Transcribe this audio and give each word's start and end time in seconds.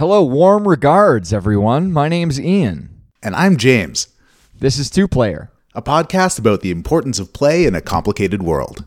Hello, 0.00 0.22
warm 0.22 0.66
regards, 0.66 1.30
everyone. 1.30 1.92
My 1.92 2.08
name's 2.08 2.40
Ian. 2.40 2.88
And 3.22 3.36
I'm 3.36 3.58
James, 3.58 4.08
This 4.58 4.78
is 4.78 4.88
Two 4.88 5.06
Player. 5.06 5.52
a 5.74 5.82
podcast 5.82 6.38
about 6.38 6.62
the 6.62 6.70
importance 6.70 7.18
of 7.18 7.34
play 7.34 7.66
in 7.66 7.74
a 7.74 7.82
complicated 7.82 8.42
world. 8.42 8.86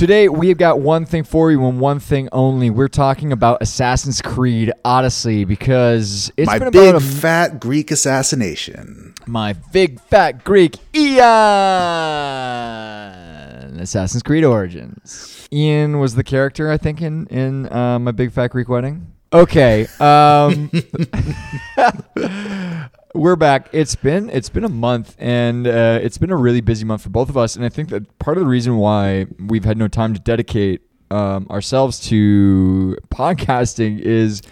Today, 0.00 0.30
we've 0.30 0.56
got 0.56 0.80
one 0.80 1.04
thing 1.04 1.24
for 1.24 1.50
you 1.50 1.62
and 1.66 1.78
one 1.78 2.00
thing 2.00 2.30
only. 2.32 2.70
We're 2.70 2.88
talking 2.88 3.32
about 3.32 3.60
Assassin's 3.60 4.22
Creed 4.22 4.72
Odyssey 4.82 5.44
because 5.44 6.32
it's 6.38 6.46
My 6.46 6.58
been 6.58 6.70
big 6.70 6.88
about 6.88 7.02
a, 7.02 7.04
fat 7.04 7.60
Greek 7.60 7.90
assassination. 7.90 9.12
my 9.26 9.52
big 9.74 10.00
fat 10.00 10.42
Greek 10.42 10.76
Ian. 10.94 11.20
Assassin's 13.78 14.22
Creed 14.22 14.42
Origins. 14.42 15.46
Ian 15.52 15.98
was 15.98 16.14
the 16.14 16.24
character, 16.24 16.70
I 16.70 16.78
think, 16.78 17.02
in 17.02 17.26
in 17.26 17.70
uh, 17.70 17.98
my 17.98 18.12
big 18.12 18.32
fat 18.32 18.52
Greek 18.52 18.70
wedding. 18.70 19.12
Okay. 19.34 19.86
Um, 20.00 20.70
we're 23.14 23.36
back. 23.36 23.68
It's 23.72 23.96
been 23.96 24.30
it's 24.30 24.48
been 24.48 24.64
a 24.64 24.68
month, 24.68 25.16
and 25.18 25.66
uh, 25.66 25.98
it's 26.02 26.18
been 26.18 26.30
a 26.30 26.36
really 26.36 26.60
busy 26.60 26.84
month 26.84 27.02
for 27.02 27.10
both 27.10 27.28
of 27.28 27.36
us. 27.36 27.56
And 27.56 27.64
I 27.64 27.68
think 27.68 27.88
that 27.90 28.18
part 28.18 28.36
of 28.36 28.44
the 28.44 28.48
reason 28.48 28.76
why 28.76 29.26
we've 29.38 29.64
had 29.64 29.76
no 29.76 29.88
time 29.88 30.14
to 30.14 30.20
dedicate 30.20 30.82
um, 31.10 31.46
ourselves 31.50 32.00
to 32.08 32.96
podcasting 33.08 34.00
is 34.00 34.42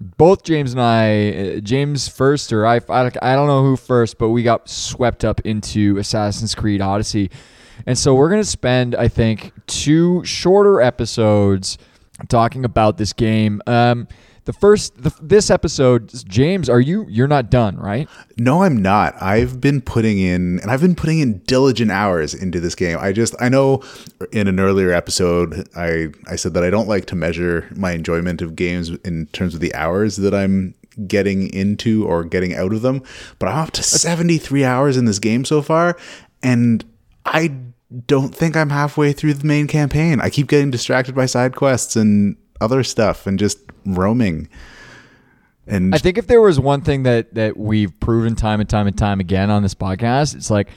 both 0.00 0.42
James 0.42 0.72
and 0.72 0.82
I, 0.82 1.30
uh, 1.30 1.60
James 1.60 2.08
first, 2.08 2.52
or 2.52 2.66
I, 2.66 2.80
I, 2.88 3.10
I 3.22 3.34
don't 3.36 3.46
know 3.46 3.62
who 3.62 3.76
first, 3.76 4.18
but 4.18 4.30
we 4.30 4.42
got 4.42 4.68
swept 4.68 5.24
up 5.24 5.40
into 5.42 5.96
Assassin's 5.98 6.54
Creed 6.54 6.80
Odyssey. 6.80 7.30
And 7.86 7.96
so 7.96 8.14
we're 8.14 8.28
going 8.28 8.42
to 8.42 8.48
spend, 8.48 8.94
I 8.94 9.08
think, 9.08 9.52
two 9.66 10.24
shorter 10.24 10.80
episodes 10.80 11.78
talking 12.28 12.64
about 12.64 12.98
this 12.98 13.12
game. 13.12 13.62
Um, 13.66 14.08
the 14.44 14.52
first, 14.52 15.02
the, 15.02 15.14
this 15.20 15.50
episode, 15.50 16.12
James, 16.28 16.68
are 16.68 16.80
you, 16.80 17.06
you're 17.08 17.28
not 17.28 17.50
done, 17.50 17.76
right? 17.76 18.08
No, 18.36 18.62
I'm 18.62 18.80
not. 18.80 19.20
I've 19.22 19.60
been 19.60 19.80
putting 19.80 20.18
in, 20.18 20.58
and 20.60 20.70
I've 20.70 20.80
been 20.80 20.94
putting 20.94 21.20
in 21.20 21.38
diligent 21.40 21.90
hours 21.90 22.34
into 22.34 22.60
this 22.60 22.74
game. 22.74 22.98
I 23.00 23.12
just, 23.12 23.34
I 23.40 23.48
know 23.48 23.82
in 24.32 24.46
an 24.46 24.60
earlier 24.60 24.92
episode, 24.92 25.68
I, 25.76 26.08
I 26.28 26.36
said 26.36 26.54
that 26.54 26.64
I 26.64 26.70
don't 26.70 26.88
like 26.88 27.06
to 27.06 27.16
measure 27.16 27.68
my 27.74 27.92
enjoyment 27.92 28.42
of 28.42 28.54
games 28.54 28.90
in 28.90 29.26
terms 29.28 29.54
of 29.54 29.60
the 29.60 29.74
hours 29.74 30.16
that 30.16 30.34
I'm 30.34 30.74
getting 31.06 31.52
into 31.52 32.06
or 32.06 32.24
getting 32.24 32.54
out 32.54 32.72
of 32.72 32.82
them. 32.82 33.02
But 33.38 33.48
I'm 33.48 33.58
up 33.58 33.70
to 33.72 33.82
73 33.82 34.64
hours 34.64 34.96
in 34.96 35.06
this 35.06 35.18
game 35.18 35.44
so 35.44 35.62
far, 35.62 35.96
and 36.42 36.84
I 37.24 37.54
don't 38.06 38.34
think 38.34 38.56
I'm 38.56 38.70
halfway 38.70 39.12
through 39.12 39.34
the 39.34 39.46
main 39.46 39.66
campaign. 39.66 40.20
I 40.20 40.28
keep 40.28 40.48
getting 40.48 40.70
distracted 40.70 41.14
by 41.14 41.26
side 41.26 41.54
quests 41.54 41.96
and 41.96 42.36
other 42.60 42.82
stuff 42.82 43.26
and 43.26 43.38
just 43.38 43.58
roaming. 43.86 44.48
And 45.66 45.94
I 45.94 45.98
think 45.98 46.18
if 46.18 46.26
there 46.26 46.40
was 46.40 46.60
one 46.60 46.82
thing 46.82 47.04
that 47.04 47.34
that 47.34 47.56
we've 47.56 47.98
proven 48.00 48.34
time 48.34 48.60
and 48.60 48.68
time 48.68 48.86
and 48.86 48.96
time 48.96 49.20
again 49.20 49.50
on 49.50 49.62
this 49.62 49.74
podcast, 49.74 50.34
it's 50.34 50.50
like 50.50 50.68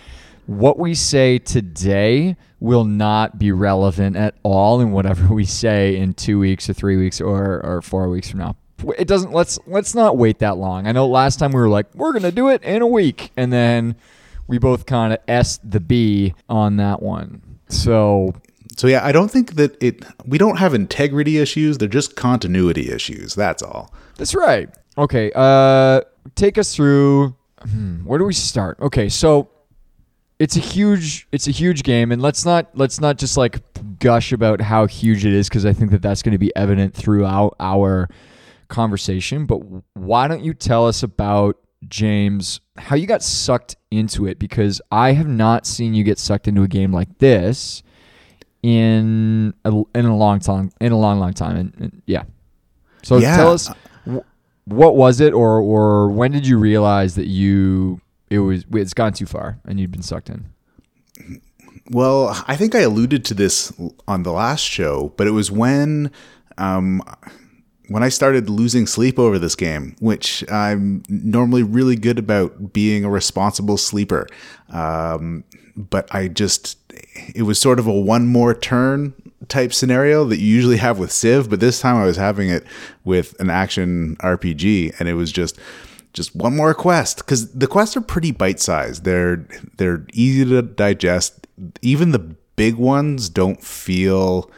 what 0.45 0.80
we 0.80 0.95
say 0.95 1.38
today 1.39 2.38
will 2.59 2.86
not 2.86 3.38
be 3.38 3.52
relevant 3.52 4.16
at 4.16 4.36
all 4.44 4.80
in 4.80 4.92
whatever 4.92 5.34
we 5.34 5.45
say 5.45 5.97
in 5.97 6.14
two 6.14 6.39
weeks 6.39 6.69
or 6.69 6.73
three 6.73 6.97
weeks 6.97 7.22
or, 7.22 7.64
or 7.66 7.81
four 7.81 8.09
weeks 8.09 8.30
from 8.31 8.39
now. 8.39 8.56
It 8.97 9.08
doesn't 9.08 9.34
let's 9.34 9.59
let's 9.67 9.94
not 9.95 10.17
wait 10.17 10.39
that 10.39 10.58
long. 10.58 10.88
I 10.88 10.91
know 10.91 11.08
last 11.08 11.38
time 11.39 11.52
we 11.52 11.59
were 11.59 11.69
like, 11.69 11.94
we're 11.95 12.14
gonna 12.14 12.31
do 12.31 12.50
it 12.50 12.64
in 12.64 12.81
a 12.81 12.88
week, 12.88 13.31
and 13.36 13.52
then 13.52 13.95
we 14.47 14.59
both 14.59 14.86
kind 14.86 15.14
of 15.14 15.19
s 15.28 15.59
the 15.64 15.80
b 15.80 16.34
on 16.47 16.78
that 16.78 17.02
one. 17.02 17.41
So 17.69 18.35
So 18.78 18.88
yeah, 18.88 19.04
I 19.04 19.12
don't 19.12 19.30
think 19.30 19.56
that 19.56 19.82
it. 19.82 20.06
We 20.26 20.38
don't 20.38 20.58
have 20.58 20.74
integrity 20.74 21.40
issues. 21.40 21.80
They're 21.80 21.88
just 21.88 22.16
continuity 22.16 22.92
issues. 22.92 23.34
That's 23.34 23.64
all. 23.64 23.92
That's 24.18 24.36
right. 24.36 24.70
Okay. 24.98 25.32
Uh, 25.36 26.02
take 26.36 26.58
us 26.58 26.76
through. 26.76 27.36
Hmm, 27.62 28.06
where 28.06 28.20
do 28.20 28.26
we 28.26 28.34
start? 28.34 28.80
Okay, 28.80 29.10
so 29.10 29.50
it's 30.38 30.56
a 30.56 30.60
huge, 30.60 31.28
it's 31.32 31.48
a 31.48 31.52
huge 31.52 31.82
game, 31.82 32.12
and 32.12 32.22
let's 32.22 32.46
not 32.46 32.70
let's 32.76 33.02
not 33.02 33.18
just 33.18 33.36
like 33.36 33.60
gush 34.00 34.32
about 34.32 34.62
how 34.62 34.86
huge 34.86 35.26
it 35.26 35.34
is 35.34 35.50
because 35.50 35.66
I 35.66 35.74
think 35.74 35.90
that 35.90 36.04
that's 36.04 36.22
going 36.22 36.34
to 36.34 36.38
be 36.38 36.56
evident 36.56 36.94
throughout 36.94 37.56
our 37.59 38.09
conversation. 38.68 39.48
But 39.48 39.58
why 39.96 40.28
don't 40.28 40.44
you 40.44 40.54
tell 40.54 40.88
us 40.88 41.02
about 41.02 41.58
James 41.88 42.62
how 42.78 42.96
you 42.96 43.08
got 43.08 43.24
sucked 43.24 43.76
into 43.90 44.28
it? 44.28 44.38
Because 44.38 44.80
I 44.92 45.14
have 45.14 45.28
not 45.28 45.66
seen 45.66 45.96
you 45.96 46.04
get 46.04 46.20
sucked 46.20 46.48
into 46.48 46.62
a 46.62 46.68
game 46.68 46.94
like 46.94 47.18
this 47.18 47.82
in 48.63 49.53
a, 49.66 49.72
in 49.95 50.06
a 50.06 50.16
long 50.18 50.40
time, 50.40 50.72
in 50.81 50.91
a 50.91 50.97
long, 50.97 51.19
long 51.19 51.34
time, 51.34 51.56
and, 51.57 51.73
and 51.79 52.01
yeah. 52.06 52.23
So 53.03 53.18
Yeah. 53.18 53.35
tell 53.38 53.53
us 53.53 53.69
wh- 54.06 54.18
what 54.66 54.95
was 54.95 55.19
it, 55.22 55.34
or 55.34 55.59
or 55.59 56.09
when 56.09 56.31
did 56.31 56.45
you 56.47 56.57
realize 56.57 57.16
that 57.16 57.28
you 57.28 58.01
it 58.29 58.40
was 58.40 58.66
it's 58.73 58.94
gone 58.94 59.13
too 59.13 59.25
far 59.25 59.59
and 59.66 59.79
you'd 59.79 59.91
been 59.91 60.01
sucked 60.01 60.29
in? 60.29 60.46
Well, 61.90 62.44
I 62.47 62.57
think 62.57 62.75
I 62.75 62.79
alluded 62.79 63.23
to 63.25 63.34
this 63.34 63.72
on 64.07 64.23
the 64.23 64.34
last 64.34 64.62
show, 64.62 65.13
but 65.16 65.25
it 65.28 65.31
was 65.31 65.50
when 65.50 66.12
um, 66.57 67.01
when 67.88 68.03
I 68.03 68.09
started 68.09 68.50
losing 68.50 68.85
sleep 68.88 69.17
over 69.17 69.40
this 69.40 69.56
game, 69.56 69.96
which 70.01 70.44
I'm 70.51 71.03
normally 71.07 71.63
really 71.63 71.96
good 71.96 72.19
about 72.19 72.73
being 72.73 73.06
a 73.06 73.09
responsible 73.09 73.78
sleeper. 73.78 74.28
Um, 74.69 75.46
but 75.78 76.13
I 76.13 76.28
just, 76.28 76.87
it 77.35 77.44
was 77.44 77.59
sort 77.59 77.80
of 77.80 77.88
a 77.88 77.94
one 77.94 78.28
more 78.28 78.53
turn 78.53 79.13
type 79.47 79.74
scenario 79.74 80.25
that 80.25 80.40
you 80.40 80.47
usually 80.47 80.78
have 80.78 81.00
with 81.00 81.12
Civ, 81.12 81.50
but 81.50 81.59
this 81.59 81.80
time 81.80 81.96
I 81.96 82.06
was 82.06 82.18
having 82.18 82.50
it 82.50 82.66
with 83.03 83.40
an 83.40 83.50
action 83.50 84.18
RPG, 84.18 85.00
and 85.00 85.08
it 85.08 85.13
was 85.13 85.31
just 85.31 85.58
just 86.13 86.35
one 86.35 86.56
more 86.56 86.74
quest 86.74 87.18
because 87.18 87.52
the 87.52 87.68
quests 87.68 87.96
are 87.96 88.02
pretty 88.02 88.31
bite 88.31 88.59
sized. 88.59 89.03
They're 89.03 89.47
they're 89.78 90.06
easy 90.13 90.46
to 90.46 90.62
digest. 90.62 91.47
Even 91.81 92.12
the 92.12 92.35
big 92.56 92.75
ones 92.75 93.29
don't 93.29 93.64
feel 93.64 94.52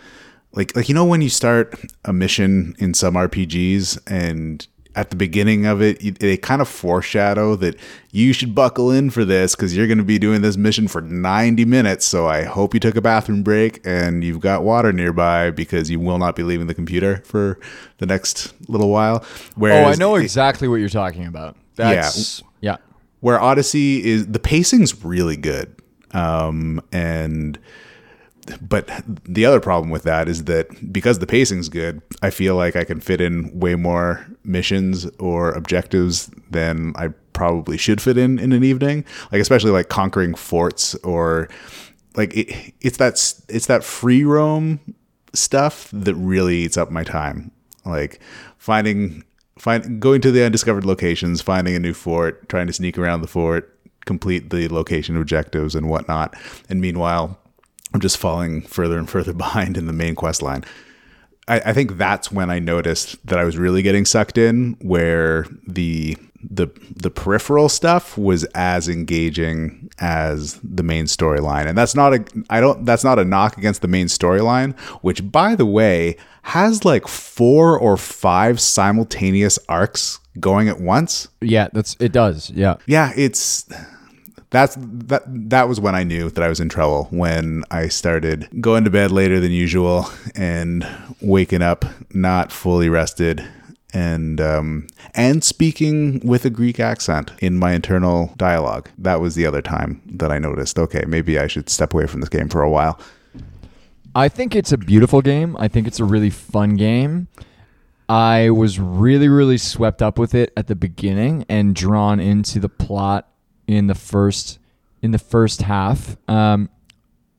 like 0.53 0.75
like 0.75 0.89
you 0.89 0.95
know 0.95 1.05
when 1.05 1.21
you 1.21 1.29
start 1.29 1.79
a 2.05 2.13
mission 2.13 2.75
in 2.79 2.93
some 2.93 3.13
RPGs 3.15 3.99
and 4.07 4.65
at 4.99 5.09
the 5.09 5.15
beginning 5.15 5.65
of 5.65 5.81
it 5.81 6.19
they 6.19 6.35
kind 6.35 6.61
of 6.61 6.67
foreshadow 6.67 7.55
that 7.55 7.75
you 8.11 8.33
should 8.33 8.53
buckle 8.55 8.91
in 8.91 9.09
for 9.09 9.23
this 9.23 9.55
because 9.55 9.75
you're 9.75 9.87
going 9.87 9.97
to 9.97 10.03
be 10.03 10.19
doing 10.19 10.41
this 10.41 10.57
mission 10.57 10.87
for 10.87 11.01
90 11.01 11.65
minutes 11.65 12.05
so 12.05 12.27
i 12.27 12.43
hope 12.43 12.73
you 12.73 12.79
took 12.79 12.95
a 12.95 13.01
bathroom 13.01 13.43
break 13.43 13.79
and 13.85 14.23
you've 14.23 14.39
got 14.39 14.63
water 14.63 14.91
nearby 14.91 15.51
because 15.51 15.89
you 15.89 15.99
will 15.99 16.17
not 16.17 16.35
be 16.35 16.43
leaving 16.43 16.67
the 16.67 16.73
computer 16.73 17.21
for 17.25 17.59
the 17.99 18.05
next 18.05 18.53
little 18.69 18.89
while 18.89 19.23
Oh, 19.59 19.59
I 19.59 19.59
whereas 19.59 19.99
know 19.99 20.15
exactly 20.15 20.67
what 20.67 20.75
you're 20.75 20.89
talking 20.89 21.25
about. 21.25 21.57
That's 21.75 22.41
yeah. 22.61 22.77
where 23.19 23.39
Odyssey 23.39 24.03
is 24.05 24.27
the 24.27 24.39
pacing's 24.39 25.03
really 25.03 25.37
good. 25.37 25.75
Um, 26.11 26.81
and 26.91 27.59
but 28.61 28.89
the 29.07 29.45
other 29.45 29.59
problem 29.59 29.89
with 29.91 30.03
that 30.03 30.27
is 30.27 30.45
that 30.45 30.91
because 30.91 31.19
the 31.19 31.27
pacing's 31.27 31.69
good, 31.69 32.01
I 32.21 32.29
feel 32.31 32.55
like 32.55 32.75
I 32.75 32.83
can 32.83 32.99
fit 32.99 33.21
in 33.21 33.57
way 33.57 33.75
more 33.75 34.25
missions 34.49 35.05
or 35.19 35.51
objectives 35.51 36.29
than 36.49 36.93
I 36.95 37.09
probably 37.33 37.77
should 37.77 38.01
fit 38.01 38.17
in 38.17 38.39
in 38.39 38.51
an 38.51 38.63
evening. 38.63 39.05
Like 39.31 39.41
especially 39.41 39.71
like 39.71 39.89
conquering 39.89 40.35
forts 40.35 40.95
or 40.95 41.47
like 42.15 42.35
it, 42.35 42.73
it's 42.81 42.97
that 42.97 43.13
it's 43.47 43.67
that 43.67 43.83
free 43.83 44.23
roam 44.23 44.79
stuff 45.33 45.89
that 45.93 46.15
really 46.15 46.57
eats 46.57 46.77
up 46.77 46.91
my 46.91 47.03
time. 47.03 47.51
Like 47.85 48.19
finding 48.57 49.23
find 49.57 50.01
going 50.01 50.21
to 50.21 50.31
the 50.31 50.43
undiscovered 50.43 50.85
locations, 50.85 51.41
finding 51.41 51.75
a 51.75 51.79
new 51.79 51.93
fort, 51.93 52.49
trying 52.49 52.67
to 52.67 52.73
sneak 52.73 52.97
around 52.97 53.21
the 53.21 53.27
fort, 53.27 53.77
complete 54.05 54.49
the 54.49 54.67
location 54.69 55.15
objectives 55.15 55.75
and 55.75 55.89
whatnot. 55.89 56.35
And 56.69 56.81
meanwhile, 56.81 57.37
I'm 57.93 57.99
just 57.99 58.17
falling 58.17 58.61
further 58.61 58.97
and 58.97 59.09
further 59.09 59.33
behind 59.45 59.77
in 59.77 59.85
the 59.87 59.93
main 59.93 60.15
quest 60.15 60.41
line. 60.41 60.63
I, 61.49 61.59
I 61.65 61.73
think 61.73 61.97
that's 61.97 62.31
when 62.31 62.49
I 62.49 62.59
noticed 62.59 63.25
that 63.27 63.39
I 63.39 63.43
was 63.43 63.57
really 63.57 63.81
getting 63.81 64.05
sucked 64.05 64.37
in, 64.37 64.77
where 64.81 65.45
the 65.67 66.17
the 66.41 66.67
the 66.95 67.09
peripheral 67.09 67.67
stuff 67.67 68.17
was 68.17 68.45
as 68.55 68.87
engaging 68.87 69.91
as 69.99 70.59
the 70.63 70.83
main 70.83 71.05
storyline. 71.05 71.67
And 71.67 71.77
that's 71.77 71.95
not 71.95 72.13
a 72.13 72.25
I 72.49 72.61
don't 72.61 72.85
that's 72.85 73.03
not 73.03 73.19
a 73.19 73.25
knock 73.25 73.57
against 73.57 73.81
the 73.81 73.87
main 73.87 74.07
storyline, 74.07 74.77
which 75.01 75.29
by 75.31 75.55
the 75.55 75.65
way 75.65 76.15
has 76.43 76.85
like 76.85 77.07
four 77.07 77.77
or 77.77 77.97
five 77.97 78.61
simultaneous 78.61 79.59
arcs 79.67 80.19
going 80.39 80.69
at 80.69 80.79
once. 80.79 81.27
Yeah, 81.41 81.67
that's 81.73 81.97
it 81.99 82.11
does. 82.11 82.49
Yeah. 82.51 82.77
Yeah, 82.85 83.11
it's 83.15 83.67
that's 84.51 84.75
that 84.79 85.23
that 85.27 85.67
was 85.67 85.79
when 85.79 85.95
I 85.95 86.03
knew 86.03 86.29
that 86.29 86.43
I 86.43 86.47
was 86.47 86.59
in 86.59 86.69
trouble 86.69 87.07
when 87.11 87.63
I 87.69 87.87
started 87.87 88.49
going 88.59 88.83
to 88.83 88.89
bed 88.89 89.11
later 89.11 89.39
than 89.39 89.51
usual 89.51 90.09
and 90.35 90.87
waking 91.21 91.61
up 91.61 91.85
not 92.13 92.51
fully 92.51 92.89
rested 92.89 93.47
and 93.93 94.39
um, 94.39 94.87
and 95.15 95.43
speaking 95.43 96.19
with 96.23 96.45
a 96.45 96.49
Greek 96.49 96.79
accent 96.79 97.31
in 97.39 97.57
my 97.57 97.73
internal 97.73 98.33
dialogue. 98.37 98.89
That 98.97 99.21
was 99.21 99.35
the 99.35 99.45
other 99.45 99.61
time 99.61 100.01
that 100.05 100.31
I 100.31 100.39
noticed. 100.39 100.77
Okay, 100.77 101.03
maybe 101.07 101.39
I 101.39 101.47
should 101.47 101.69
step 101.69 101.93
away 101.93 102.07
from 102.07 102.21
this 102.21 102.29
game 102.29 102.49
for 102.49 102.61
a 102.61 102.69
while. 102.69 102.99
I 104.15 104.27
think 104.27 104.55
it's 104.55 104.71
a 104.71 104.77
beautiful 104.77 105.21
game. 105.21 105.55
I 105.57 105.67
think 105.67 105.87
it's 105.87 105.99
a 105.99 106.05
really 106.05 106.29
fun 106.29 106.75
game. 106.75 107.27
I 108.07 108.49
was 108.49 108.79
really, 108.79 109.29
really 109.29 109.59
swept 109.59 110.01
up 110.01 110.17
with 110.17 110.33
it 110.33 110.51
at 110.57 110.65
the 110.65 110.75
beginning 110.75 111.45
and 111.47 111.75
drawn 111.75 112.19
into 112.19 112.59
the 112.59 112.69
plot 112.69 113.29
in 113.69 113.85
the 113.85 113.93
first 113.93 114.57
in 115.01 115.11
the 115.11 115.19
first 115.19 115.61
half. 115.61 116.17
Um, 116.27 116.69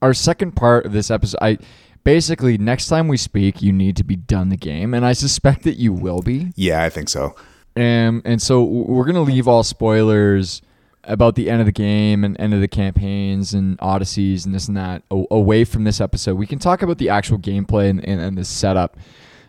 our 0.00 0.14
second 0.14 0.52
part 0.52 0.86
of 0.86 0.92
this 0.92 1.10
episode, 1.10 1.38
I 1.42 1.58
basically 2.04 2.56
next 2.56 2.86
time 2.86 3.08
we 3.08 3.16
speak, 3.16 3.60
you 3.60 3.72
need 3.72 3.96
to 3.96 4.04
be 4.04 4.14
done 4.14 4.48
the 4.48 4.56
game, 4.56 4.94
and 4.94 5.04
I 5.04 5.12
suspect 5.12 5.64
that 5.64 5.74
you 5.74 5.92
will 5.92 6.22
be. 6.22 6.52
Yeah, 6.54 6.84
I 6.84 6.88
think 6.88 7.08
so. 7.08 7.34
Um, 7.76 8.22
and 8.24 8.40
so 8.40 8.62
we're 8.62 9.04
gonna 9.04 9.22
leave 9.22 9.48
all 9.48 9.64
spoilers 9.64 10.62
about 11.02 11.34
the 11.34 11.50
end 11.50 11.60
of 11.60 11.66
the 11.66 11.72
game 11.72 12.22
and 12.22 12.38
end 12.38 12.54
of 12.54 12.60
the 12.60 12.68
campaigns 12.68 13.52
and 13.52 13.76
odysseys 13.80 14.46
and 14.46 14.54
this 14.54 14.68
and 14.68 14.76
that 14.76 15.02
away 15.10 15.64
from 15.64 15.82
this 15.82 16.00
episode. 16.00 16.36
We 16.36 16.46
can 16.46 16.60
talk 16.60 16.82
about 16.82 16.98
the 16.98 17.08
actual 17.08 17.38
gameplay 17.38 17.90
and, 17.90 18.04
and, 18.04 18.20
and 18.20 18.38
the 18.38 18.44
setup, 18.44 18.96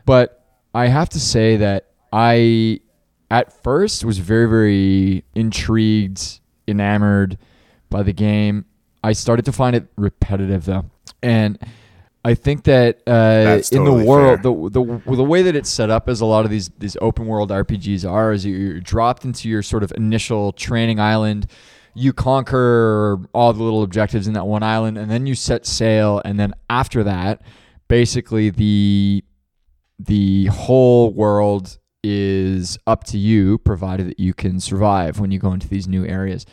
but 0.06 0.44
I 0.74 0.88
have 0.88 1.10
to 1.10 1.20
say 1.20 1.58
that 1.58 1.92
I 2.12 2.80
at 3.30 3.62
first 3.64 4.04
was 4.04 4.18
very 4.18 4.50
very 4.50 5.24
intrigued, 5.36 6.41
enamored 6.68 7.38
by 7.90 8.04
the 8.04 8.14
game. 8.14 8.66
I 9.04 9.14
started 9.14 9.46
to 9.46 9.52
find 9.52 9.76
it 9.76 9.88
repetitive 9.96 10.66
though, 10.66 10.86
and 11.24 11.58
I 12.24 12.36
think 12.36 12.66
that 12.66 13.02
uh, 13.08 13.62
in 13.76 13.84
the 13.84 13.92
world, 13.92 14.44
fair. 14.44 14.54
the, 14.54 14.70
the 14.70 15.16
the 15.16 15.24
way 15.24 15.42
that 15.42 15.56
it's 15.56 15.70
set 15.70 15.90
up, 15.90 16.08
as 16.08 16.22
a 16.22 16.26
lot 16.26 16.46
of 16.46 16.52
these 16.52 16.70
these 16.78 16.96
open 17.02 17.26
world 17.26 17.50
RPGs 17.50 18.10
are, 18.10 18.32
is 18.32 18.46
you're 18.46 18.80
dropped 18.80 19.26
into 19.26 19.50
your 19.50 19.64
sort 19.64 19.82
of 19.82 19.92
initial 19.98 20.52
training 20.52 21.00
island. 21.00 21.48
You 21.96 22.14
conquer 22.14 23.20
all 23.34 23.52
the 23.54 23.64
little 23.64 23.82
objectives 23.82 24.28
in 24.28 24.34
that 24.34 24.46
one 24.46 24.62
island, 24.62 25.00
and 25.00 25.10
then 25.10 25.26
you 25.26 25.34
set 25.34 25.66
sail. 25.66 26.22
And 26.24 26.40
then 26.40 26.54
after 26.70 27.04
that, 27.04 27.42
basically 27.88 28.52
the 28.52 29.24
the 29.98 30.46
whole 30.46 31.12
world 31.12 31.80
is 32.04 32.78
up 32.88 33.04
to 33.06 33.18
you, 33.18 33.58
provided 33.60 34.08
that 34.08 34.20
you 34.20 34.34
can 34.34 34.60
survive 34.60 35.20
when 35.20 35.32
you 35.32 35.40
go 35.40 35.52
into 35.52 35.68
these 35.68 35.88
new 35.88 36.06
areas. 36.06 36.46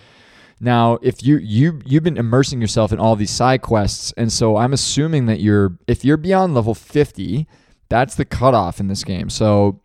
Now, 0.60 0.98
if 1.02 1.24
you 1.24 1.36
you 1.38 1.80
you've 1.84 2.02
been 2.02 2.16
immersing 2.16 2.60
yourself 2.60 2.92
in 2.92 2.98
all 2.98 3.14
these 3.16 3.30
side 3.30 3.62
quests, 3.62 4.12
and 4.16 4.32
so 4.32 4.56
I'm 4.56 4.72
assuming 4.72 5.26
that 5.26 5.40
you're 5.40 5.78
if 5.86 6.04
you're 6.04 6.16
beyond 6.16 6.54
level 6.54 6.74
50, 6.74 7.46
that's 7.88 8.16
the 8.16 8.24
cutoff 8.24 8.80
in 8.80 8.88
this 8.88 9.04
game. 9.04 9.30
So 9.30 9.80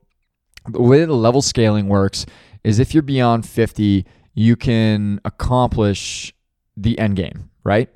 the 0.67 0.81
way 0.81 1.05
the 1.05 1.13
level 1.13 1.41
scaling 1.41 1.89
works 1.89 2.25
is 2.63 2.79
if 2.79 2.93
you're 2.93 3.03
beyond 3.03 3.47
50, 3.47 4.05
you 4.33 4.55
can 4.55 5.19
accomplish 5.25 6.33
the 6.75 6.97
end 6.97 7.17
game, 7.17 7.49
right? 7.63 7.89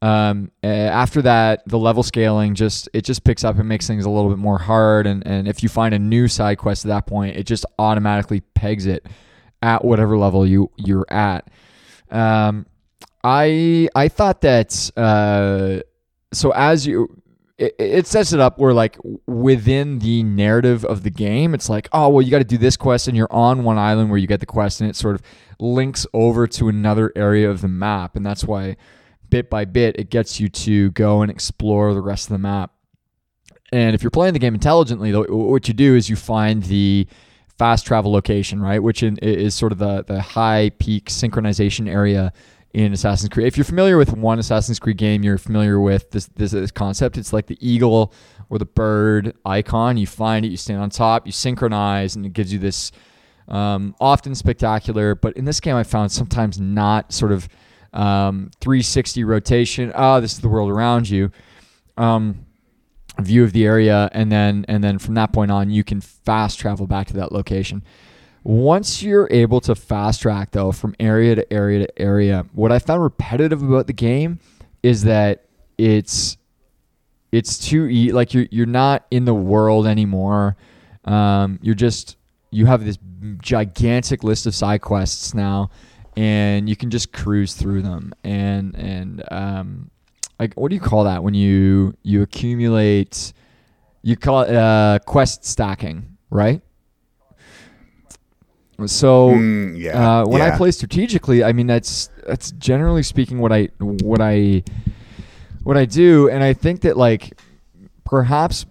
Um, 0.00 0.52
after 0.62 1.22
that, 1.22 1.62
the 1.66 1.78
level 1.78 2.02
scaling 2.02 2.54
just 2.54 2.88
it 2.92 3.04
just 3.04 3.24
picks 3.24 3.42
up 3.42 3.58
and 3.58 3.68
makes 3.68 3.86
things 3.86 4.04
a 4.04 4.10
little 4.10 4.30
bit 4.30 4.38
more 4.38 4.58
hard. 4.58 5.06
And 5.06 5.26
and 5.26 5.48
if 5.48 5.62
you 5.62 5.68
find 5.68 5.94
a 5.94 5.98
new 5.98 6.28
side 6.28 6.58
quest 6.58 6.84
at 6.84 6.88
that 6.88 7.06
point, 7.06 7.36
it 7.36 7.44
just 7.44 7.66
automatically 7.78 8.40
pegs 8.40 8.86
it 8.86 9.06
at 9.60 9.84
whatever 9.84 10.16
level 10.16 10.46
you 10.46 10.70
you're 10.76 11.06
at. 11.10 11.48
Um, 12.10 12.66
I 13.24 13.88
I 13.94 14.08
thought 14.08 14.40
that 14.42 14.90
uh, 14.96 15.82
so 16.32 16.52
as 16.52 16.86
you 16.86 17.20
it, 17.58 17.74
it 17.80 18.06
sets 18.06 18.32
it 18.32 18.38
up 18.38 18.60
where 18.60 18.72
like 18.72 18.96
within 19.26 19.98
the 19.98 20.22
narrative 20.22 20.84
of 20.84 21.02
the 21.02 21.10
game, 21.10 21.54
it's 21.54 21.68
like 21.68 21.88
oh 21.92 22.08
well 22.08 22.22
you 22.22 22.30
got 22.30 22.38
to 22.38 22.44
do 22.44 22.58
this 22.58 22.76
quest 22.76 23.08
and 23.08 23.16
you're 23.16 23.32
on 23.32 23.64
one 23.64 23.78
island 23.78 24.10
where 24.10 24.18
you 24.18 24.28
get 24.28 24.38
the 24.38 24.46
quest 24.46 24.80
and 24.80 24.88
it 24.88 24.94
sort 24.94 25.16
of 25.16 25.22
links 25.58 26.06
over 26.14 26.46
to 26.46 26.68
another 26.68 27.12
area 27.16 27.50
of 27.50 27.62
the 27.62 27.68
map 27.68 28.14
and 28.14 28.24
that's 28.24 28.44
why 28.44 28.76
bit 29.30 29.50
by 29.50 29.64
bit 29.64 29.96
it 29.98 30.10
gets 30.10 30.40
you 30.40 30.48
to 30.48 30.90
go 30.92 31.22
and 31.22 31.30
explore 31.30 31.94
the 31.94 32.00
rest 32.00 32.26
of 32.26 32.32
the 32.32 32.38
map. 32.38 32.72
And 33.70 33.94
if 33.94 34.02
you're 34.02 34.10
playing 34.10 34.32
the 34.32 34.38
game 34.38 34.54
intelligently, 34.54 35.12
what 35.12 35.68
you 35.68 35.74
do 35.74 35.94
is 35.94 36.08
you 36.08 36.16
find 36.16 36.62
the 36.62 37.06
fast 37.58 37.86
travel 37.86 38.10
location, 38.10 38.60
right? 38.60 38.82
Which 38.82 39.02
in, 39.02 39.18
is 39.18 39.54
sort 39.54 39.72
of 39.72 39.78
the, 39.78 40.04
the 40.04 40.22
high 40.22 40.70
peak 40.78 41.06
synchronization 41.06 41.88
area 41.88 42.32
in 42.72 42.92
Assassin's 42.92 43.28
Creed. 43.28 43.46
If 43.46 43.56
you're 43.56 43.64
familiar 43.64 43.98
with 43.98 44.14
one 44.14 44.38
Assassin's 44.38 44.78
Creed 44.78 44.96
game, 44.96 45.22
you're 45.22 45.38
familiar 45.38 45.80
with 45.80 46.10
this, 46.12 46.26
this, 46.36 46.52
this 46.52 46.70
concept. 46.70 47.18
It's 47.18 47.32
like 47.32 47.46
the 47.46 47.58
eagle 47.60 48.14
or 48.48 48.58
the 48.58 48.64
bird 48.66 49.34
icon. 49.44 49.96
You 49.96 50.06
find 50.06 50.46
it, 50.46 50.48
you 50.48 50.56
stand 50.56 50.80
on 50.80 50.88
top, 50.88 51.26
you 51.26 51.32
synchronize, 51.32 52.16
and 52.16 52.24
it 52.24 52.32
gives 52.32 52.52
you 52.52 52.58
this 52.58 52.92
um, 53.48 53.94
often 54.00 54.34
spectacular, 54.34 55.14
but 55.14 55.36
in 55.36 55.44
this 55.44 55.60
game, 55.60 55.74
I 55.74 55.82
found 55.82 56.12
sometimes 56.12 56.60
not 56.60 57.12
sort 57.12 57.32
of 57.32 57.48
um, 57.98 58.50
360 58.60 59.24
rotation. 59.24 59.92
Oh, 59.94 60.20
this 60.20 60.32
is 60.32 60.40
the 60.40 60.48
world 60.48 60.70
around 60.70 61.10
you. 61.10 61.30
Um, 61.96 62.46
view 63.20 63.42
of 63.42 63.52
the 63.52 63.66
area 63.66 64.08
and 64.12 64.30
then 64.30 64.64
and 64.68 64.84
then 64.84 64.96
from 64.96 65.14
that 65.14 65.32
point 65.32 65.50
on 65.50 65.70
you 65.70 65.82
can 65.82 66.00
fast 66.00 66.56
travel 66.56 66.86
back 66.86 67.08
to 67.08 67.14
that 67.14 67.32
location 67.32 67.82
once 68.44 69.02
you're 69.02 69.26
able 69.32 69.60
to 69.60 69.74
fast 69.74 70.22
track 70.22 70.52
though 70.52 70.70
from 70.70 70.94
area 71.00 71.34
to 71.34 71.52
area 71.52 71.84
to 71.84 72.00
area 72.00 72.46
what 72.52 72.70
i 72.70 72.78
found 72.78 73.02
repetitive 73.02 73.60
about 73.60 73.88
the 73.88 73.92
game 73.92 74.38
is 74.84 75.02
that 75.02 75.46
it's 75.78 76.36
it's 77.32 77.58
too 77.58 77.88
e- 77.88 78.12
like 78.12 78.32
you're 78.32 78.46
you're 78.52 78.66
not 78.66 79.04
in 79.10 79.24
the 79.24 79.34
world 79.34 79.84
anymore 79.84 80.56
um, 81.04 81.58
you're 81.60 81.74
just 81.74 82.16
you 82.52 82.66
have 82.66 82.84
this 82.84 82.98
gigantic 83.40 84.22
list 84.22 84.46
of 84.46 84.54
side 84.54 84.80
quests 84.80 85.34
now 85.34 85.68
and 86.18 86.68
you 86.68 86.74
can 86.74 86.90
just 86.90 87.12
cruise 87.12 87.54
through 87.54 87.82
them. 87.82 88.12
And 88.24 88.74
and 88.74 89.22
um, 89.30 89.90
like 90.40 90.54
what 90.54 90.68
do 90.68 90.74
you 90.74 90.80
call 90.80 91.04
that 91.04 91.22
when 91.22 91.34
you 91.34 91.94
you 92.02 92.22
accumulate 92.22 93.32
you 94.02 94.16
call 94.16 94.42
it 94.42 94.54
uh, 94.54 94.98
quest 95.06 95.44
stacking 95.44 96.16
right? 96.30 96.60
So 98.86 99.30
Mm, 99.30 99.80
yeah, 99.80 100.20
uh, 100.20 100.26
when 100.26 100.40
I 100.40 100.56
play 100.56 100.70
strategically, 100.70 101.42
I 101.42 101.52
mean 101.52 101.66
that's 101.66 102.10
that's 102.26 102.52
generally 102.52 103.02
speaking 103.02 103.38
what 103.38 103.52
I 103.52 103.70
what 103.78 104.20
I 104.20 104.62
what 105.64 105.76
I 105.76 105.84
do, 105.84 106.28
and 106.28 106.44
I 106.44 106.52
think 106.52 106.82
that 106.82 106.96
like 106.96 107.38
perhaps 108.04 108.66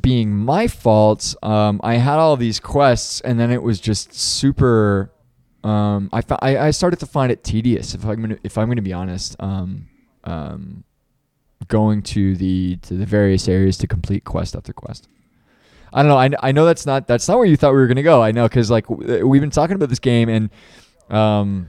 being 0.00 0.34
my 0.34 0.68
fault, 0.68 1.34
um, 1.42 1.80
I 1.84 1.96
had 1.96 2.18
all 2.18 2.38
these 2.38 2.60
quests, 2.60 3.20
and 3.20 3.38
then 3.38 3.50
it 3.50 3.62
was 3.62 3.78
just 3.80 4.14
super. 4.14 5.10
Um, 5.64 6.10
I, 6.12 6.22
I 6.40 6.58
I 6.58 6.70
started 6.70 6.98
to 7.00 7.06
find 7.06 7.30
it 7.30 7.44
tedious 7.44 7.94
if 7.94 8.04
I'm 8.04 8.20
gonna 8.20 8.38
if 8.42 8.58
I'm 8.58 8.68
gonna 8.68 8.82
be 8.82 8.92
honest. 8.92 9.36
Um, 9.38 9.88
um, 10.24 10.84
going 11.68 12.02
to 12.02 12.36
the 12.36 12.76
to 12.82 12.94
the 12.94 13.06
various 13.06 13.48
areas 13.48 13.78
to 13.78 13.86
complete 13.86 14.24
quest 14.24 14.56
after 14.56 14.72
quest. 14.72 15.08
I 15.92 16.02
don't 16.02 16.08
know. 16.08 16.16
I, 16.16 16.48
I 16.48 16.52
know 16.52 16.64
that's 16.64 16.86
not 16.86 17.06
that's 17.06 17.28
not 17.28 17.36
where 17.38 17.46
you 17.46 17.56
thought 17.56 17.72
we 17.72 17.78
were 17.78 17.86
gonna 17.86 18.02
go. 18.02 18.22
I 18.22 18.32
know 18.32 18.48
because 18.48 18.70
like 18.70 18.86
w- 18.88 19.26
we've 19.26 19.40
been 19.40 19.50
talking 19.50 19.76
about 19.76 19.88
this 19.88 19.98
game 19.98 20.28
and 20.28 20.50
um, 21.10 21.68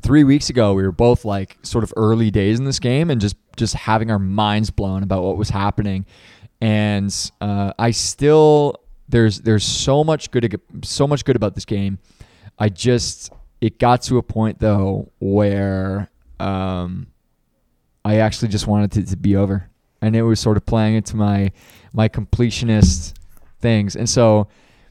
three 0.00 0.24
weeks 0.24 0.50
ago 0.50 0.74
we 0.74 0.82
were 0.82 0.92
both 0.92 1.24
like 1.24 1.58
sort 1.62 1.84
of 1.84 1.92
early 1.96 2.30
days 2.30 2.58
in 2.58 2.64
this 2.64 2.78
game 2.78 3.10
and 3.10 3.20
just 3.20 3.36
just 3.56 3.74
having 3.74 4.10
our 4.10 4.18
minds 4.18 4.70
blown 4.70 5.02
about 5.02 5.22
what 5.22 5.36
was 5.36 5.50
happening. 5.50 6.06
And 6.60 7.14
uh, 7.40 7.72
I 7.78 7.92
still 7.92 8.76
there's 9.08 9.40
there's 9.40 9.64
so 9.64 10.02
much 10.02 10.30
good 10.30 10.60
so 10.82 11.06
much 11.06 11.24
good 11.24 11.36
about 11.36 11.54
this 11.54 11.64
game. 11.64 11.98
I 12.62 12.68
just 12.68 13.32
it 13.60 13.80
got 13.80 14.02
to 14.02 14.18
a 14.18 14.22
point 14.22 14.60
though 14.60 15.10
where 15.18 16.08
um, 16.38 17.08
I 18.04 18.18
actually 18.18 18.48
just 18.48 18.68
wanted 18.68 18.96
it 18.96 19.08
to 19.08 19.16
be 19.16 19.34
over, 19.34 19.68
and 20.00 20.14
it 20.14 20.22
was 20.22 20.38
sort 20.38 20.56
of 20.56 20.64
playing 20.64 20.94
into 20.94 21.16
my 21.16 21.50
my 21.92 22.08
completionist 22.08 23.14
things. 23.58 23.96
And 23.96 24.08
so 24.08 24.46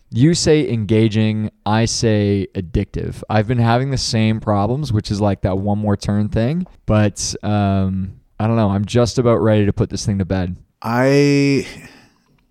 you 0.10 0.34
say 0.34 0.70
engaging, 0.70 1.50
I 1.66 1.86
say 1.86 2.48
addictive. 2.56 3.24
I've 3.30 3.48
been 3.48 3.58
having 3.58 3.92
the 3.92 3.98
same 3.98 4.42
problems, 4.42 4.92
which 4.92 5.10
is 5.10 5.22
like 5.22 5.44
that 5.44 5.58
one 5.58 5.80
more 5.80 5.96
turn 5.96 6.28
thing. 6.28 6.68
But 6.86 7.34
um, 7.44 8.20
I 8.38 8.48
don't 8.48 8.58
know. 8.58 8.70
I'm 8.70 8.84
just 8.84 9.18
about 9.18 9.38
ready 9.38 9.66
to 9.66 9.72
put 9.72 9.90
this 9.90 10.06
thing 10.06 10.20
to 10.20 10.25
bed. 10.25 10.58
I 10.82 11.66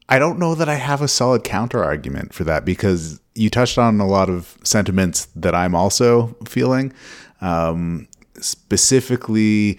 I 0.08 0.18
don't 0.18 0.38
know 0.38 0.54
that 0.54 0.70
I 0.70 0.76
have 0.76 1.02
a 1.02 1.08
solid 1.08 1.44
counter 1.44 1.84
argument 1.84 2.32
for 2.32 2.44
that 2.44 2.64
because 2.64 3.19
you 3.34 3.50
touched 3.50 3.78
on 3.78 4.00
a 4.00 4.06
lot 4.06 4.28
of 4.28 4.56
sentiments 4.64 5.26
that 5.36 5.54
I'm 5.54 5.74
also 5.74 6.36
feeling. 6.46 6.92
Um, 7.40 8.08
specifically, 8.40 9.78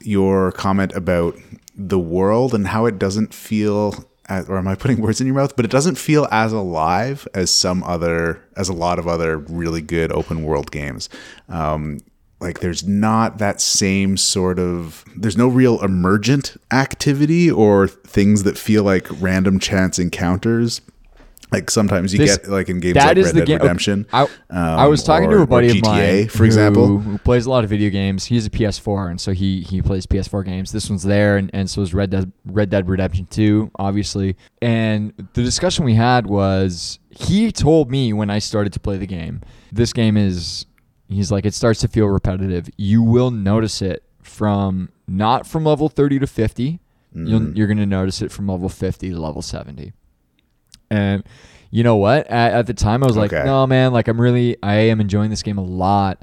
your 0.00 0.52
comment 0.52 0.92
about 0.92 1.36
the 1.74 1.98
world 1.98 2.54
and 2.54 2.66
how 2.66 2.86
it 2.86 2.98
doesn't 2.98 3.34
feel. 3.34 4.04
As, 4.26 4.48
or 4.48 4.58
am 4.58 4.68
I 4.68 4.76
putting 4.76 5.00
words 5.00 5.20
in 5.20 5.26
your 5.26 5.36
mouth? 5.36 5.56
But 5.56 5.64
it 5.64 5.70
doesn't 5.70 5.96
feel 5.96 6.28
as 6.30 6.52
alive 6.52 7.26
as 7.34 7.52
some 7.52 7.82
other, 7.82 8.42
as 8.56 8.68
a 8.68 8.72
lot 8.72 8.98
of 8.98 9.08
other 9.08 9.38
really 9.38 9.82
good 9.82 10.12
open 10.12 10.44
world 10.44 10.70
games. 10.70 11.08
Um, 11.48 11.98
like 12.40 12.60
there's 12.60 12.86
not 12.86 13.38
that 13.38 13.60
same 13.60 14.16
sort 14.16 14.58
of 14.58 15.04
there's 15.14 15.36
no 15.36 15.48
real 15.48 15.82
emergent 15.82 16.56
activity 16.72 17.50
or 17.50 17.86
things 17.86 18.44
that 18.44 18.56
feel 18.56 18.82
like 18.82 19.06
random 19.20 19.58
chance 19.58 19.98
encounters 19.98 20.80
Like 21.52 21.70
sometimes 21.70 22.12
you 22.12 22.18
This- 22.18 22.36
get 22.38 22.48
like 22.48 22.68
in 22.68 22.78
games 22.80 22.96
like 22.96 23.16
Red 23.16 23.34
Dead 23.34 23.46
game- 23.46 23.58
Redemption. 23.58 24.06
I, 24.12 24.28
I 24.50 24.84
um, 24.84 24.90
was 24.90 25.02
talking 25.02 25.28
or- 25.28 25.38
to 25.38 25.42
a 25.42 25.46
buddy 25.46 25.68
or 25.68 25.72
of 25.72 25.82
mine, 25.82 26.28
for 26.28 26.44
example. 26.44 26.86
who, 26.86 26.98
who 26.98 27.18
plays 27.18 27.46
a 27.46 27.50
lot 27.50 27.64
of 27.64 27.70
video 27.70 27.90
games. 27.90 28.24
He's 28.26 28.46
a 28.46 28.50
PS4, 28.50 29.10
and 29.10 29.20
so 29.20 29.32
he 29.32 29.62
he 29.62 29.82
plays 29.82 30.06
PS4 30.06 30.44
games. 30.44 30.70
This 30.72 30.88
one's 30.88 31.02
there, 31.02 31.36
and, 31.36 31.50
and 31.52 31.68
so 31.68 31.82
is 31.82 31.92
Red 31.92 32.10
Dead 32.10 32.30
Red 32.44 32.70
Dead 32.70 32.88
Redemption 32.88 33.26
2, 33.26 33.70
obviously. 33.78 34.36
And 34.62 35.12
the 35.34 35.42
discussion 35.42 35.84
we 35.84 35.94
had 35.94 36.26
was 36.26 36.98
he 37.10 37.50
told 37.50 37.90
me 37.90 38.12
when 38.12 38.30
I 38.30 38.38
started 38.38 38.72
to 38.74 38.80
play 38.80 38.96
the 38.98 39.06
game, 39.06 39.40
this 39.72 39.92
game 39.92 40.16
is 40.16 40.66
he's 41.08 41.32
like 41.32 41.44
it 41.44 41.54
starts 41.54 41.80
to 41.80 41.88
feel 41.88 42.06
repetitive. 42.06 42.68
You 42.76 43.02
will 43.02 43.30
notice 43.32 43.82
it 43.82 44.04
from 44.22 44.90
not 45.08 45.46
from 45.46 45.64
level 45.64 45.88
30 45.88 46.20
to 46.20 46.26
50. 46.28 46.78
You'll, 47.12 47.40
Mhm. 47.40 47.56
you're 47.56 47.66
going 47.66 47.78
to 47.78 47.86
notice 47.86 48.22
it 48.22 48.30
from 48.30 48.46
level 48.46 48.68
50 48.68 49.10
to 49.10 49.18
level 49.18 49.42
70. 49.42 49.92
And 50.90 51.22
you 51.70 51.84
know 51.84 51.96
what? 51.96 52.26
At, 52.26 52.52
at 52.52 52.66
the 52.66 52.74
time, 52.74 53.02
I 53.02 53.06
was 53.06 53.16
like, 53.16 53.32
Okay. 53.32 53.44
no, 53.44 53.66
man, 53.66 53.92
like 53.92 54.08
I'm 54.08 54.20
really, 54.20 54.56
I 54.62 54.74
am 54.74 55.00
enjoying 55.00 55.30
this 55.30 55.42
game 55.42 55.58
a 55.58 55.62
lot. 55.64 56.22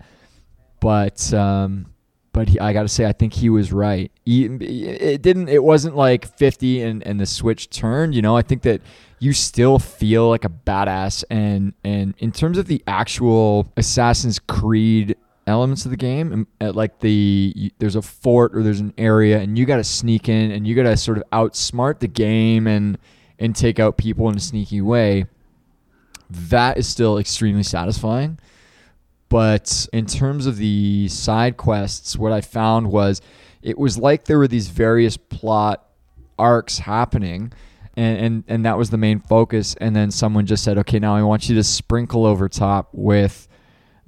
But, 0.79 1.33
um, 1.33 1.88
but 2.33 2.50
he, 2.50 2.59
I 2.59 2.74
got 2.74 2.83
to 2.83 2.88
say, 2.88 3.05
I 3.05 3.13
think 3.13 3.33
he 3.33 3.50
was 3.50 3.71
right. 3.71 4.12
He, 4.25 4.45
it 4.45 5.21
didn't, 5.21 5.50
it 5.50 5.63
wasn't 5.63 5.95
like 5.95 6.27
50 6.38 6.81
and, 6.83 7.01
and 7.07 7.19
the 7.19 7.25
switch 7.25 7.69
turned, 7.69 8.13
you 8.13 8.21
know, 8.21 8.36
I 8.38 8.41
think 8.43 8.62
that 8.63 8.81
you 9.19 9.33
still 9.33 9.79
feel 9.79 10.29
like 10.29 10.45
a 10.45 10.50
badass. 10.50 11.24
And, 11.31 11.74
and 11.83 12.13
in 12.19 12.31
terms 12.31 12.57
of 12.59 12.67
the 12.67 12.83
actual 12.86 13.71
Assassin's 13.77 14.38
Creed 14.38 15.15
elements 15.47 15.86
of 15.86 15.91
the 15.91 15.97
game, 15.97 16.31
um, 16.33 16.47
uh, 16.62 16.74
like 16.74 17.00
the, 17.00 17.71
there's 17.79 17.95
a 17.95 18.01
fort 18.03 18.55
or 18.55 18.62
there's 18.62 18.81
an 18.81 18.93
area 19.00 19.39
and 19.39 19.57
you 19.57 19.65
got 19.65 19.77
to 19.77 19.83
sneak 19.83 20.29
in 20.29 20.51
and 20.51 20.67
you 20.67 20.75
got 20.75 20.83
to 20.83 20.95
sort 20.97 21.17
of 21.17 21.24
outsmart 21.31 22.00
the 22.00 22.07
game 22.07 22.67
and, 22.67 23.00
and 23.39 23.56
take 23.56 23.79
out 23.79 23.98
people 23.98 24.29
in 24.29 24.36
a 24.36 24.39
sneaky 24.39 24.82
way 24.82 25.25
that 26.29 26.77
is 26.77 26.88
still 26.88 27.17
extremely 27.17 27.63
satisfying. 27.63 28.39
But 29.29 29.88
in 29.91 30.06
terms 30.06 30.46
of 30.46 30.58
the 30.58 31.08
side 31.10 31.58
quests, 31.58 32.17
what 32.17 32.32
I 32.32 32.41
found 32.41 32.91
was 32.91 33.22
it 33.62 33.77
was 33.77 33.98
like 33.98 34.25
there 34.25 34.38
were 34.38 34.48
these 34.48 34.70
various 34.70 35.17
plot 35.17 35.86
arcs 36.39 36.79
happening. 36.79 37.51
And, 37.96 38.17
and, 38.20 38.44
and 38.48 38.65
that 38.65 38.77
was 38.77 38.89
the 38.89 38.98
main 38.98 39.20
focus. 39.20 39.75
And 39.82 39.96
then 39.96 40.12
someone 40.12 40.46
just 40.46 40.63
said, 40.63 40.77
okay, 40.77 41.00
now 41.00 41.15
I 41.15 41.24
want 41.24 41.50
you 41.50 41.56
to 41.56 41.63
sprinkle 41.63 42.25
over 42.25 42.48
top 42.48 42.89
with 42.94 43.48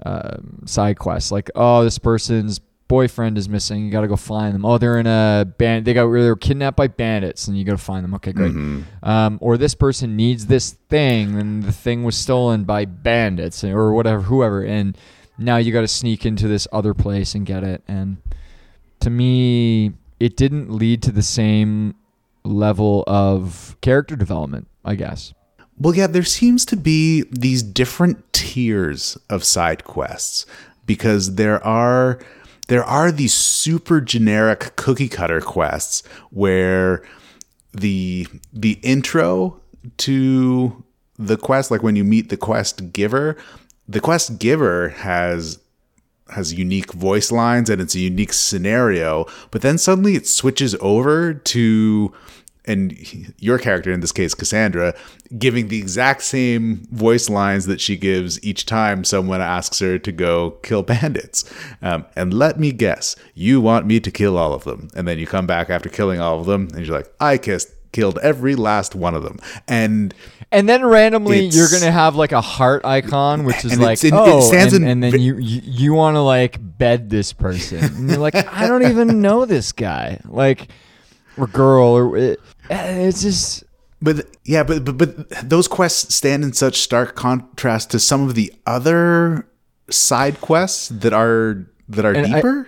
um, 0.05 0.61
side 0.65 0.99
quests. 0.99 1.31
Like, 1.31 1.49
oh, 1.55 1.83
this 1.83 1.97
person's 1.97 2.61
boyfriend 2.89 3.37
is 3.37 3.47
missing. 3.47 3.85
You 3.85 3.91
got 3.91 4.01
to 4.01 4.07
go 4.09 4.17
find 4.17 4.53
them. 4.53 4.65
Oh, 4.65 4.77
they're 4.77 4.99
in 4.99 5.07
a 5.07 5.45
band. 5.57 5.85
They 5.85 5.93
got 5.93 6.11
they 6.11 6.27
were 6.27 6.35
kidnapped 6.35 6.75
by 6.75 6.87
bandits, 6.87 7.47
and 7.47 7.57
you 7.57 7.63
got 7.63 7.71
to 7.73 7.77
find 7.77 8.03
them. 8.03 8.13
Okay, 8.15 8.33
great. 8.33 8.51
Mhm. 8.51 8.83
Um, 9.01 9.37
or 9.39 9.57
this 9.57 9.75
person 9.75 10.17
needs 10.17 10.47
this 10.47 10.71
thing, 10.89 11.39
and 11.39 11.63
the 11.63 11.71
thing 11.71 12.03
was 12.03 12.17
stolen 12.17 12.65
by 12.65 12.83
bandits 12.83 13.63
or 13.63 13.93
whatever, 13.93 14.23
whoever, 14.23 14.61
and 14.61 14.97
now 15.37 15.55
you 15.55 15.71
got 15.71 15.81
to 15.81 15.87
sneak 15.87 16.25
into 16.25 16.49
this 16.49 16.67
other 16.73 16.93
place 16.93 17.33
and 17.33 17.45
get 17.45 17.63
it. 17.63 17.81
And 17.87 18.17
to 18.99 19.09
me, 19.09 19.93
it 20.19 20.35
didn't 20.35 20.69
lead 20.69 21.01
to 21.03 21.11
the 21.13 21.21
same 21.23 21.95
level 22.43 23.05
of 23.07 23.77
character 23.79 24.17
development. 24.17 24.67
I 24.83 24.95
guess. 24.95 25.33
Well, 25.77 25.93
yeah, 25.95 26.07
there 26.07 26.23
seems 26.23 26.65
to 26.65 26.75
be 26.75 27.23
these 27.31 27.61
different 27.63 28.33
tiers 28.33 29.17
of 29.29 29.43
side 29.43 29.83
quests 29.85 30.45
because 30.85 31.35
there 31.35 31.63
are 31.65 32.19
there 32.69 32.83
are 32.83 33.11
these 33.11 33.33
super 33.33 33.99
generic 33.99 34.75
cookie 34.75 35.09
cutter 35.09 35.41
quests 35.41 36.03
where 36.29 37.03
the 37.73 38.25
the 38.53 38.79
intro 38.83 39.59
to 39.97 40.83
the 41.17 41.35
quest 41.35 41.71
like 41.71 41.83
when 41.83 41.95
you 41.95 42.03
meet 42.03 42.29
the 42.29 42.37
quest 42.37 42.93
giver 42.93 43.35
the 43.87 43.99
quest 43.99 44.39
giver 44.39 44.89
has 44.89 45.59
has 46.29 46.53
unique 46.53 46.93
voice 46.93 47.31
lines 47.31 47.69
and 47.71 47.81
it's 47.81 47.95
a 47.95 47.99
unique 47.99 48.33
scenario 48.33 49.25
but 49.49 49.61
then 49.61 49.77
suddenly 49.77 50.15
it 50.15 50.27
switches 50.27 50.75
over 50.79 51.33
to 51.33 52.13
and 52.69 53.33
your 53.39 53.57
character 53.57 53.91
in 53.91 53.99
this 53.99 54.11
case 54.11 54.33
Kassandra 54.35 54.95
giving 55.37 55.67
the 55.67 55.77
exact 55.77 56.21
same 56.21 56.87
voice 56.91 57.29
lines 57.29 57.65
that 57.65 57.81
she 57.81 57.97
gives 57.97 58.41
each 58.43 58.65
time 58.65 59.03
someone 59.03 59.41
asks 59.41 59.79
her 59.79 59.99
to 59.99 60.11
go 60.11 60.51
kill 60.63 60.83
bandits. 60.83 61.43
Um, 61.81 62.05
and 62.15 62.33
let 62.33 62.59
me 62.59 62.71
guess 62.71 63.15
you 63.33 63.59
want 63.61 63.85
me 63.85 63.99
to 63.99 64.11
kill 64.11 64.37
all 64.37 64.53
of 64.53 64.63
them. 64.63 64.89
And 64.95 65.07
then 65.07 65.19
you 65.19 65.27
come 65.27 65.47
back 65.47 65.69
after 65.69 65.89
killing 65.89 66.19
all 66.19 66.39
of 66.39 66.45
them 66.45 66.69
and 66.73 66.85
you're 66.85 66.95
like 66.95 67.11
i 67.19 67.37
kissed 67.37 67.69
killed 67.91 68.19
every 68.19 68.55
last 68.55 68.95
one 68.95 69.15
of 69.15 69.23
them. 69.23 69.39
And 69.67 70.13
And 70.51 70.67
then 70.67 70.85
randomly, 70.85 71.45
you're 71.45 71.69
gonna 71.69 71.91
have 71.91 72.15
like 72.15 72.31
a 72.31 72.41
heart 72.41 72.85
icon, 72.85 73.45
which 73.45 73.65
is 73.65 73.79
like, 73.79 74.03
in- 74.03 74.13
oh, 74.13 74.51
and, 74.53 74.73
in 74.73 74.83
and 74.83 75.03
then 75.03 75.19
you 75.19 75.37
you, 75.37 75.61
you 75.63 75.93
want 75.93 76.15
to 76.15 76.21
like 76.21 76.57
bed 76.59 77.09
this 77.09 77.33
person, 77.33 77.83
and 77.83 78.09
you're 78.09 78.19
like, 78.19 78.35
I 78.35 78.67
don't 78.67 78.83
even 78.83 79.21
know 79.21 79.45
this 79.45 79.71
guy, 79.71 80.19
like, 80.25 80.69
or 81.37 81.47
girl, 81.47 81.87
or 81.87 82.17
it, 82.17 82.39
it's 82.69 83.21
just 83.21 83.63
But 84.01 84.27
yeah, 84.45 84.63
but, 84.63 84.85
but 84.85 84.97
but 84.97 85.29
those 85.49 85.67
quests 85.67 86.15
stand 86.15 86.43
in 86.43 86.53
such 86.53 86.79
stark 86.79 87.15
contrast 87.15 87.91
to 87.91 87.99
some 87.99 88.27
of 88.27 88.35
the 88.35 88.53
other 88.65 89.45
side 89.89 90.39
quests 90.41 90.89
that 90.89 91.13
are 91.13 91.65
that 91.89 92.05
are 92.05 92.13
And 92.13 92.27
I- 92.27 92.35
deeper 92.35 92.67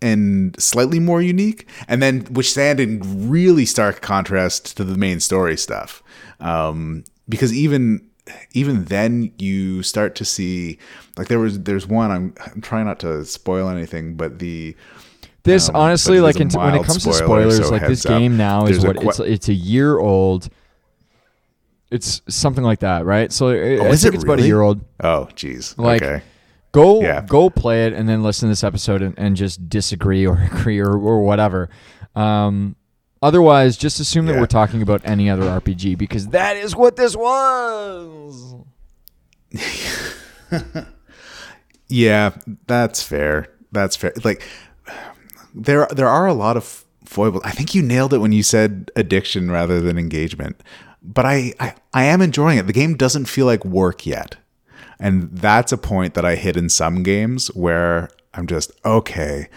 and 0.00 0.54
slightly 0.60 1.00
more 1.00 1.20
unique, 1.20 1.66
and 1.88 2.00
then 2.00 2.20
which 2.26 2.50
stand 2.52 2.78
in 2.78 3.28
really 3.28 3.66
stark 3.66 4.00
contrast 4.00 4.76
to 4.76 4.84
the 4.84 4.96
main 4.96 5.18
story 5.20 5.56
stuff. 5.56 6.02
Um, 6.38 7.04
because 7.28 7.52
even 7.52 8.06
even 8.52 8.84
then 8.84 9.32
you 9.38 9.82
start 9.82 10.14
to 10.16 10.24
see 10.24 10.78
like 11.16 11.28
there 11.28 11.38
was 11.38 11.60
there's 11.62 11.86
one 11.86 12.10
I'm 12.10 12.34
I'm 12.46 12.60
trying 12.60 12.84
not 12.84 13.00
to 13.00 13.24
spoil 13.24 13.68
anything, 13.68 14.14
but 14.14 14.38
the 14.38 14.76
this 15.48 15.68
Um, 15.68 15.76
honestly 15.76 16.20
like 16.20 16.38
in, 16.40 16.48
when 16.50 16.74
it 16.76 16.84
comes 16.84 17.02
to 17.04 17.12
spoilers, 17.12 17.56
so 17.58 17.70
like 17.70 17.86
this 17.86 18.04
up. 18.06 18.10
game 18.18 18.36
now 18.36 18.66
is 18.66 18.84
what 18.84 18.98
que- 19.00 19.08
it's 19.08 19.18
it's 19.20 19.48
a 19.48 19.54
year 19.54 19.98
old. 19.98 20.48
It's 21.90 22.20
something 22.28 22.62
like 22.64 22.80
that, 22.80 23.04
right? 23.06 23.32
So 23.32 23.48
I- 23.48 23.52
I 23.52 23.56
Oh, 23.78 23.86
is 23.86 24.02
think 24.02 24.14
it 24.14 24.16
it's 24.16 24.24
about 24.24 24.40
a 24.40 24.46
year 24.46 24.60
old. 24.60 24.80
oh 25.02 25.28
jeez. 25.34 25.76
Like, 25.78 26.02
okay 26.02 26.22
Go 26.70 27.00
Yeah. 27.00 27.22
go 27.26 27.48
play 27.48 27.86
it 27.86 27.94
and 27.94 28.06
then 28.08 28.22
listen 28.22 28.46
to 28.48 28.50
this 28.52 28.62
episode 28.62 29.00
and, 29.00 29.14
and 29.18 29.34
just 29.36 29.68
disagree 29.70 30.26
or 30.26 30.36
agree 30.52 30.78
or, 30.80 30.92
or 30.98 31.22
whatever. 31.22 31.70
Um, 32.14 32.76
otherwise, 33.22 33.76
just 33.78 34.00
assume 34.00 34.26
that 34.26 34.38
we're 34.38 34.46
talking 34.46 34.82
about 34.82 35.00
any 35.04 35.30
other 35.30 35.44
RPG 35.44 35.96
because 35.96 36.28
that 36.28 36.56
is 36.58 36.76
what 36.76 36.96
this 36.96 37.16
was. 37.16 38.54
Yeah, 41.90 42.32
that's 42.66 43.02
fair. 43.02 43.46
That's 43.72 43.96
fair. 43.96 44.12
Like 44.22 44.42
there 45.54 45.86
there 45.90 46.08
are 46.08 46.26
a 46.26 46.34
lot 46.34 46.56
of 46.56 46.84
foibles. 47.04 47.42
I 47.44 47.50
think 47.50 47.74
you 47.74 47.82
nailed 47.82 48.12
it 48.12 48.18
when 48.18 48.32
you 48.32 48.42
said 48.42 48.90
addiction 48.96 49.50
rather 49.50 49.80
than 49.80 49.98
engagement. 49.98 50.62
But 51.02 51.24
I, 51.26 51.54
I 51.60 51.74
I 51.94 52.04
am 52.04 52.20
enjoying 52.20 52.58
it. 52.58 52.66
The 52.66 52.72
game 52.72 52.96
doesn't 52.96 53.26
feel 53.26 53.46
like 53.46 53.64
work 53.64 54.06
yet. 54.06 54.36
And 55.00 55.30
that's 55.30 55.72
a 55.72 55.78
point 55.78 56.14
that 56.14 56.24
I 56.24 56.34
hit 56.34 56.56
in 56.56 56.68
some 56.68 57.02
games 57.02 57.48
where 57.48 58.10
I'm 58.34 58.46
just 58.46 58.72
okay. 58.84 59.48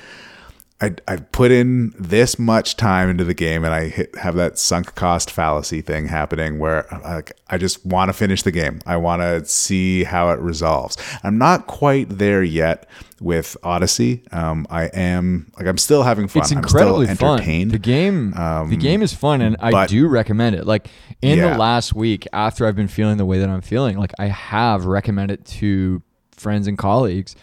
I 0.82 0.96
I 1.08 1.18
put 1.18 1.52
in 1.52 1.94
this 2.00 2.40
much 2.40 2.76
time 2.76 3.10
into 3.10 3.24
the 3.24 3.34
game, 3.36 3.64
and 3.64 3.74
I 3.74 3.88
hit, 3.90 4.16
have 4.18 4.36
that 4.36 4.58
sunk 4.58 4.96
cost 4.96 5.30
fallacy 5.30 5.82
thing 5.82 6.08
happening 6.08 6.58
where 6.58 6.86
like 7.04 7.34
I 7.50 7.58
just 7.58 7.86
want 7.86 8.10
to 8.10 8.14
finish 8.14 8.42
the 8.44 8.52
game. 8.52 8.80
I 8.86 8.98
want 8.98 9.22
to 9.22 9.46
see 9.46 10.04
how 10.04 10.32
it 10.32 10.40
resolves. 10.40 10.98
I'm 11.24 11.38
not 11.38 11.68
quite 11.68 12.10
there 12.18 12.42
yet 12.44 12.88
with 13.20 13.56
Odyssey. 13.62 14.24
Um, 14.32 14.66
I 14.72 14.86
am 14.86 15.52
like 15.58 15.68
I'm 15.68 15.78
still 15.78 16.02
having 16.04 16.28
fun. 16.28 16.42
It's 16.42 16.52
incredibly 16.52 17.06
fun. 17.14 17.38
The 17.70 17.78
game, 17.78 18.32
the 18.32 18.42
Um, 18.42 18.70
game 18.78 19.04
is 19.04 19.14
fun, 19.14 19.42
and 19.42 19.56
I 19.60 19.70
but- 19.70 19.90
do 19.90 20.08
recommend 20.08 20.56
it. 20.56 20.66
Like 20.66 20.88
in 21.22 21.38
Yeah. 21.38 21.52
the 21.52 21.58
last 21.60 21.94
week, 21.94 22.28
after 22.34 22.66
I've 22.66 22.76
been 22.76 22.88
feeling 22.88 23.18
the 23.18 23.26
way 23.26 23.38
that 23.38 23.50
I'm 23.50 23.62
feeling, 23.62 23.98
like 24.00 24.14
I 24.18 24.26
have 24.28 24.86
recommended 24.86 25.42
it 25.42 25.46
to 25.60 26.02
friends 26.36 26.66
and 26.66 26.76
colleagues 26.78 27.36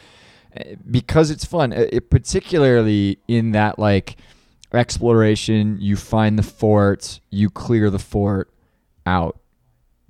because 0.90 1.30
it's 1.30 1.44
fun. 1.44 1.72
Eh, 1.72 1.86
It, 1.92 2.10
particularly 2.10 3.18
in 3.28 3.52
that 3.52 3.78
like 3.78 4.16
exploration, 4.72 5.78
you 5.80 5.96
find 5.96 6.38
the 6.38 6.42
fort, 6.42 7.20
you 7.30 7.50
clear 7.50 7.90
the 7.90 7.98
fort 7.98 8.50
out 9.06 9.38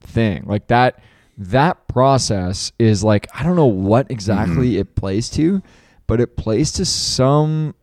thing 0.01 0.45
like 0.47 0.67
that. 0.69 1.01
That 1.37 1.87
process 1.89 2.73
is 2.79 3.05
like 3.05 3.29
I 3.35 3.43
don't 3.45 3.57
know 3.57 3.67
what 3.67 4.11
exactly 4.11 4.71
Mm-hmm. 4.73 4.81
it 4.81 4.95
plays 4.97 5.29
to, 5.31 5.63
but 6.07 6.21
it 6.21 6.37
plays 6.37 6.73
to 6.73 6.85
some 6.85 7.75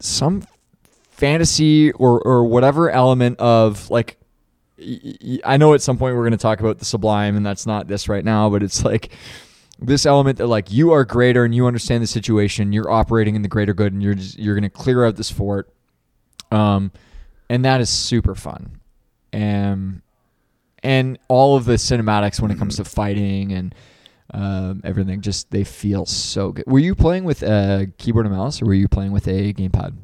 some 0.00 0.42
fantasy 1.10 1.92
or 1.92 2.20
or 2.22 2.44
whatever 2.44 2.90
element 2.90 3.38
of 3.38 3.88
like 3.90 4.18
I 5.44 5.56
know 5.58 5.74
at 5.74 5.80
some 5.82 5.96
point 5.96 6.16
we're 6.16 6.22
going 6.22 6.32
to 6.32 6.36
talk 6.36 6.58
about 6.60 6.78
the 6.80 6.84
sublime 6.84 7.36
and 7.36 7.46
that's 7.46 7.66
not 7.66 7.86
this 7.86 8.08
right 8.08 8.24
now 8.24 8.50
but 8.50 8.62
it's 8.64 8.84
like 8.84 9.12
this 9.86 10.06
element 10.06 10.38
that 10.38 10.46
like 10.46 10.70
you 10.70 10.92
are 10.92 11.04
greater 11.04 11.44
and 11.44 11.54
you 11.54 11.66
understand 11.66 12.02
the 12.02 12.06
situation 12.06 12.72
you're 12.72 12.90
operating 12.90 13.34
in 13.34 13.42
the 13.42 13.48
greater 13.48 13.74
good 13.74 13.92
and 13.92 14.02
you're 14.02 14.14
just, 14.14 14.38
you're 14.38 14.54
going 14.54 14.62
to 14.62 14.70
clear 14.70 15.04
out 15.04 15.16
this 15.16 15.30
fort 15.30 15.72
um 16.50 16.90
and 17.48 17.64
that 17.64 17.80
is 17.80 17.90
super 17.90 18.34
fun 18.34 18.80
and 19.32 20.02
and 20.82 21.18
all 21.28 21.56
of 21.56 21.64
the 21.64 21.74
cinematics 21.74 22.40
when 22.40 22.50
it 22.50 22.58
comes 22.58 22.76
to 22.76 22.84
fighting 22.84 23.52
and 23.52 23.74
um, 24.34 24.80
everything 24.84 25.20
just 25.20 25.50
they 25.50 25.64
feel 25.64 26.06
so 26.06 26.52
good. 26.52 26.64
Were 26.66 26.78
you 26.78 26.94
playing 26.94 27.24
with 27.24 27.42
a 27.42 27.88
keyboard 27.98 28.26
and 28.26 28.34
mouse 28.34 28.62
or 28.62 28.66
were 28.66 28.74
you 28.74 28.88
playing 28.88 29.12
with 29.12 29.28
a 29.28 29.52
gamepad? 29.52 29.94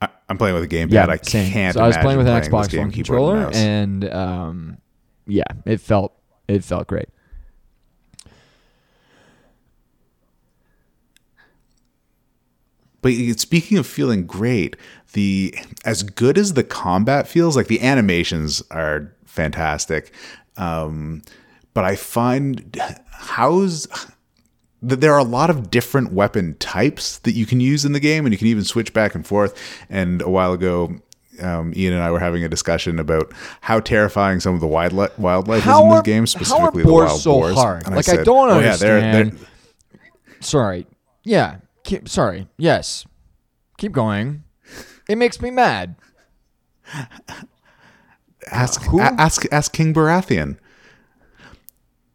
I, 0.00 0.08
I'm 0.28 0.36
playing 0.36 0.54
with 0.54 0.64
a 0.64 0.68
gamepad. 0.68 1.08
I 1.08 1.16
same. 1.18 1.52
can't. 1.52 1.74
So 1.74 1.82
I 1.82 1.86
was 1.86 1.96
playing 1.98 2.18
with 2.18 2.26
an 2.26 2.42
Xbox 2.42 2.76
One 2.76 2.90
controller, 2.90 3.36
mouse. 3.36 3.56
and 3.56 4.04
um, 4.12 4.78
yeah, 5.26 5.44
it 5.64 5.80
felt 5.80 6.12
it 6.48 6.64
felt 6.64 6.86
great. 6.86 7.08
But 13.02 13.12
speaking 13.40 13.78
of 13.78 13.86
feeling 13.86 14.26
great, 14.26 14.76
the 15.12 15.54
as 15.84 16.04
good 16.04 16.38
as 16.38 16.54
the 16.54 16.62
combat 16.62 17.26
feels, 17.26 17.56
like 17.56 17.66
the 17.66 17.82
animations 17.82 18.62
are 18.70 19.12
fantastic. 19.26 20.14
Um, 20.56 21.22
but 21.74 21.84
I 21.84 21.96
find 21.96 22.80
how's 23.10 23.88
that 24.82 25.00
there 25.00 25.12
are 25.12 25.18
a 25.18 25.24
lot 25.24 25.50
of 25.50 25.70
different 25.70 26.12
weapon 26.12 26.56
types 26.58 27.18
that 27.20 27.32
you 27.32 27.46
can 27.46 27.60
use 27.60 27.84
in 27.84 27.92
the 27.92 28.00
game, 28.00 28.24
and 28.24 28.32
you 28.32 28.38
can 28.38 28.48
even 28.48 28.64
switch 28.64 28.92
back 28.92 29.14
and 29.14 29.26
forth. 29.26 29.58
And 29.90 30.22
a 30.22 30.30
while 30.30 30.52
ago, 30.52 30.96
um, 31.42 31.72
Ian 31.76 31.94
and 31.94 32.02
I 32.02 32.10
were 32.10 32.18
having 32.20 32.44
a 32.44 32.48
discussion 32.48 32.98
about 32.98 33.32
how 33.60 33.80
terrifying 33.80 34.40
some 34.40 34.54
of 34.54 34.60
the 34.60 34.66
wildlife, 34.66 35.18
wildlife 35.18 35.66
is 35.66 35.78
in 35.78 35.88
this 35.90 36.02
game, 36.02 36.26
specifically 36.26 36.82
how 36.82 36.88
the 36.88 36.92
wild 36.92 37.20
so 37.20 37.32
boars. 37.32 37.54
hard? 37.54 37.86
And 37.86 37.96
like 37.96 38.08
I 38.08 38.16
said, 38.16 38.24
don't 38.24 38.48
"Oh, 38.50 38.54
understand. 38.58 39.02
Yeah, 39.02 39.12
they're, 39.22 39.24
they're, 39.24 39.38
sorry, 40.40 40.86
yeah, 41.24 41.56
keep, 41.84 42.08
sorry, 42.08 42.48
yes, 42.56 43.04
keep 43.78 43.92
going. 43.92 44.44
It 45.08 45.16
makes 45.16 45.40
me 45.40 45.50
mad. 45.50 45.96
ask, 48.50 48.82
Who? 48.84 49.00
a- 49.00 49.04
ask 49.04 49.44
ask 49.52 49.72
King 49.72 49.92
Baratheon. 49.94 50.56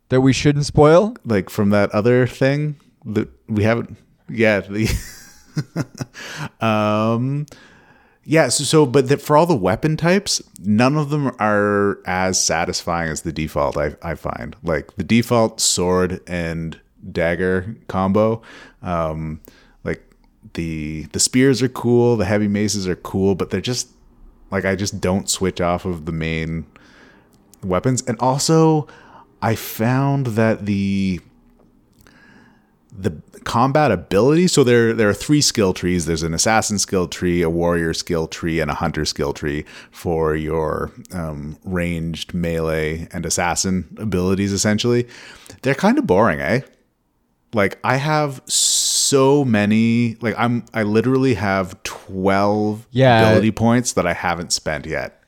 That 0.10 0.22
we 0.22 0.32
shouldn't 0.32 0.66
spoil. 0.66 1.16
like 1.26 1.50
from 1.50 1.70
that 1.72 1.92
other 1.92 2.26
thing 2.28 2.78
that 3.06 3.28
we 3.50 3.64
haven't 3.64 3.98
yeah 4.30 4.62
the 4.62 4.88
um 6.66 7.46
yeah 8.28 8.50
so, 8.50 8.66
so 8.66 8.86
but 8.86 9.08
the, 9.08 9.18
for 9.18 9.38
all 9.38 9.46
the 9.46 9.56
weapon 9.56 9.96
types 9.96 10.42
none 10.60 10.98
of 10.98 11.10
them 11.10 11.34
are 11.40 12.00
as 12.06 12.44
satisfying 12.44 13.10
as 13.10 13.22
the 13.22 13.32
default 13.32 13.78
i, 13.78 13.96
I 14.04 14.16
find. 14.16 14.56
Like 14.62 14.94
the 14.98 15.04
default 15.04 15.62
sword 15.62 16.22
and 16.28 16.80
dagger 17.10 17.78
combo 17.88 18.42
um 18.82 19.40
like 19.86 20.04
the 20.54 21.04
the 21.14 21.20
spears 21.20 21.62
are 21.62 21.70
cool 21.70 22.18
the 22.18 22.26
heavy 22.26 22.50
maces 22.50 22.86
are 22.88 22.98
cool 22.98 23.34
but 23.34 23.50
they're 23.50 23.62
just 23.62 23.88
like 24.52 24.66
i 24.66 24.76
just 24.76 25.00
don't 25.00 25.30
switch 25.30 25.62
off 25.62 25.86
of 25.86 26.06
the 26.06 26.12
main 26.12 26.66
weapons. 27.64 28.04
And 28.04 28.20
also 28.20 28.88
i 29.42 29.56
found 29.56 30.28
that 30.28 30.66
the 30.66 31.22
the 32.92 33.12
combat 33.48 33.92
ability. 33.92 34.48
So 34.48 34.64
there 34.64 34.94
there 34.94 35.10
are 35.10 35.14
three 35.26 35.42
skill 35.42 35.74
trees. 35.74 36.06
There's 36.06 36.24
an 36.24 36.34
assassin 36.34 36.78
skill 36.80 37.08
tree 37.08 37.42
a 37.42 37.50
warrior 37.50 37.94
skill 37.94 38.28
tree 38.28 38.60
and 38.60 38.70
a 38.70 38.74
hunter 38.76 39.06
skill 39.06 39.34
tree 39.34 39.64
for 39.92 40.36
your 40.36 40.92
um, 41.14 41.58
ranged 41.64 42.34
melee 42.34 43.08
and 43.14 43.26
assassin 43.26 43.86
abilities 43.98 44.52
essentially. 44.52 45.08
They're 45.62 45.76
kind 45.76 45.98
of 45.98 46.06
boring 46.06 46.42
eh? 46.42 46.62
Like 47.54 47.80
i 47.84 47.96
have 47.96 48.42
so 48.46 49.46
many 49.46 50.18
like 50.20 50.36
i'm 50.38 50.66
i 50.74 50.84
literally 50.84 51.34
have 51.36 51.82
12 51.84 52.86
Yeah. 52.92 53.22
ability 53.22 53.52
points 53.52 53.94
that 53.94 54.06
i 54.06 54.12
haven't 54.14 54.52
spent 54.52 54.86
yet 54.86 55.24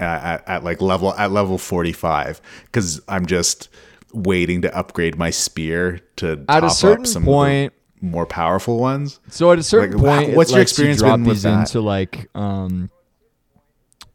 uh, 0.00 0.04
at, 0.04 0.48
at 0.48 0.64
like 0.64 0.80
level 0.80 1.12
at 1.14 1.30
level 1.30 1.58
45 1.58 2.40
because 2.64 3.02
i'm 3.06 3.26
just 3.26 3.68
waiting 4.12 4.62
to 4.62 4.76
upgrade 4.76 5.16
my 5.18 5.30
spear 5.30 6.00
to 6.16 6.44
At 6.48 6.64
a 6.64 6.70
certain 6.70 7.02
up 7.02 7.06
some 7.06 7.24
point- 7.24 7.72
more 8.00 8.26
powerful 8.26 8.78
ones 8.78 9.18
So 9.28 9.50
at 9.50 9.58
a 9.58 9.62
certain 9.62 9.98
Like, 9.98 10.24
point, 10.26 10.36
what's 10.36 10.50
your 10.50 10.58
you 10.60 10.62
experience 10.62 11.00
drop 11.00 11.14
been 11.18 11.24
with 11.24 11.36
these 11.38 11.42
that? 11.42 11.66
into 11.68 11.80
like 11.80 12.28
um, 12.34 12.90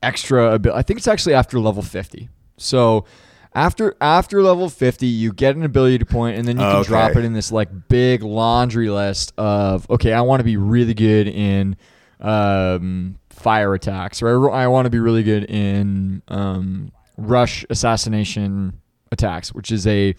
extra. 0.02 0.54
Abil- 0.56 0.74
I 0.74 0.82
think 0.82 1.00
it's 1.00 1.08
actually 1.08 1.34
after 1.36 1.60
level 1.60 1.82
fifty. 1.84 2.30
So 2.58 3.06
after 3.54 3.96
after 4.02 4.42
level 4.42 4.70
fifty, 4.70 5.08
you 5.08 5.34
get 5.34 5.56
an 5.56 5.64
ability 5.64 6.04
point, 6.06 6.38
and 6.38 6.48
then 6.48 6.58
you 6.58 6.64
can 6.64 6.76
Okay. 6.78 6.88
drop 6.88 7.16
it 7.16 7.26
in 7.26 7.34
this 7.34 7.52
like 7.52 7.70
big 7.90 8.24
laundry 8.24 8.90
list 8.90 9.34
of 9.38 9.90
okay, 9.90 10.14
I 10.14 10.22
want 10.22 10.40
to 10.40 10.44
be 10.46 10.58
really 10.58 10.94
good 10.94 11.28
in 11.28 11.76
um, 12.22 13.18
fire 13.30 13.74
attacks, 13.74 14.22
or 14.22 14.50
I, 14.50 14.64
I 14.64 14.68
want 14.68 14.86
to 14.86 14.90
be 14.90 15.00
really 15.00 15.24
good 15.24 15.44
in 15.46 16.22
um, 16.30 16.92
rush 17.18 17.66
assassination 17.70 18.80
attacks, 19.14 19.54
which 19.54 19.72
is 19.72 19.88
a 19.88 20.16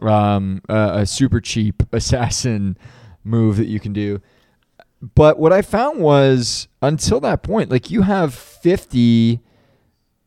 um, 0.00 0.62
a, 0.68 1.00
a 1.00 1.06
super 1.06 1.40
cheap 1.40 1.82
assassin 1.92 2.76
move 3.24 3.56
that 3.58 3.66
you 3.66 3.80
can 3.80 3.92
do. 3.92 4.20
But 5.14 5.38
what 5.38 5.52
I 5.52 5.62
found 5.62 6.00
was 6.00 6.68
until 6.82 7.20
that 7.20 7.42
point, 7.42 7.70
like 7.70 7.90
you 7.90 8.02
have 8.02 8.34
50 8.34 9.40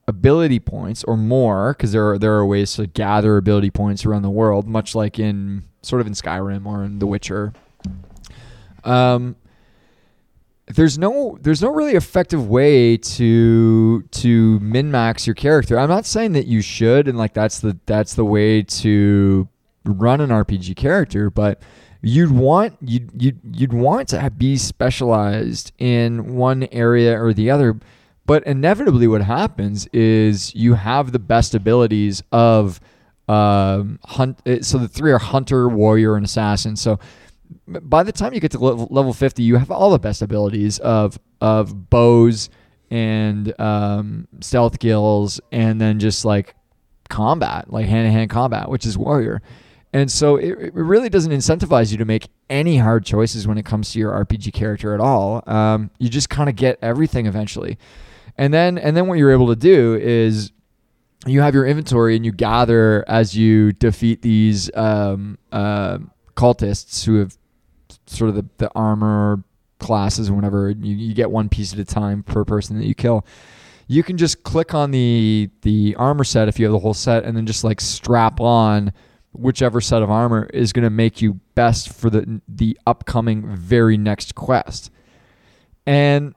ability 0.08 0.60
points 0.60 1.04
or 1.04 1.16
more, 1.16 1.74
because 1.74 1.92
there 1.92 2.10
are 2.10 2.18
there 2.18 2.34
are 2.34 2.46
ways 2.46 2.74
to 2.74 2.88
gather 2.88 3.38
ability 3.38 3.72
points 3.72 4.06
around 4.06 4.24
the 4.24 4.30
world, 4.30 4.68
much 4.68 4.96
like 4.96 5.20
in 5.20 5.63
sort 5.82 6.02
of 6.02 6.08
in 6.08 6.13
Skyrim 6.13 6.66
or 6.66 6.84
in 6.84 7.00
The 7.00 7.08
Witcher. 7.08 7.54
Um, 8.84 9.36
there's 10.67 10.97
no 10.97 11.38
there's 11.41 11.62
no 11.62 11.69
really 11.73 11.93
effective 11.93 12.47
way 12.47 12.95
to 12.97 14.02
to 14.04 14.60
min 14.60 14.91
max 14.91 15.28
your 15.28 15.34
character. 15.34 15.78
I'm 15.78 15.89
not 15.89 16.06
saying 16.06 16.32
that 16.34 16.47
you 16.47 16.62
should 16.62 17.08
and 17.08 17.17
like 17.17 17.34
that's 17.34 17.60
the 17.60 17.78
that's 17.86 18.13
the 18.13 18.26
way 18.26 18.63
to 18.63 19.47
run 19.86 20.21
an 20.21 20.30
RPG 20.30 20.76
character, 20.78 21.30
but 21.30 21.62
you'd 22.02 22.32
want 22.32 22.78
you'd 22.82 23.10
you'd, 23.21 23.39
you'd 23.54 23.73
want 23.73 24.10
to 24.10 24.30
be 24.32 24.56
specialized 24.58 25.73
in 25.80 26.36
one 26.36 26.67
area 26.71 27.21
or 27.21 27.34
the 27.34 27.49
other. 27.49 27.78
But 28.26 28.47
inevitably, 28.47 29.08
what 29.08 29.21
happens 29.21 29.86
is 29.91 30.56
you 30.56 30.76
have 30.76 31.12
the 31.12 31.19
best 31.19 31.54
abilities 31.54 32.23
of 32.32 32.80
um, 33.28 33.99
hunt. 34.06 34.39
eh, 34.45 34.60
So 34.62 34.78
the 34.78 34.88
three 34.88 35.12
are 35.12 35.19
hunter, 35.19 35.67
warrior, 35.67 36.15
and 36.15 36.26
assassin. 36.26 36.78
So 36.78 36.99
by 37.68 38.04
the 38.04 38.12
time 38.12 38.34
you 38.34 38.39
get 38.39 38.52
to 38.52 38.60
level, 38.60 38.88
level 38.89 39.13
50 39.13 39.44
you 39.44 39.56
have 39.58 39.72
all 39.72 39.92
the 39.92 40.00
best 40.00 40.22
abilities 40.22 40.80
of 40.80 41.20
of 41.42 41.89
bows 41.89 42.50
and 42.89 43.60
um, 43.60 44.28
stealth 44.39 44.76
skills 44.76 45.42
and 45.52 45.80
then 45.82 46.00
just 46.00 46.26
like 46.26 46.56
combat 47.10 47.72
like 47.72 47.86
hand-to-hand 47.86 48.30
combat 48.30 48.70
which 48.70 48.86
is 48.86 48.98
warrior. 48.98 49.42
And 49.96 50.12
so 50.12 50.38
it, 50.38 50.50
it 50.60 50.74
really 50.74 51.10
doesn't 51.10 51.32
incentivize 51.32 51.92
you 51.92 52.00
to 52.00 52.06
make 52.06 52.28
any 52.50 52.78
hard 52.78 53.06
choices 53.06 53.48
when 53.48 53.60
it 53.60 53.66
comes 53.66 53.92
to 53.92 54.00
your 54.00 54.12
rpg 54.26 54.52
character 54.54 54.94
at 54.94 55.00
all. 55.00 55.44
Um, 55.46 55.92
you 56.00 56.10
just 56.10 56.30
kind 56.30 56.50
of 56.50 56.56
get 56.56 56.80
everything 56.82 57.26
eventually. 57.26 57.78
And 58.38 58.54
then 58.54 58.78
and 58.78 58.98
then 58.98 59.08
what 59.08 59.18
you're 59.20 59.32
able 59.32 59.48
to 59.48 59.56
do 59.56 59.96
is 59.96 60.52
you 61.26 61.42
have 61.42 61.54
your 61.54 61.66
inventory 61.66 62.16
and 62.16 62.26
you 62.26 62.32
gather 62.32 63.06
as 63.08 63.36
you 63.36 63.72
defeat 63.72 64.22
these 64.22 64.74
um, 64.76 65.38
uh, 65.52 66.00
cultists 66.36 67.06
who 67.06 67.16
have 67.16 67.38
sort 68.06 68.30
of 68.30 68.36
the, 68.36 68.46
the 68.58 68.72
armor 68.76 69.44
classes 69.80 70.30
or 70.30 70.34
whatever. 70.34 70.70
You, 70.70 70.96
you 70.96 71.13
get 71.13 71.32
one 71.32 71.50
piece 71.50 71.74
at 71.74 71.80
a 71.80 71.86
time 71.86 72.24
per 72.24 72.46
person 72.46 72.78
that 72.80 72.86
you 72.86 72.96
kill. 72.96 73.26
You 73.88 74.02
can 74.02 74.18
just 74.18 74.44
click 74.44 74.74
on 74.74 74.92
the 74.92 75.50
the 75.62 75.96
armor 75.96 76.24
set 76.24 76.48
if 76.48 76.58
you 76.58 76.66
have 76.66 76.72
the 76.72 76.80
whole 76.80 76.94
set, 76.94 77.26
and 77.26 77.36
then 77.36 77.46
just 77.46 77.63
like 77.63 77.82
strap 77.82 78.39
on 78.39 78.94
whichever 79.34 79.82
set 79.82 80.02
of 80.02 80.10
armor 80.10 80.48
is 80.54 80.72
going 80.72 80.84
to 80.84 80.89
make 80.89 81.22
you 81.22 81.39
best 81.56 81.89
for 81.92 82.10
the 82.10 82.42
the 82.48 82.78
upcoming 82.88 83.46
very 83.56 83.98
next 83.98 84.36
quest. 84.36 84.89
And 85.86 86.34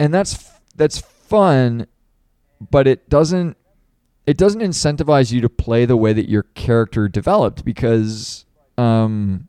and 0.00 0.14
that's 0.14 0.50
that's 0.76 0.98
fun, 0.98 1.86
but 2.70 2.86
it 2.86 3.08
doesn't 3.10 3.56
it 4.26 4.36
doesn't 4.36 4.60
incentivize 4.60 5.32
you 5.32 5.40
to 5.40 5.48
play 5.48 5.84
the 5.84 5.96
way 5.96 6.12
that 6.12 6.28
your 6.28 6.42
character 6.42 7.08
developed 7.08 7.64
because 7.64 8.44
um, 8.76 9.47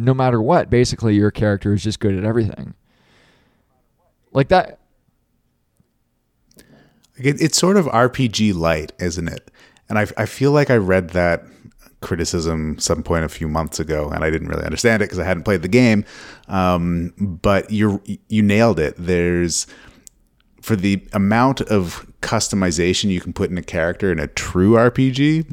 no 0.00 0.14
matter 0.14 0.40
what, 0.40 0.70
basically 0.70 1.14
your 1.14 1.30
character 1.30 1.72
is 1.72 1.82
just 1.82 2.00
good 2.00 2.16
at 2.16 2.24
everything. 2.24 2.74
Like 4.32 4.48
that. 4.48 4.78
It, 7.16 7.40
it's 7.40 7.58
sort 7.58 7.76
of 7.76 7.86
RPG 7.86 8.54
light, 8.54 8.92
isn't 8.98 9.28
it? 9.28 9.50
And 9.88 9.98
I, 9.98 10.06
I 10.16 10.26
feel 10.26 10.52
like 10.52 10.70
I 10.70 10.76
read 10.76 11.10
that 11.10 11.44
criticism 12.00 12.78
some 12.78 13.02
point 13.02 13.24
a 13.24 13.28
few 13.28 13.48
months 13.48 13.78
ago, 13.78 14.08
and 14.08 14.24
I 14.24 14.30
didn't 14.30 14.48
really 14.48 14.64
understand 14.64 15.02
it 15.02 15.06
because 15.06 15.18
I 15.18 15.24
hadn't 15.24 15.42
played 15.42 15.62
the 15.62 15.68
game. 15.68 16.04
Um, 16.48 17.12
but 17.18 17.70
you 17.70 18.02
you 18.28 18.42
nailed 18.42 18.78
it. 18.78 18.94
There's 18.96 19.66
for 20.62 20.76
the 20.76 21.02
amount 21.12 21.60
of 21.62 22.06
customization 22.22 23.10
you 23.10 23.20
can 23.20 23.32
put 23.32 23.50
in 23.50 23.58
a 23.58 23.62
character 23.62 24.12
in 24.12 24.18
a 24.18 24.26
true 24.26 24.72
RPG, 24.72 25.52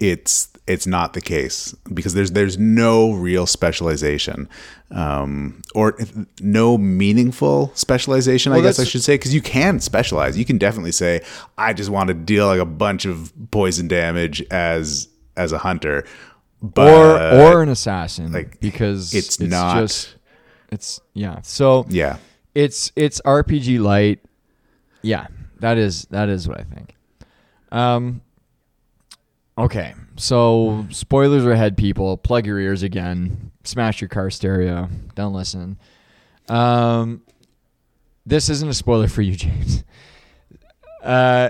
it's 0.00 0.48
it's 0.68 0.86
not 0.86 1.14
the 1.14 1.20
case 1.20 1.74
because 1.92 2.14
there's 2.14 2.32
there's 2.32 2.58
no 2.58 3.12
real 3.12 3.46
specialization 3.46 4.48
um, 4.90 5.62
or 5.74 5.98
no 6.40 6.76
meaningful 6.76 7.72
specialization. 7.74 8.52
Well, 8.52 8.60
I 8.60 8.64
guess 8.64 8.78
I 8.78 8.84
should 8.84 9.02
say 9.02 9.14
because 9.14 9.34
you 9.34 9.40
can 9.40 9.80
specialize. 9.80 10.36
You 10.36 10.44
can 10.44 10.58
definitely 10.58 10.92
say 10.92 11.22
I 11.56 11.72
just 11.72 11.90
want 11.90 12.08
to 12.08 12.14
deal 12.14 12.46
like 12.46 12.60
a 12.60 12.66
bunch 12.66 13.06
of 13.06 13.32
poison 13.50 13.88
damage 13.88 14.42
as 14.50 15.08
as 15.36 15.52
a 15.52 15.58
hunter, 15.58 16.04
but 16.62 16.88
or 16.88 17.40
or 17.40 17.62
an 17.62 17.68
assassin, 17.68 18.32
like, 18.32 18.60
because 18.60 19.14
it's 19.14 19.40
not- 19.40 19.80
just 19.80 20.16
it's 20.70 21.00
yeah. 21.14 21.40
So 21.42 21.86
yeah. 21.88 22.18
it's 22.54 22.92
it's 22.94 23.20
RPG 23.22 23.80
light. 23.80 24.20
Yeah, 25.02 25.28
that 25.60 25.78
is 25.78 26.04
that 26.10 26.28
is 26.28 26.46
what 26.46 26.60
I 26.60 26.64
think. 26.64 26.94
Um. 27.72 28.22
Okay, 29.56 29.92
so 30.18 30.86
spoilers 30.90 31.44
are 31.46 31.52
ahead, 31.52 31.76
people. 31.76 32.16
Plug 32.16 32.46
your 32.46 32.58
ears 32.58 32.82
again. 32.82 33.50
Smash 33.64 34.00
your 34.00 34.08
car 34.08 34.30
stereo. 34.30 34.88
Don't 35.14 35.32
listen. 35.32 35.78
Um, 36.48 37.22
this 38.26 38.48
isn't 38.50 38.68
a 38.68 38.74
spoiler 38.74 39.08
for 39.08 39.22
you, 39.22 39.36
James. 39.36 39.84
Uh, 41.02 41.48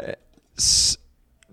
s- 0.57 0.96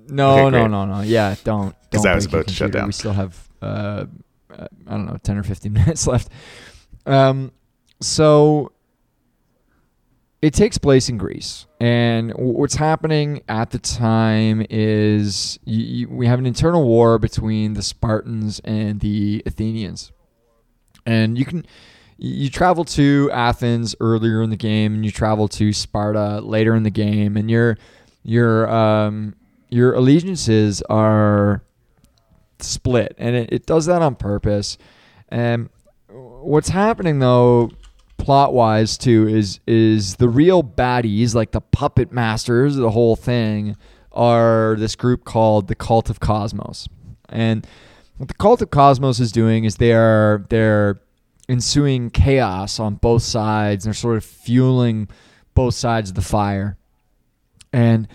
no, 0.08 0.48
Okay, 0.48 0.58
no, 0.58 0.68
no, 0.68 0.86
no. 0.86 1.02
Yeah, 1.02 1.36
don't. 1.44 1.76
'Cause 1.92 2.04
don't 2.04 2.12
I 2.12 2.16
was 2.16 2.26
about 2.26 2.48
to 2.48 2.54
shut 2.54 2.72
down. 2.72 2.88
We 2.88 2.92
still 2.92 3.14
have, 3.14 3.48
uh, 3.62 4.06
uh, 4.52 4.68
I 4.88 4.92
don't 4.92 5.06
know, 5.08 5.18
ten 5.24 5.38
or 5.38 5.44
fifteen 5.44 5.74
minutes 5.74 6.06
left. 6.08 6.30
Um, 7.06 7.52
so 8.02 8.72
it 10.42 10.54
takes 10.54 10.78
place 10.78 11.10
in 11.10 11.18
Greece, 11.18 11.66
and 11.80 12.32
what's 12.36 12.76
happening 12.76 13.42
at 13.48 13.72
the 13.72 13.80
time 13.80 14.66
is 14.70 15.60
you, 15.66 15.80
you, 15.80 16.10
we 16.10 16.28
have 16.28 16.40
an 16.40 16.46
internal 16.46 16.84
war 16.84 17.18
between 17.18 17.74
the 17.74 17.82
Spartans 17.82 18.60
and 18.64 19.00
the 19.00 19.42
Athenians, 19.46 20.12
and 21.06 21.38
you 21.38 21.46
can 21.46 21.66
you 22.18 22.50
travel 22.50 22.86
to 22.86 23.30
Athens 23.34 23.96
earlier 24.00 24.42
in 24.42 24.50
the 24.50 24.58
game, 24.58 24.94
and 24.94 25.06
you 25.06 25.12
travel 25.12 25.48
to 25.50 25.74
Sparta 25.74 26.42
later 26.42 26.76
in 26.76 26.84
the 26.84 26.92
game, 26.92 27.38
and 27.38 27.50
your 27.50 27.78
your 28.24 28.70
um, 28.70 29.36
your 29.70 29.94
allegiances 29.94 30.82
are 30.84 31.64
split, 32.60 33.16
and 33.18 33.36
it, 33.36 33.50
it 33.52 33.66
does 33.66 33.86
that 33.88 34.02
on 34.02 34.16
purpose. 34.16 34.78
And 35.30 35.70
what's 36.10 36.70
happening 36.70 37.20
though, 37.20 37.72
plot 38.26 38.56
wise 38.56 38.98
too, 38.98 39.28
is 39.28 39.60
is 39.68 40.16
the 40.16 40.28
real 40.28 40.64
baddies, 40.64 41.36
like 41.36 41.52
the 41.52 41.62
puppet 41.62 42.12
masters, 42.12 42.76
the 42.76 42.90
whole 42.90 43.16
thing, 43.16 43.78
are 44.12 44.76
this 44.80 44.96
group 44.96 45.26
called 45.26 45.68
the 45.68 45.76
Cult 45.76 46.10
of 46.10 46.20
Kosmos, 46.20 46.88
and 47.30 47.68
what 48.18 48.28
the 48.28 48.34
Cult 48.34 48.64
of 48.64 48.72
Kosmos 48.72 49.20
is 49.20 49.32
doing 49.32 49.64
is 49.64 49.76
they 49.76 49.94
are 49.94 50.44
they're 50.50 51.00
ensuing 51.48 52.10
chaos 52.10 52.80
on 52.80 52.96
both 52.96 53.22
sides. 53.22 53.86
And 53.86 53.94
they're 53.94 54.00
sort 54.00 54.18
of 54.18 54.26
fueling 54.26 55.08
both 55.54 55.76
sides 55.76 56.10
of 56.10 56.16
the 56.16 56.24
fire, 56.24 56.78
and 57.72 58.08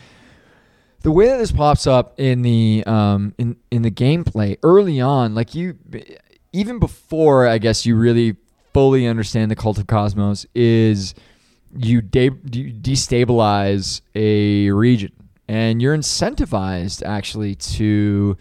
the 1.02 1.12
way 1.12 1.28
that 1.28 1.38
this 1.38 1.52
pops 1.52 1.86
up 1.86 2.18
in 2.18 2.42
the 2.42 2.82
um, 2.84 3.32
in 3.38 3.56
in 3.70 3.82
the 3.82 3.92
gameplay 3.92 4.56
early 4.64 5.00
on, 5.00 5.36
like 5.36 5.54
you, 5.54 5.78
even 6.52 6.80
before 6.80 7.46
I 7.46 7.58
guess 7.58 7.86
you 7.86 7.94
really 7.94 8.34
fully 8.72 9.06
understand 9.06 9.50
the 9.50 9.56
cult 9.56 9.78
of 9.78 9.86
kosmos, 9.86 10.46
is 10.54 11.14
you, 11.76 12.02
de- 12.02 12.24
you 12.52 12.72
destabilize 12.72 14.00
a 14.14 14.70
region, 14.70 15.12
and 15.48 15.80
you're 15.80 15.96
incentivized 15.96 17.04
actually 17.04 17.54
to 17.54 18.36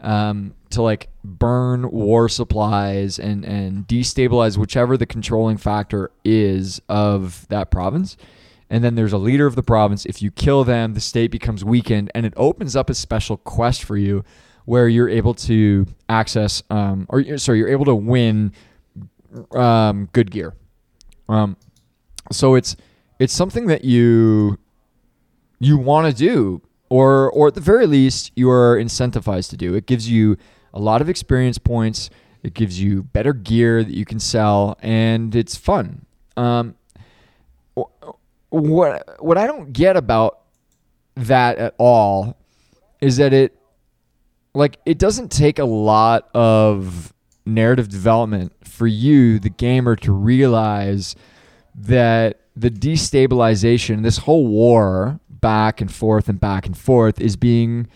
um, 0.00 0.54
to 0.70 0.82
like 0.82 1.08
burn 1.24 1.90
war 1.90 2.28
supplies 2.28 3.18
and 3.18 3.44
and 3.44 3.86
destabilize 3.88 4.58
whichever 4.58 4.96
the 4.96 5.06
controlling 5.06 5.56
factor 5.56 6.10
is 6.24 6.80
of 6.88 7.48
that 7.48 7.70
province. 7.70 8.16
And 8.68 8.82
then 8.82 8.94
there's 8.94 9.12
a 9.12 9.18
leader 9.18 9.46
of 9.46 9.54
the 9.54 9.62
province. 9.62 10.04
If 10.04 10.20
you 10.20 10.30
kill 10.30 10.64
them, 10.64 10.94
the 10.94 11.00
state 11.00 11.30
becomes 11.30 11.64
weakened, 11.64 12.10
and 12.14 12.26
it 12.26 12.34
opens 12.36 12.74
up 12.74 12.90
a 12.90 12.94
special 12.94 13.36
quest 13.36 13.84
for 13.84 13.96
you, 13.96 14.24
where 14.64 14.88
you're 14.88 15.08
able 15.08 15.34
to 15.34 15.86
access, 16.08 16.62
um, 16.68 17.06
or 17.08 17.38
sorry, 17.38 17.58
you're 17.58 17.68
able 17.68 17.84
to 17.84 17.94
win 17.94 18.52
um, 19.52 20.08
good 20.12 20.30
gear. 20.30 20.54
Um, 21.28 21.56
so 22.30 22.54
it's 22.54 22.76
it's 23.18 23.32
something 23.32 23.66
that 23.66 23.84
you 23.84 24.58
you 25.58 25.78
want 25.78 26.10
to 26.10 26.16
do, 26.16 26.62
or 26.88 27.30
or 27.30 27.48
at 27.48 27.54
the 27.54 27.60
very 27.60 27.86
least 27.86 28.32
you 28.34 28.50
are 28.50 28.76
incentivized 28.76 29.50
to 29.50 29.56
do. 29.56 29.74
It 29.74 29.86
gives 29.86 30.10
you 30.10 30.36
a 30.74 30.80
lot 30.80 31.00
of 31.00 31.08
experience 31.08 31.58
points. 31.58 32.10
It 32.42 32.54
gives 32.54 32.80
you 32.80 33.02
better 33.02 33.32
gear 33.32 33.82
that 33.82 33.94
you 33.94 34.04
can 34.04 34.20
sell, 34.20 34.76
and 34.80 35.34
it's 35.34 35.56
fun. 35.56 36.06
Um, 36.36 36.76
what 38.50 39.22
what 39.22 39.38
I 39.38 39.46
don't 39.46 39.72
get 39.72 39.96
about 39.96 40.40
that 41.16 41.58
at 41.58 41.74
all 41.78 42.36
is 43.00 43.16
that 43.16 43.32
it 43.32 43.58
like 44.54 44.78
it 44.86 44.98
doesn't 44.98 45.30
take 45.30 45.58
a 45.58 45.64
lot 45.64 46.28
of 46.34 47.12
narrative 47.46 47.88
development 47.88 48.52
for 48.64 48.86
you 48.86 49.38
the 49.38 49.50
gamer 49.50 49.96
to 49.96 50.12
realize 50.12 51.14
that 51.74 52.40
the 52.56 52.70
destabilization 52.70 54.02
this 54.02 54.18
whole 54.18 54.46
war 54.46 55.20
back 55.28 55.80
and 55.80 55.92
forth 55.92 56.28
and 56.28 56.40
back 56.40 56.66
and 56.66 56.76
forth 56.76 57.20
is 57.20 57.36
being 57.36 57.86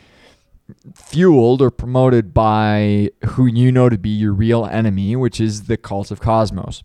fueled 0.94 1.60
or 1.60 1.70
promoted 1.70 2.32
by 2.32 3.10
who 3.26 3.46
you 3.46 3.72
know 3.72 3.88
to 3.88 3.98
be 3.98 4.10
your 4.10 4.32
real 4.32 4.64
enemy 4.66 5.16
which 5.16 5.40
is 5.40 5.64
the 5.64 5.76
cult 5.76 6.10
of 6.10 6.20
kosmos 6.20 6.82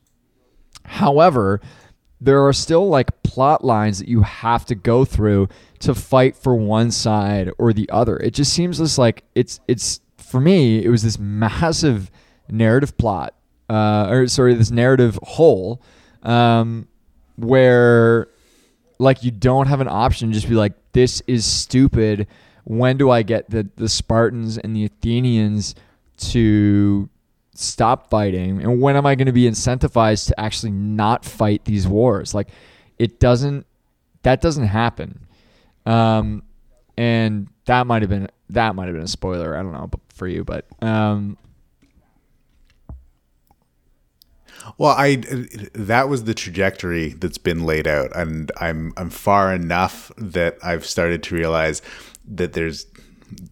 However, 0.85 1.61
there 2.21 2.45
are 2.45 2.53
still 2.53 2.87
like 2.87 3.23
plot 3.23 3.63
lines 3.63 3.99
that 3.99 4.07
you 4.07 4.21
have 4.21 4.65
to 4.65 4.75
go 4.75 5.03
through 5.03 5.49
to 5.79 5.93
fight 5.93 6.35
for 6.35 6.55
one 6.55 6.91
side 6.91 7.51
or 7.57 7.73
the 7.73 7.89
other. 7.89 8.17
It 8.17 8.33
just 8.33 8.53
seems 8.53 8.77
this 8.77 8.97
like 8.97 9.23
it's 9.35 9.59
it's 9.67 9.99
for 10.17 10.39
me 10.39 10.83
it 10.83 10.89
was 10.89 11.03
this 11.03 11.19
massive 11.19 12.09
narrative 12.49 12.97
plot 12.97 13.33
uh, 13.69 14.07
or 14.09 14.27
sorry 14.27 14.53
this 14.53 14.71
narrative 14.71 15.17
hole 15.23 15.81
um, 16.23 16.87
where 17.35 18.27
like 18.99 19.23
you 19.23 19.31
don't 19.31 19.67
have 19.67 19.81
an 19.81 19.87
option. 19.87 20.31
Just 20.31 20.47
be 20.47 20.55
like 20.55 20.73
this 20.93 21.21
is 21.27 21.45
stupid. 21.45 22.27
When 22.63 22.97
do 22.97 23.09
i 23.09 23.21
get 23.21 23.49
the 23.49 23.67
the 23.75 23.89
spartans 23.89 24.57
and 24.57 24.75
the 24.75 24.85
athenians 24.85 25.75
to 26.17 27.09
stop 27.53 28.09
fighting? 28.09 28.61
And 28.61 28.81
when 28.81 28.95
am 28.95 29.05
i 29.05 29.15
going 29.15 29.27
to 29.27 29.31
be 29.31 29.49
incentivized 29.49 30.27
to 30.27 30.39
actually 30.39 30.71
not 30.71 31.25
fight 31.25 31.65
these 31.65 31.87
wars? 31.87 32.33
Like 32.33 32.49
it 32.97 33.19
doesn't 33.19 33.65
that 34.23 34.41
doesn't 34.41 34.67
happen. 34.67 35.27
Um 35.85 36.43
and 36.97 37.47
that 37.65 37.85
might 37.87 38.01
have 38.01 38.09
been 38.09 38.29
that 38.49 38.75
might 38.75 38.85
have 38.85 38.93
been 38.95 39.03
a 39.03 39.07
spoiler. 39.07 39.57
I 39.57 39.63
don't 39.63 39.73
know 39.73 39.89
for 40.09 40.27
you 40.27 40.43
but 40.43 40.65
um 40.81 41.37
Well, 44.77 44.95
I 44.97 45.15
that 45.73 46.09
was 46.09 46.23
the 46.23 46.33
trajectory 46.33 47.09
that's 47.09 47.37
been 47.37 47.65
laid 47.65 47.87
out, 47.87 48.15
and 48.15 48.51
I'm 48.59 48.93
I'm 48.97 49.09
far 49.09 49.53
enough 49.53 50.11
that 50.17 50.57
I've 50.63 50.85
started 50.85 51.23
to 51.23 51.35
realize 51.35 51.81
that 52.27 52.53
there's 52.53 52.85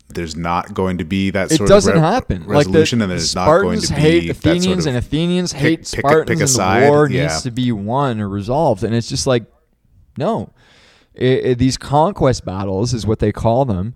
there's 0.09 0.35
not 0.35 0.73
going 0.73 0.97
to 0.99 1.03
be 1.03 1.29
that 1.31 1.49
sort 1.49 1.67
it 1.69 1.73
doesn't 1.73 1.95
of 1.97 2.01
re- 2.01 2.07
happen. 2.07 2.43
Resolution, 2.45 2.99
like 2.99 3.03
and 3.03 3.11
the 3.11 3.15
there's 3.15 3.35
not 3.35 3.45
going 3.61 3.79
Spartans 3.79 3.87
to 3.89 3.95
be 3.95 4.01
hate 4.01 4.27
that 4.27 4.35
sort 4.43 4.55
Athenians 4.57 4.85
of- 4.85 4.89
and 4.89 4.97
Athenians 4.97 5.53
pick- 5.53 5.61
hate 5.61 5.77
pick 5.79 5.83
a- 6.05 6.07
Spartans 6.07 6.27
pick 6.29 6.37
a 6.39 6.41
and 6.41 6.49
side, 6.49 6.83
the 6.83 6.89
war 6.89 7.09
yeah. 7.09 7.21
needs 7.23 7.41
to 7.43 7.51
be 7.51 7.71
won 7.71 8.19
or 8.19 8.29
resolved 8.29 8.83
and 8.83 8.93
it's 8.95 9.09
just 9.09 9.25
like 9.27 9.45
no. 10.17 10.51
It- 11.15 11.45
it- 11.45 11.57
these 11.59 11.77
conquest 11.77 12.43
battles 12.45 12.93
is 12.93 13.05
what 13.05 13.19
they 13.19 13.31
call 13.31 13.65
them. 13.65 13.93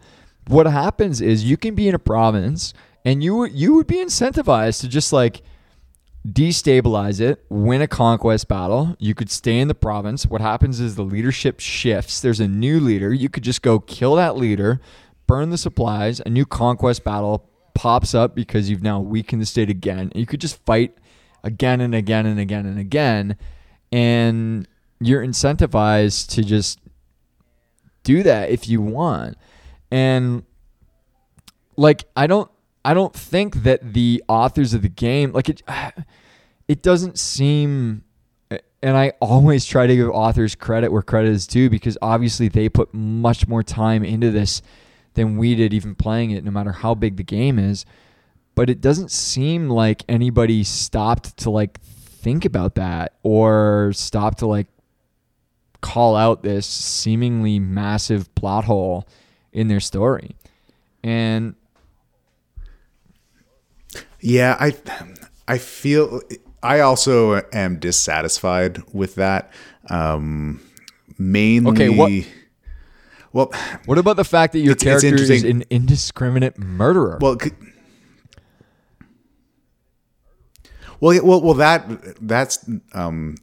What 0.47 0.65
happens 0.67 1.19
is 1.21 1.43
you 1.43 1.57
can 1.57 1.73
be 1.75 1.87
in 1.87 1.95
a 1.95 1.99
province 1.99 2.73
and 3.05 3.23
you 3.23 3.45
you 3.45 3.73
would 3.73 3.87
be 3.87 3.95
incentivized 3.97 4.81
to 4.81 4.87
just 4.87 5.11
like 5.13 5.41
destabilize 6.27 7.21
it, 7.21 7.45
win 7.49 7.81
a 7.81 7.87
conquest 7.87 8.47
battle. 8.47 8.95
You 8.99 9.15
could 9.15 9.29
stay 9.29 9.59
in 9.59 9.67
the 9.67 9.75
province. 9.75 10.25
What 10.25 10.41
happens 10.41 10.79
is 10.79 10.95
the 10.95 11.03
leadership 11.03 11.59
shifts. 11.59 12.19
There's 12.19 12.39
a 12.39 12.47
new 12.47 12.79
leader. 12.79 13.13
You 13.13 13.29
could 13.29 13.43
just 13.43 13.61
go 13.61 13.79
kill 13.79 14.15
that 14.15 14.35
leader, 14.35 14.81
burn 15.25 15.49
the 15.49 15.57
supplies. 15.57 16.21
A 16.25 16.29
new 16.29 16.45
conquest 16.45 17.03
battle 17.03 17.49
pops 17.73 18.13
up 18.13 18.35
because 18.35 18.69
you've 18.69 18.83
now 18.83 18.99
weakened 18.99 19.41
the 19.41 19.45
state 19.45 19.69
again. 19.69 20.11
You 20.15 20.25
could 20.25 20.41
just 20.41 20.63
fight 20.65 20.97
again 21.43 21.79
and 21.79 21.95
again 21.95 22.25
and 22.25 22.39
again 22.39 22.65
and 22.65 22.79
again. 22.79 23.37
And 23.91 24.67
you're 24.99 25.25
incentivized 25.25 26.29
to 26.31 26.43
just 26.43 26.79
do 28.03 28.23
that 28.23 28.49
if 28.49 28.67
you 28.67 28.81
want. 28.81 29.37
And 29.91 30.43
like 31.77 32.05
I 32.15 32.27
don't 32.27 32.51
I 32.87 32.93
don't 32.93 33.13
think 33.13 33.63
that 33.63 33.93
the 33.93 34.23
authors 34.29 34.73
of 34.73 34.81
the 34.81 34.89
game 34.89 35.33
like 35.33 35.49
it 35.49 35.61
it 36.67 36.81
doesn't 36.81 37.19
seem 37.19 38.03
and 38.81 38.95
I 38.95 39.11
always 39.19 39.65
try 39.65 39.87
to 39.87 39.95
give 39.95 40.09
authors 40.09 40.55
credit 40.55 40.91
where 40.91 41.01
credit 41.01 41.31
is 41.31 41.47
due 41.47 41.69
because 41.69 41.97
obviously 42.01 42.47
they 42.47 42.69
put 42.69 42.93
much 42.93 43.47
more 43.47 43.61
time 43.63 44.03
into 44.03 44.31
this 44.31 44.61
than 45.15 45.37
we 45.37 45.55
did 45.55 45.73
even 45.73 45.95
playing 45.95 46.31
it 46.31 46.43
no 46.43 46.51
matter 46.51 46.71
how 46.71 46.95
big 46.95 47.17
the 47.17 47.23
game 47.23 47.59
is 47.59 47.85
but 48.55 48.69
it 48.69 48.79
doesn't 48.79 49.11
seem 49.11 49.69
like 49.69 50.03
anybody 50.07 50.63
stopped 50.63 51.35
to 51.37 51.49
like 51.49 51.81
think 51.81 52.45
about 52.45 52.75
that 52.75 53.13
or 53.21 53.91
stop 53.93 54.35
to 54.37 54.47
like 54.47 54.67
call 55.81 56.15
out 56.15 56.41
this 56.41 56.65
seemingly 56.65 57.59
massive 57.59 58.33
plot 58.35 58.65
hole 58.65 59.07
in 59.51 59.67
their 59.67 59.79
story. 59.79 60.35
And 61.03 61.55
Yeah, 64.21 64.55
I 64.59 64.73
I 65.47 65.57
feel 65.57 66.21
I 66.63 66.79
also 66.79 67.41
am 67.53 67.77
dissatisfied 67.79 68.81
with 68.93 69.15
that. 69.15 69.51
Um 69.89 70.61
mainly 71.17 71.71
Okay, 71.71 71.89
what- 71.89 72.11
Well, 73.33 73.51
what 73.85 73.97
about 73.97 74.15
the 74.15 74.23
fact 74.23 74.53
that 74.53 74.59
your 74.59 74.71
It's- 74.73 75.03
it's 75.03 75.03
character 75.03 75.21
is 75.33 75.43
an 75.43 75.63
indiscriminate 75.69 76.57
murderer? 76.57 77.17
well, 77.21 77.37
c- 77.39 77.51
well, 80.99 81.23
well, 81.23 81.41
well. 81.41 81.53
That 81.53 81.85
that's 82.25 82.67
um, 82.93 83.35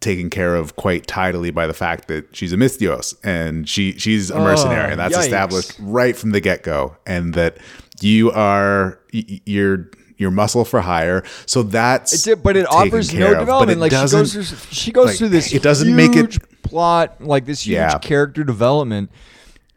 taken 0.00 0.28
care 0.30 0.54
of 0.56 0.76
quite 0.76 1.06
tidily 1.06 1.50
by 1.50 1.66
the 1.66 1.72
fact 1.74 2.08
that 2.08 2.34
she's 2.36 2.52
a 2.52 2.56
Misthios 2.56 3.14
and 3.24 3.68
she 3.68 3.92
she's 3.98 4.30
a 4.30 4.38
mercenary, 4.38 4.90
and 4.90 5.00
that's 5.00 5.16
yikes. 5.16 5.22
established 5.22 5.76
right 5.78 6.16
from 6.16 6.32
the 6.32 6.40
get 6.40 6.62
go, 6.62 6.96
and 7.06 7.32
that 7.34 7.56
you 8.02 8.30
are 8.32 8.98
you're 9.12 9.90
you're 10.16 10.30
muscle 10.30 10.64
for 10.64 10.80
hire. 10.80 11.24
So 11.46 11.62
that's 11.62 12.26
It 12.26 12.42
but 12.42 12.56
it 12.56 12.66
offers 12.66 13.12
no 13.12 13.34
development. 13.34 13.80
Like 13.80 13.92
she 13.92 13.96
goes 14.08 14.32
through, 14.32 14.42
she 14.70 14.92
goes 14.92 15.06
like, 15.06 15.16
through 15.16 15.28
this. 15.30 15.52
it 15.52 15.62
doesn't 15.62 15.94
make 15.94 16.10
it- 16.12 16.16
huge 16.16 16.38
plot, 16.62 17.20
like 17.20 17.44
this 17.44 17.66
huge 17.66 17.74
Yeah. 17.74 17.98
character 17.98 18.44
development. 18.44 19.10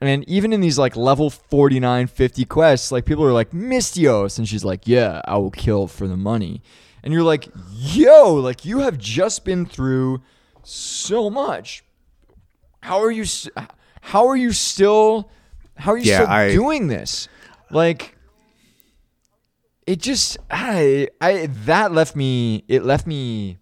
And 0.01 0.27
even 0.29 0.53
in 0.53 0.61
these 0.61 0.77
like 0.77 0.95
level 0.95 1.29
49, 1.29 2.07
50 2.07 2.45
quests, 2.45 2.91
like 2.91 3.05
people 3.05 3.23
are 3.23 3.31
like 3.33 3.51
Misthios, 3.51 4.37
and 4.37 4.47
she's 4.47 4.63
like, 4.63 4.81
"Yeah, 4.87 5.21
I 5.25 5.37
will 5.37 5.49
kill 5.51 5.87
for 5.87 6.07
the 6.07 6.17
money." 6.17 6.61
And 7.03 7.13
you're 7.13 7.23
like, 7.23 7.47
"Yo, 7.71 8.33
like 8.33 8.65
you 8.65 8.79
have 8.79 8.97
just 8.97 9.45
been 9.45 9.65
through 9.65 10.21
so 10.63 11.29
much. 11.29 11.83
How 12.81 13.01
are 13.01 13.09
you? 13.09 13.23
s- 13.23 13.49
How 14.01 14.27
are 14.27 14.35
you 14.35 14.51
still? 14.51 15.29
How 15.77 15.93
are 15.93 15.97
you 15.97 16.03
Yeah, 16.11 16.17
still 16.19 16.29
I- 16.29 16.51
doing 16.51 16.87
this? 16.87 17.27
Like, 17.71 18.14
it 19.87 19.99
just 19.99 20.37
I 20.49 21.09
I 21.21 21.47
that 21.65 21.91
left 21.91 22.15
me 22.15 22.63
it 22.67 22.83
left 22.83 23.05
me 23.07 23.57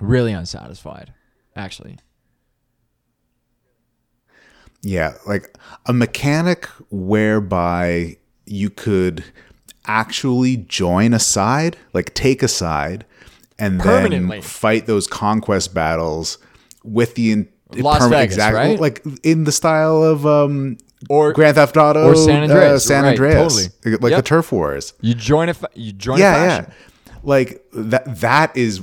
really 0.00 0.32
unsatisfied 0.32 1.12
actually 1.56 1.98
Yeah, 4.84 5.14
like 5.26 5.56
a 5.86 5.94
mechanic 5.94 6.66
whereby 6.90 8.18
you 8.44 8.68
could 8.68 9.24
actually 9.86 10.58
join 10.58 11.14
a 11.14 11.18
side, 11.18 11.78
like 11.94 12.12
take 12.12 12.42
a 12.42 12.48
side, 12.48 13.06
and 13.58 13.80
then 13.80 14.42
fight 14.42 14.84
those 14.86 15.06
conquest 15.06 15.72
battles 15.72 16.36
with 16.82 17.14
the 17.14 17.32
in- 17.32 17.48
Las 17.72 18.08
Vegas, 18.10 18.36
right? 18.36 18.78
like 18.78 19.02
in 19.22 19.44
the 19.44 19.52
style 19.52 20.02
of 20.02 20.26
um 20.26 20.76
Or- 21.08 21.32
Grand 21.32 21.56
Theft 21.56 21.76
Auto 21.76 22.04
or 22.10 22.14
San 22.16 22.40
uh, 22.40 22.42
Andreas, 22.54 22.84
San 22.86 23.04
right, 23.04 23.10
Andreas, 23.10 23.68
totally. 23.68 23.96
like 23.98 24.10
Yep. 24.10 24.18
the 24.18 24.22
turf 24.22 24.52
wars 24.52 24.94
you 25.00 25.14
join 25.14 25.48
a 25.48 25.54
fa- 25.54 25.68
you 25.74 25.92
join 25.92 26.18
a 26.18 26.22
faction. 26.22 26.72
yeah. 26.72 27.12
Like 27.22 27.64
that. 27.72 28.20
That 28.20 28.56
is 28.56 28.82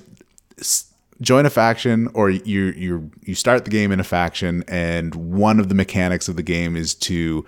join 1.21 1.45
a 1.45 1.49
faction, 1.51 2.09
or 2.15 2.29
you 2.31 2.65
you 2.75 3.11
you 3.23 3.35
start 3.35 3.65
the 3.65 3.69
game 3.71 3.91
in 3.91 3.99
a 3.99 4.03
faction, 4.03 4.63
and 4.67 5.13
one 5.13 5.59
of 5.59 5.69
the 5.69 5.75
mechanics 5.75 6.27
of 6.27 6.35
the 6.35 6.43
game 6.43 6.75
is 6.75 6.95
to 6.95 7.45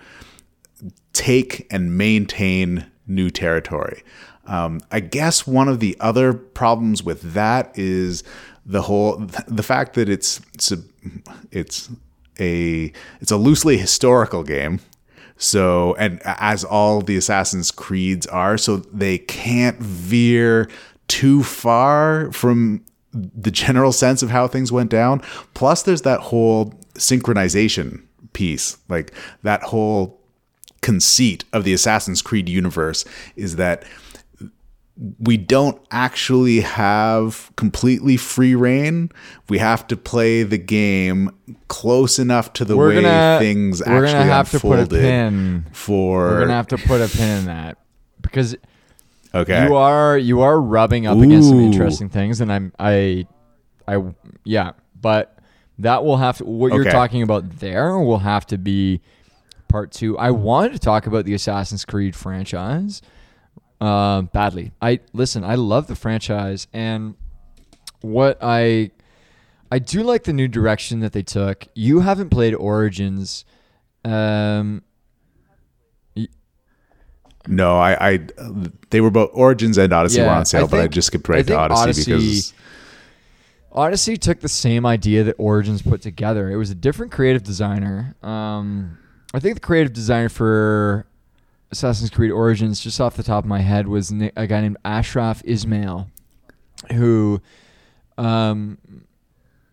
take 1.12 1.66
and 1.72 1.96
maintain 1.96 2.86
new 3.06 3.30
territory. 3.30 4.02
Um, 4.46 4.80
I 4.90 5.00
guess 5.00 5.46
one 5.46 5.68
of 5.68 5.80
the 5.80 5.96
other 6.00 6.32
problems 6.34 7.02
with 7.02 7.32
that 7.34 7.76
is 7.78 8.22
the 8.66 8.82
whole 8.82 9.16
the 9.48 9.62
fact 9.62 9.94
that 9.94 10.08
it's 10.08 10.40
it's 10.54 10.72
it's 11.50 11.90
a 12.38 12.92
it's 13.20 13.30
a 13.30 13.36
loosely 13.36 13.78
historical 13.78 14.42
game. 14.42 14.80
So, 15.36 15.94
and 15.94 16.20
as 16.24 16.64
all 16.64 17.00
the 17.00 17.16
Assassin's 17.16 17.70
Creeds 17.70 18.26
are, 18.28 18.56
so 18.56 18.76
they 18.76 19.18
can't 19.18 19.78
veer 19.78 20.68
too 21.08 21.42
far 21.42 22.30
from 22.30 22.84
the 23.12 23.50
general 23.50 23.92
sense 23.92 24.22
of 24.22 24.30
how 24.30 24.46
things 24.46 24.70
went 24.70 24.90
down. 24.90 25.20
Plus, 25.54 25.82
there's 25.82 26.02
that 26.02 26.20
whole 26.20 26.74
synchronization 26.94 28.02
piece, 28.32 28.78
like 28.88 29.12
that 29.42 29.62
whole 29.64 30.20
conceit 30.82 31.44
of 31.52 31.64
the 31.64 31.72
Assassin's 31.72 32.22
Creed 32.22 32.48
universe 32.48 33.04
is 33.36 33.56
that 33.56 33.84
we 34.96 35.36
don't 35.36 35.80
actually 35.90 36.60
have 36.60 37.50
completely 37.56 38.16
free 38.16 38.54
reign. 38.54 39.10
We 39.48 39.58
have 39.58 39.86
to 39.88 39.96
play 39.96 40.44
the 40.44 40.58
game 40.58 41.30
close 41.66 42.18
enough 42.18 42.52
to 42.54 42.64
the 42.64 42.76
We're 42.76 42.90
way 42.90 43.02
gonna 43.02 43.38
things 43.40 43.82
we're 43.84 44.04
actually 44.04 44.12
gonna 44.12 44.32
have 44.32 44.50
to 44.52 44.60
put 44.60 44.78
a 44.78 44.86
pin. 44.86 45.66
for 45.72 46.28
We're 46.28 46.40
gonna 46.40 46.54
have 46.54 46.68
to 46.68 46.78
put 46.78 47.00
a 47.00 47.08
pin 47.08 47.38
in 47.40 47.44
that 47.46 47.78
because 48.20 48.54
okay. 49.34 49.66
you 49.66 49.74
are 49.74 50.16
you 50.16 50.42
are 50.42 50.60
rubbing 50.60 51.06
up 51.06 51.18
against 51.18 51.48
some 51.48 51.60
interesting 51.60 52.08
things, 52.08 52.40
and 52.40 52.52
I'm 52.52 52.72
I 52.78 53.26
I 53.88 54.00
yeah, 54.44 54.72
but 55.00 55.38
that 55.80 56.04
will 56.04 56.18
have 56.18 56.38
to 56.38 56.44
what 56.44 56.72
you're 56.72 56.84
talking 56.84 57.22
about 57.22 57.58
there 57.58 57.98
will 57.98 58.18
have 58.18 58.46
to 58.46 58.58
be 58.58 59.00
part 59.66 59.90
two. 59.90 60.16
I 60.18 60.30
wanted 60.30 60.72
to 60.74 60.78
talk 60.78 61.08
about 61.08 61.24
the 61.24 61.34
Assassin's 61.34 61.84
Creed 61.84 62.14
franchise 62.14 63.02
uh, 63.80 64.22
badly. 64.22 64.72
I 64.80 65.00
listen. 65.12 65.44
I 65.44 65.54
love 65.56 65.86
the 65.86 65.96
franchise, 65.96 66.66
and 66.72 67.14
what 68.00 68.38
I 68.42 68.90
I 69.72 69.78
do 69.78 70.02
like 70.02 70.24
the 70.24 70.32
new 70.32 70.48
direction 70.48 71.00
that 71.00 71.12
they 71.12 71.22
took. 71.22 71.66
You 71.74 72.00
haven't 72.00 72.30
played 72.30 72.54
Origins. 72.54 73.44
Um, 74.04 74.82
No, 77.46 77.76
I, 77.76 78.12
I, 78.12 78.20
they 78.90 79.00
were 79.02 79.10
both 79.10 79.30
Origins 79.34 79.76
and 79.76 79.92
Odyssey 79.92 80.20
were 80.22 80.28
on 80.30 80.46
sale, 80.46 80.64
I 80.64 80.68
but 80.68 80.80
I 80.80 80.86
just 80.86 81.08
skipped 81.08 81.28
right 81.28 81.46
to 81.46 81.56
Odyssey, 81.58 81.80
Odyssey- 81.80 82.04
because 82.12 82.54
Odyssey 83.70 84.16
took 84.16 84.40
the 84.40 84.48
same 84.48 84.86
idea 84.86 85.24
that 85.24 85.34
Origins 85.36 85.82
put 85.82 86.00
together. 86.00 86.50
It 86.50 86.56
was 86.56 86.70
a 86.70 86.74
different 86.74 87.12
creative 87.12 87.42
designer. 87.42 88.14
Um, 88.22 88.96
I 89.34 89.40
think 89.40 89.56
the 89.56 89.60
creative 89.60 89.92
designer 89.92 90.28
for 90.30 91.06
Assassin's 91.74 92.08
Creed 92.10 92.30
Origins, 92.30 92.78
just 92.78 93.00
off 93.00 93.16
the 93.16 93.24
top 93.24 93.42
of 93.42 93.48
my 93.48 93.58
head, 93.58 93.88
was 93.88 94.12
a 94.12 94.46
guy 94.46 94.60
named 94.60 94.76
Ashraf 94.84 95.42
Ismail, 95.44 96.08
who 96.92 97.42
um, 98.16 98.78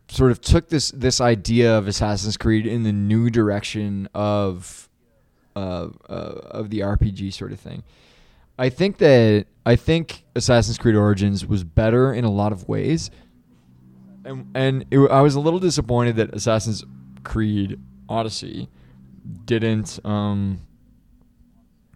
sort 0.07 0.31
of 0.31 0.41
took 0.41 0.69
this 0.69 0.89
this 0.89 1.21
idea 1.21 1.77
of 1.77 1.87
Assassin's 1.87 2.37
Creed 2.37 2.65
in 2.65 2.81
the 2.81 2.91
new 2.91 3.29
direction 3.29 4.09
of 4.15 4.89
uh, 5.55 5.89
uh, 6.09 6.13
of 6.49 6.71
the 6.71 6.79
RPG 6.79 7.33
sort 7.33 7.51
of 7.51 7.59
thing. 7.59 7.83
I 8.57 8.69
think 8.69 8.97
that 8.97 9.45
I 9.63 9.75
think 9.75 10.25
Assassin's 10.35 10.79
Creed 10.79 10.95
Origins 10.95 11.45
was 11.45 11.63
better 11.63 12.11
in 12.11 12.23
a 12.23 12.31
lot 12.31 12.51
of 12.51 12.67
ways, 12.67 13.11
and 14.25 14.49
and 14.55 14.85
it, 14.89 14.97
I 15.11 15.21
was 15.21 15.35
a 15.35 15.39
little 15.39 15.59
disappointed 15.59 16.15
that 16.15 16.33
Assassin's 16.33 16.83
Creed 17.23 17.79
Odyssey 18.09 18.69
didn't 19.45 20.03
um 20.03 20.61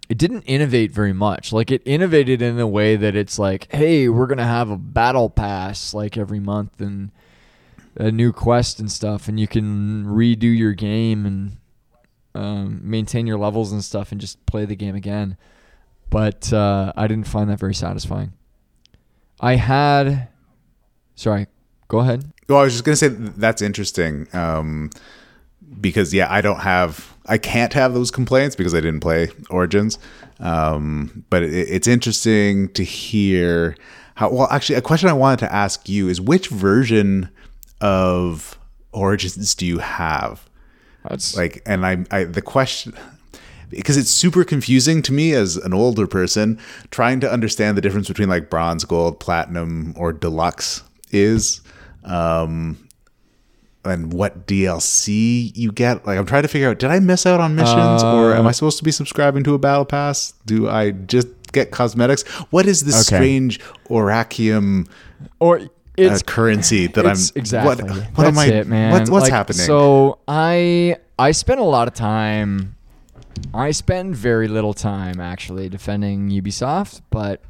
it 0.09 0.17
didn't 0.17 0.43
innovate 0.43 0.91
very 0.91 1.13
much. 1.13 1.51
Like 1.53 1.71
it 1.71 1.81
innovated 1.85 2.41
in 2.41 2.57
the 2.57 2.67
way 2.67 2.95
that 2.95 3.15
it's 3.15 3.39
like, 3.39 3.71
hey, 3.71 4.09
we're 4.09 4.27
gonna 4.27 4.45
have 4.45 4.69
a 4.69 4.77
battle 4.77 5.29
pass 5.29 5.93
like 5.93 6.17
every 6.17 6.39
month 6.39 6.79
and 6.79 7.11
a 7.97 8.11
new 8.11 8.33
quest 8.33 8.79
and 8.79 8.91
stuff, 8.91 9.27
and 9.27 9.39
you 9.39 9.47
can 9.47 10.05
redo 10.05 10.55
your 10.55 10.73
game 10.73 11.25
and 11.25 11.57
um, 12.33 12.81
maintain 12.83 13.25
your 13.25 13.37
levels 13.37 13.71
and 13.71 13.83
stuff, 13.83 14.11
and 14.11 14.19
just 14.19 14.45
play 14.45 14.65
the 14.65 14.75
game 14.75 14.95
again. 14.95 15.37
But 16.09 16.51
uh, 16.51 16.91
I 16.97 17.07
didn't 17.07 17.27
find 17.27 17.49
that 17.49 17.59
very 17.59 17.73
satisfying. 17.73 18.33
I 19.39 19.55
had, 19.55 20.27
sorry, 21.15 21.47
go 21.87 21.99
ahead. 21.99 22.31
Well, 22.49 22.59
I 22.59 22.63
was 22.63 22.73
just 22.73 22.83
gonna 22.83 22.97
say 22.97 23.07
that's 23.07 23.61
interesting, 23.61 24.27
um, 24.33 24.89
because 25.79 26.13
yeah, 26.13 26.31
I 26.31 26.41
don't 26.41 26.59
have, 26.59 27.14
I 27.27 27.37
can't 27.37 27.73
have 27.73 27.93
those 27.93 28.11
complaints 28.11 28.55
because 28.55 28.73
I 28.73 28.81
didn't 28.81 28.99
play 28.99 29.29
Origins. 29.49 29.97
Um, 30.39 31.25
but 31.29 31.43
it, 31.43 31.53
it's 31.53 31.87
interesting 31.87 32.69
to 32.73 32.83
hear 32.83 33.75
how. 34.15 34.29
Well, 34.29 34.47
actually, 34.51 34.75
a 34.75 34.81
question 34.81 35.09
I 35.09 35.13
wanted 35.13 35.39
to 35.39 35.53
ask 35.53 35.89
you 35.89 36.07
is 36.07 36.21
which 36.21 36.49
version 36.49 37.29
of 37.81 38.57
Origins 38.91 39.55
do 39.55 39.65
you 39.65 39.79
have? 39.79 40.47
That's 41.09 41.35
like 41.37 41.61
and 41.65 41.85
I, 41.85 42.05
I 42.11 42.23
the 42.23 42.41
question 42.41 42.93
because 43.69 43.97
it's 43.97 44.09
super 44.09 44.43
confusing 44.43 45.01
to 45.03 45.13
me 45.13 45.33
as 45.33 45.57
an 45.57 45.73
older 45.73 46.07
person 46.07 46.59
trying 46.91 47.19
to 47.19 47.31
understand 47.31 47.77
the 47.77 47.81
difference 47.81 48.07
between 48.07 48.29
like 48.29 48.49
bronze 48.49 48.85
gold 48.85 49.19
platinum 49.19 49.93
or 49.97 50.13
deluxe 50.13 50.83
is 51.11 51.61
um 52.03 52.77
and 53.85 54.11
what 54.13 54.47
DLC 54.47 55.55
you 55.55 55.71
get 55.71 56.05
like 56.05 56.17
I'm 56.17 56.25
trying 56.25 56.41
to 56.41 56.47
figure 56.47 56.69
out 56.69 56.79
did 56.79 56.89
I 56.91 56.99
miss 56.99 57.25
out 57.25 57.39
on 57.39 57.55
missions 57.55 58.03
or 58.03 58.33
am 58.33 58.47
I 58.47 58.51
supposed 58.51 58.77
to 58.79 58.83
be 58.83 58.91
subscribing 58.91 59.43
to 59.45 59.53
a 59.53 59.57
battle 59.59 59.85
pass 59.85 60.33
do 60.45 60.67
I 60.67 60.91
just 60.91 61.27
get 61.51 61.71
cosmetics. 61.71 62.23
What 62.51 62.65
is 62.65 62.83
this 62.83 62.95
Okay. 63.07 63.15
strange 63.15 63.59
Orichalcum 63.89 64.87
or 65.39 65.61
uh, 65.97 66.19
currency 66.25 66.87
that 66.87 67.05
I'm 67.05 67.17
exactly 67.35 67.85
What, 67.89 67.97
what 68.17 68.23
That's 68.25 68.27
am 68.27 68.37
I? 68.39 68.45
it, 68.47 68.67
man. 68.67 68.91
What, 68.91 69.09
what's 69.09 69.23
Like, 69.23 69.31
happening? 69.31 69.65
So 69.65 70.19
I 70.27 70.97
I 71.17 71.31
spent 71.31 71.59
a 71.61 71.63
lot 71.63 71.87
of 71.87 71.93
time. 71.93 72.75
I 73.53 73.71
spend 73.71 74.15
very 74.15 74.47
little 74.49 74.73
time 74.73 75.21
actually 75.21 75.69
defending 75.69 76.29
Ubisoft, 76.29 77.01
but 77.09 77.41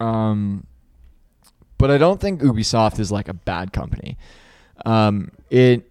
um, 0.00 0.66
but 1.78 1.90
I 1.90 1.98
don't 1.98 2.20
think 2.20 2.40
Ubisoft 2.40 2.98
is 2.98 3.12
like 3.12 3.28
a 3.28 3.34
bad 3.34 3.72
company. 3.72 4.16
Um, 4.84 5.30
it. 5.50 5.88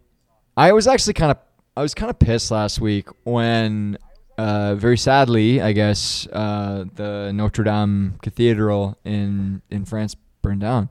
I 0.58 0.74
was 0.74 0.86
actually 0.88 1.14
kind 1.14 1.32
of 1.32 1.38
I 1.78 1.82
was 1.82 1.94
kind 1.94 2.10
of 2.10 2.20
pissed 2.20 2.52
last 2.52 2.82
week 2.82 3.08
when, 3.24 3.98
uh, 4.38 4.76
very 4.76 4.98
sadly, 4.98 5.62
I 5.62 5.72
guess, 5.72 6.28
uh, 6.28 6.84
the 6.96 7.32
Notre 7.34 7.64
Dame 7.64 8.16
Cathedral 8.22 8.98
in 9.06 9.62
in 9.70 9.86
France 9.86 10.16
burned 10.42 10.62
down, 10.62 10.90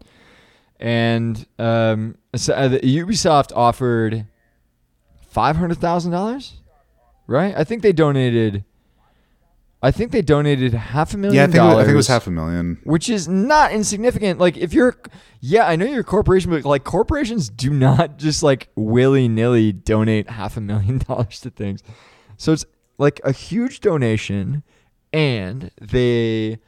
and 0.78 1.46
um, 1.58 2.16
so, 2.34 2.54
uh, 2.54 2.68
Ubisoft 2.78 3.52
offered 3.54 4.26
five 5.28 5.56
hundred 5.56 5.78
thousand 5.78 6.12
dollars, 6.12 6.54
right? 7.26 7.54
I 7.56 7.64
think 7.64 7.82
they 7.82 7.92
donated. 7.92 8.64
I 9.82 9.90
think 9.90 10.12
they 10.12 10.20
donated 10.20 10.74
half 10.74 11.14
a 11.14 11.16
million 11.16 11.36
yeah, 11.36 11.44
I 11.44 11.46
think, 11.46 11.56
it 11.56 11.60
was- 11.66 11.76
I 11.76 11.82
think 11.84 11.92
it 11.92 11.96
was 11.96 12.06
half 12.08 12.26
a 12.26 12.30
million. 12.30 12.78
which 12.84 13.08
is 13.08 13.26
not 13.28 13.72
insignificant. 13.72 14.38
Like 14.38 14.58
if 14.58 14.74
you're, 14.74 14.96
yeah, 15.40 15.66
I 15.66 15.76
know 15.76 15.86
you're 15.86 16.00
a 16.00 16.04
corporation, 16.04 16.50
but 16.50 16.64
like 16.66 16.84
corporations 16.84 17.48
do 17.48 17.70
not 17.70 18.18
just 18.18 18.42
like 18.42 18.68
willy 18.76 19.26
nilly 19.26 19.72
donate 19.72 20.28
half 20.28 20.56
a 20.56 20.60
million 20.60 20.98
dollars 21.08 21.40
to 21.40 21.50
things. 21.50 21.82
So 22.36 22.52
it's 22.52 22.64
like 22.98 23.20
a 23.24 23.32
huge 23.32 23.80
donation, 23.80 24.62
and 25.14 25.70
they 25.80 26.58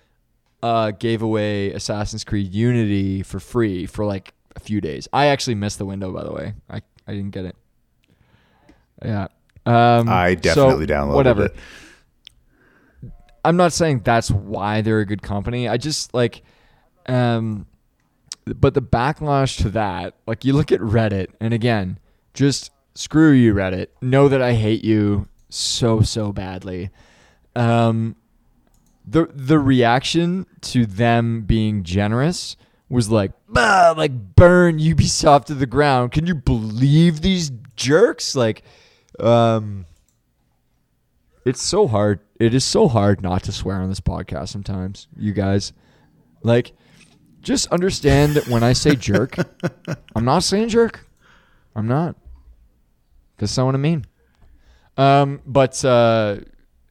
uh, 0.62 0.92
gave 0.92 1.20
away 1.20 1.72
Assassin's 1.72 2.24
Creed 2.24 2.54
Unity 2.54 3.22
for 3.22 3.40
free 3.40 3.84
for 3.84 4.06
like 4.06 4.32
a 4.56 4.60
few 4.60 4.80
days. 4.80 5.06
I 5.12 5.26
actually 5.26 5.56
missed 5.56 5.76
the 5.78 5.84
window, 5.86 6.10
by 6.12 6.24
the 6.24 6.32
way. 6.32 6.54
I 6.70 6.80
I 7.06 7.12
didn't 7.12 7.32
get 7.32 7.44
it. 7.44 7.56
Yeah. 9.04 9.26
Um, 9.66 10.08
I 10.08 10.34
so 10.36 10.40
definitely 10.40 10.86
downloaded 10.86 11.14
whatever. 11.14 11.44
it. 11.46 11.56
I'm 13.44 13.56
not 13.56 13.72
saying 13.72 14.00
that's 14.04 14.30
why 14.30 14.82
they're 14.82 15.00
a 15.00 15.06
good 15.06 15.22
company. 15.22 15.68
I 15.68 15.76
just 15.76 16.14
like, 16.14 16.42
um, 17.06 17.66
but 18.44 18.74
the 18.74 18.82
backlash 18.82 19.60
to 19.62 19.70
that, 19.70 20.14
like 20.26 20.44
you 20.44 20.52
look 20.52 20.72
at 20.72 20.80
Reddit, 20.80 21.28
and 21.40 21.52
again, 21.52 21.98
just 22.34 22.70
screw 22.94 23.32
you, 23.32 23.54
Reddit. 23.54 23.88
Know 24.00 24.28
that 24.28 24.42
I 24.42 24.54
hate 24.54 24.84
you 24.84 25.28
so 25.48 26.02
so 26.02 26.32
badly. 26.32 26.90
Um, 27.54 28.16
the 29.06 29.28
the 29.32 29.58
reaction 29.58 30.46
to 30.62 30.86
them 30.86 31.42
being 31.42 31.82
generous 31.82 32.56
was 32.88 33.10
like, 33.10 33.32
"Bah, 33.48 33.94
like 33.96 34.36
burn 34.36 34.78
Ubisoft 34.78 35.46
to 35.46 35.54
the 35.54 35.66
ground. 35.66 36.12
Can 36.12 36.26
you 36.26 36.34
believe 36.34 37.20
these 37.20 37.50
jerks? 37.74 38.34
Like, 38.34 38.62
um, 39.18 39.86
it's 41.44 41.62
so 41.62 41.86
hard. 41.88 42.20
It 42.42 42.54
is 42.54 42.64
so 42.64 42.88
hard 42.88 43.22
not 43.22 43.44
to 43.44 43.52
swear 43.52 43.76
on 43.76 43.88
this 43.88 44.00
podcast 44.00 44.48
sometimes, 44.48 45.06
you 45.16 45.32
guys. 45.32 45.72
Like, 46.42 46.72
just 47.40 47.68
understand 47.68 48.34
that 48.34 48.48
when 48.48 48.64
I 48.64 48.72
say 48.72 48.96
jerk, 48.96 49.36
I'm 50.16 50.24
not 50.24 50.42
saying 50.42 50.70
jerk. 50.70 51.06
I'm 51.76 51.86
not. 51.86 52.16
Because 53.36 53.56
I 53.56 53.62
want 53.62 53.76
to 53.76 53.78
mean. 53.78 54.06
Um, 54.96 55.40
but 55.46 55.84
uh, 55.84 56.38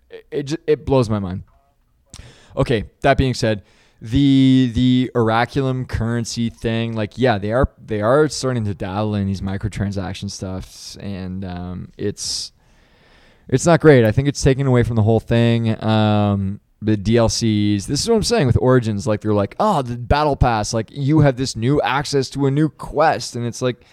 it, 0.10 0.54
it 0.54 0.62
it 0.68 0.86
blows 0.86 1.10
my 1.10 1.20
mind. 1.20 1.44
Okay, 2.56 2.86
that 3.02 3.18
being 3.18 3.34
said, 3.34 3.64
the 4.02 4.72
the 4.74 5.12
Orichalcum 5.14 5.86
currency 5.86 6.50
thing, 6.50 6.96
like 6.96 7.18
yeah, 7.18 7.38
they 7.38 7.52
are 7.52 7.70
they 7.78 8.00
are 8.00 8.30
starting 8.30 8.64
to 8.64 8.74
dabble 8.74 9.16
in 9.16 9.28
these 9.28 9.42
microtransaction 9.42 10.32
stuffs, 10.32 10.96
and 10.96 11.44
um, 11.44 11.92
it's 11.98 12.54
it's 13.52 13.66
not 13.66 13.82
great. 13.82 14.06
I 14.06 14.12
think 14.12 14.28
it's 14.30 14.42
taken 14.42 14.66
away 14.66 14.82
from 14.84 14.96
the 14.96 15.04
whole 15.04 15.20
thing. 15.20 15.82
Um, 15.84 16.62
the 16.82 16.98
DLCs. 16.98 17.86
This 17.86 18.02
is 18.02 18.10
what 18.10 18.16
I'm 18.16 18.24
saying 18.24 18.48
with 18.48 18.58
Origins. 18.60 19.06
Like 19.06 19.22
they're 19.22 19.34
like, 19.34 19.56
oh, 19.60 19.82
the 19.82 19.98
battle 19.98 20.36
pass. 20.36 20.74
Like 20.74 20.90
you 20.90 21.20
have 21.20 21.36
this 21.36 21.56
new 21.56 21.80
access 21.82 22.30
to 22.32 22.48
a 22.48 22.52
new 22.52 22.70
quest, 22.70 23.36
and 23.36 23.46
it's 23.46 23.62
like, 23.62 23.84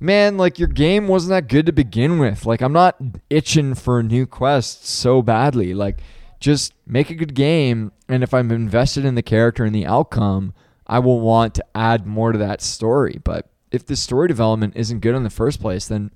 man, 0.00 0.36
like 0.36 0.58
your 0.58 0.68
game 0.68 1.08
wasn't 1.08 1.30
that 1.30 1.48
good 1.48 1.66
to 1.66 1.72
begin 1.72 2.18
with. 2.18 2.44
Like 2.44 2.60
I'm 2.60 2.72
not 2.72 2.96
itching 3.30 3.74
for 3.74 4.02
new 4.02 4.26
quests 4.26 4.90
so 4.90 5.22
badly. 5.22 5.72
Like 5.72 6.00
just 6.40 6.74
make 6.86 7.10
a 7.10 7.14
good 7.14 7.34
game, 7.34 7.92
and 8.08 8.22
if 8.22 8.34
I'm 8.34 8.50
invested 8.50 9.04
in 9.04 9.14
the 9.14 9.22
character 9.22 9.64
and 9.64 9.74
the 9.74 9.86
outcome, 9.86 10.52
I 10.86 10.98
will 10.98 11.20
want 11.20 11.54
to 11.54 11.64
add 11.74 12.06
more 12.06 12.32
to 12.32 12.38
that 12.38 12.60
story. 12.60 13.20
But 13.22 13.48
if 13.70 13.86
the 13.86 13.94
story 13.94 14.26
development 14.26 14.74
isn't 14.76 15.00
good 15.00 15.14
in 15.14 15.22
the 15.22 15.30
first 15.30 15.60
place, 15.60 15.86
then 15.86 16.10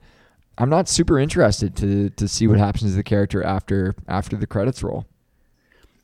I'm 0.58 0.70
not 0.70 0.88
super 0.88 1.18
interested 1.18 1.76
to 1.76 2.10
to 2.10 2.28
see 2.28 2.46
what 2.46 2.58
happens 2.58 2.90
to 2.90 2.96
the 2.96 3.02
character 3.02 3.42
after 3.42 3.94
after 4.08 4.36
the 4.36 4.46
credits 4.46 4.82
roll. 4.82 5.06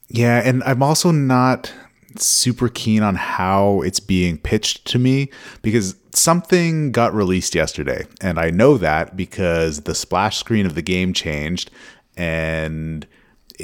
Yeah, 0.08 0.42
and 0.44 0.62
I'm 0.64 0.82
also 0.82 1.12
not 1.12 1.72
super 2.16 2.68
keen 2.68 3.02
on 3.02 3.14
how 3.14 3.80
it's 3.82 4.00
being 4.00 4.36
pitched 4.38 4.84
to 4.86 4.98
me 4.98 5.30
because 5.62 5.94
something 6.12 6.90
got 6.90 7.14
released 7.14 7.54
yesterday. 7.54 8.06
And 8.20 8.38
I 8.38 8.50
know 8.50 8.76
that 8.78 9.16
because 9.16 9.82
the 9.82 9.94
splash 9.94 10.38
screen 10.38 10.66
of 10.66 10.74
the 10.74 10.82
game 10.82 11.12
changed 11.12 11.70
and 12.16 13.06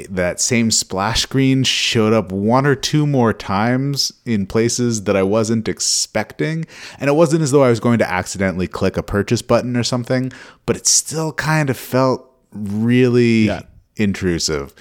that 0.09 0.39
same 0.39 0.71
splash 0.71 1.21
screen 1.23 1.63
showed 1.63 2.13
up 2.13 2.31
one 2.31 2.65
or 2.65 2.75
two 2.75 3.07
more 3.07 3.33
times 3.33 4.11
in 4.25 4.45
places 4.45 5.03
that 5.05 5.15
I 5.15 5.23
wasn't 5.23 5.67
expecting. 5.67 6.65
And 6.99 7.09
it 7.09 7.13
wasn't 7.13 7.41
as 7.41 7.51
though 7.51 7.63
I 7.63 7.69
was 7.69 7.79
going 7.79 7.99
to 7.99 8.09
accidentally 8.09 8.67
click 8.67 8.97
a 8.97 9.03
purchase 9.03 9.41
button 9.41 9.75
or 9.77 9.83
something, 9.83 10.31
but 10.65 10.75
it 10.75 10.87
still 10.87 11.31
kind 11.33 11.69
of 11.69 11.77
felt 11.77 12.29
really 12.51 13.45
Yeah. 13.45 13.61
intrusive. 13.95 14.73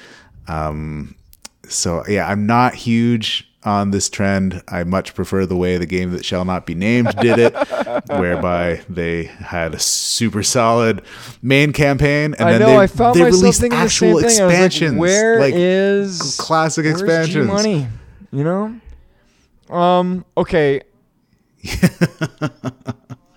Um, 0.48 1.14
so 1.68 2.04
yeah, 2.08 2.28
I'm 2.28 2.46
not 2.46 2.74
huge 2.74 3.45
on 3.66 3.90
this 3.90 4.08
trend. 4.08 4.62
I 4.68 4.84
much 4.84 5.14
prefer 5.14 5.44
the 5.44 5.56
way 5.56 5.76
the 5.76 5.86
game 5.86 6.12
that 6.12 6.24
shall 6.24 6.44
not 6.44 6.64
be 6.64 6.74
named 6.74 7.14
did 7.20 7.38
it, 7.38 7.52
whereby 8.08 8.82
they 8.88 9.24
had 9.24 9.74
a 9.74 9.78
super 9.78 10.42
solid 10.42 11.02
main 11.42 11.72
campaign 11.72 12.34
and 12.38 12.48
I 12.48 12.52
then 12.52 12.60
know. 12.60 12.66
they, 12.68 12.76
I 12.78 12.86
found 12.86 13.16
they 13.18 13.24
released 13.24 13.60
the 13.60 13.72
actual 13.72 14.20
same 14.20 14.30
thing. 14.30 14.40
I 14.40 14.44
was 14.44 14.54
expansions. 14.54 14.92
like, 14.92 15.00
"Where 15.00 15.40
like 15.40 15.54
is 15.54 16.36
classic 16.38 16.86
expansions. 16.86 17.48
money? 17.48 17.88
You 18.30 18.44
know. 18.44 18.80
Um. 19.74 20.24
Okay. 20.36 20.82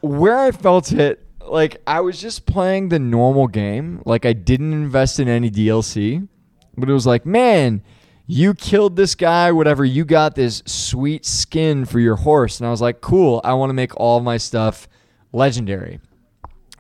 Where 0.02 0.38
I 0.38 0.52
felt 0.52 0.92
it, 0.92 1.26
like 1.46 1.82
I 1.88 2.02
was 2.02 2.22
just 2.22 2.46
playing 2.46 2.90
the 2.90 3.00
normal 3.00 3.48
game. 3.48 4.02
Like 4.06 4.26
I 4.26 4.34
didn't 4.34 4.74
invest 4.74 5.20
in 5.20 5.28
any 5.28 5.50
DLC, 5.50 6.28
but 6.78 6.88
it 6.90 6.94
was 6.94 7.08
like, 7.08 7.26
man, 7.26 7.82
you 8.32 8.54
killed 8.54 8.96
this 8.96 9.16
guy, 9.16 9.52
whatever. 9.52 9.84
You 9.84 10.06
got 10.06 10.36
this 10.36 10.62
sweet 10.68 11.26
skin 11.26 11.86
for 11.86 12.00
your 12.00 12.16
horse, 12.16 12.60
and 12.60 12.68
I 12.68 12.70
was 12.70 12.80
like, 12.80 13.02
cool. 13.02 13.42
I 13.44 13.54
want 13.54 13.72
to 13.72 13.74
make 13.74 13.96
all 13.98 14.20
my 14.20 14.38
stuff 14.38 14.88
legendary 15.32 16.00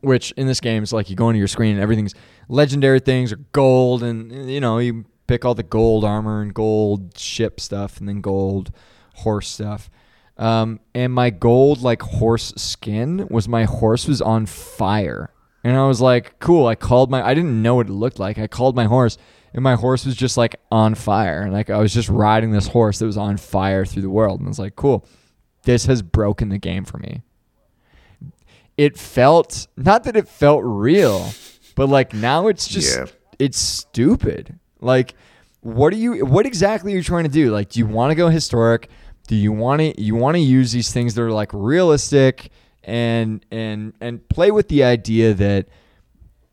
which 0.01 0.31
in 0.31 0.47
this 0.47 0.59
game 0.59 0.83
is 0.83 0.93
like 0.93 1.09
you 1.09 1.15
go 1.15 1.29
into 1.29 1.39
your 1.39 1.47
screen 1.47 1.73
and 1.73 1.81
everything's 1.81 2.15
legendary 2.47 2.99
things 2.99 3.31
are 3.31 3.39
gold 3.51 4.03
and 4.03 4.49
you 4.49 4.59
know 4.59 4.77
you 4.77 5.05
pick 5.27 5.45
all 5.45 5.55
the 5.55 5.63
gold 5.63 6.03
armor 6.03 6.41
and 6.41 6.53
gold 6.53 7.17
ship 7.17 7.59
stuff 7.59 7.99
and 7.99 8.07
then 8.07 8.21
gold 8.21 8.71
horse 9.15 9.47
stuff 9.49 9.89
um, 10.37 10.79
and 10.95 11.13
my 11.13 11.29
gold 11.29 11.81
like 11.81 12.01
horse 12.01 12.53
skin 12.55 13.27
was 13.29 13.47
my 13.47 13.65
horse 13.65 14.07
was 14.07 14.21
on 14.21 14.45
fire 14.45 15.33
and 15.63 15.75
i 15.75 15.85
was 15.85 15.99
like 15.99 16.39
cool 16.39 16.65
i 16.65 16.75
called 16.75 17.11
my 17.11 17.25
i 17.25 17.33
didn't 17.33 17.61
know 17.61 17.75
what 17.75 17.87
it 17.87 17.93
looked 17.93 18.19
like 18.19 18.39
i 18.39 18.47
called 18.47 18.75
my 18.75 18.85
horse 18.85 19.17
and 19.53 19.63
my 19.63 19.75
horse 19.75 20.05
was 20.05 20.15
just 20.15 20.37
like 20.37 20.55
on 20.71 20.95
fire 20.95 21.41
and 21.41 21.53
like 21.53 21.69
i 21.69 21.77
was 21.77 21.93
just 21.93 22.09
riding 22.09 22.51
this 22.51 22.67
horse 22.67 22.99
that 22.99 23.05
was 23.05 23.17
on 23.17 23.37
fire 23.37 23.85
through 23.85 24.01
the 24.01 24.09
world 24.09 24.39
and 24.39 24.47
i 24.47 24.49
was 24.49 24.59
like 24.59 24.75
cool 24.75 25.05
this 25.63 25.85
has 25.85 26.01
broken 26.01 26.49
the 26.49 26.57
game 26.57 26.85
for 26.85 26.97
me 26.97 27.21
it 28.77 28.97
felt 28.97 29.67
not 29.75 30.05
that 30.05 30.15
it 30.15 30.27
felt 30.27 30.61
real, 30.63 31.31
but 31.75 31.89
like 31.89 32.13
now 32.13 32.47
it's 32.47 32.65
just 32.67 32.97
Yeah. 32.97 33.05
it's 33.37 33.57
stupid. 33.57 34.57
Like 34.79 35.15
what 35.59 35.91
are 35.91 35.97
you 35.97 36.25
what 36.25 36.45
exactly 36.45 36.93
are 36.93 36.95
you 36.95 37.03
trying 37.03 37.25
to 37.25 37.29
do? 37.29 37.51
Like 37.51 37.69
do 37.69 37.79
you 37.79 37.85
want 37.85 38.11
to 38.11 38.15
go 38.15 38.29
historic? 38.29 38.89
Do 39.27 39.35
you 39.35 39.51
want 39.51 39.81
to 39.81 40.01
you 40.01 40.15
want 40.15 40.35
to 40.35 40.39
use 40.41 40.71
these 40.71 40.93
things 40.93 41.13
that 41.15 41.21
are 41.23 41.31
like 41.31 41.49
realistic 41.53 42.51
and 42.85 43.45
and 43.51 43.93
and 43.99 44.27
play 44.29 44.49
with 44.49 44.69
the 44.69 44.85
idea 44.85 45.33
that 45.33 45.67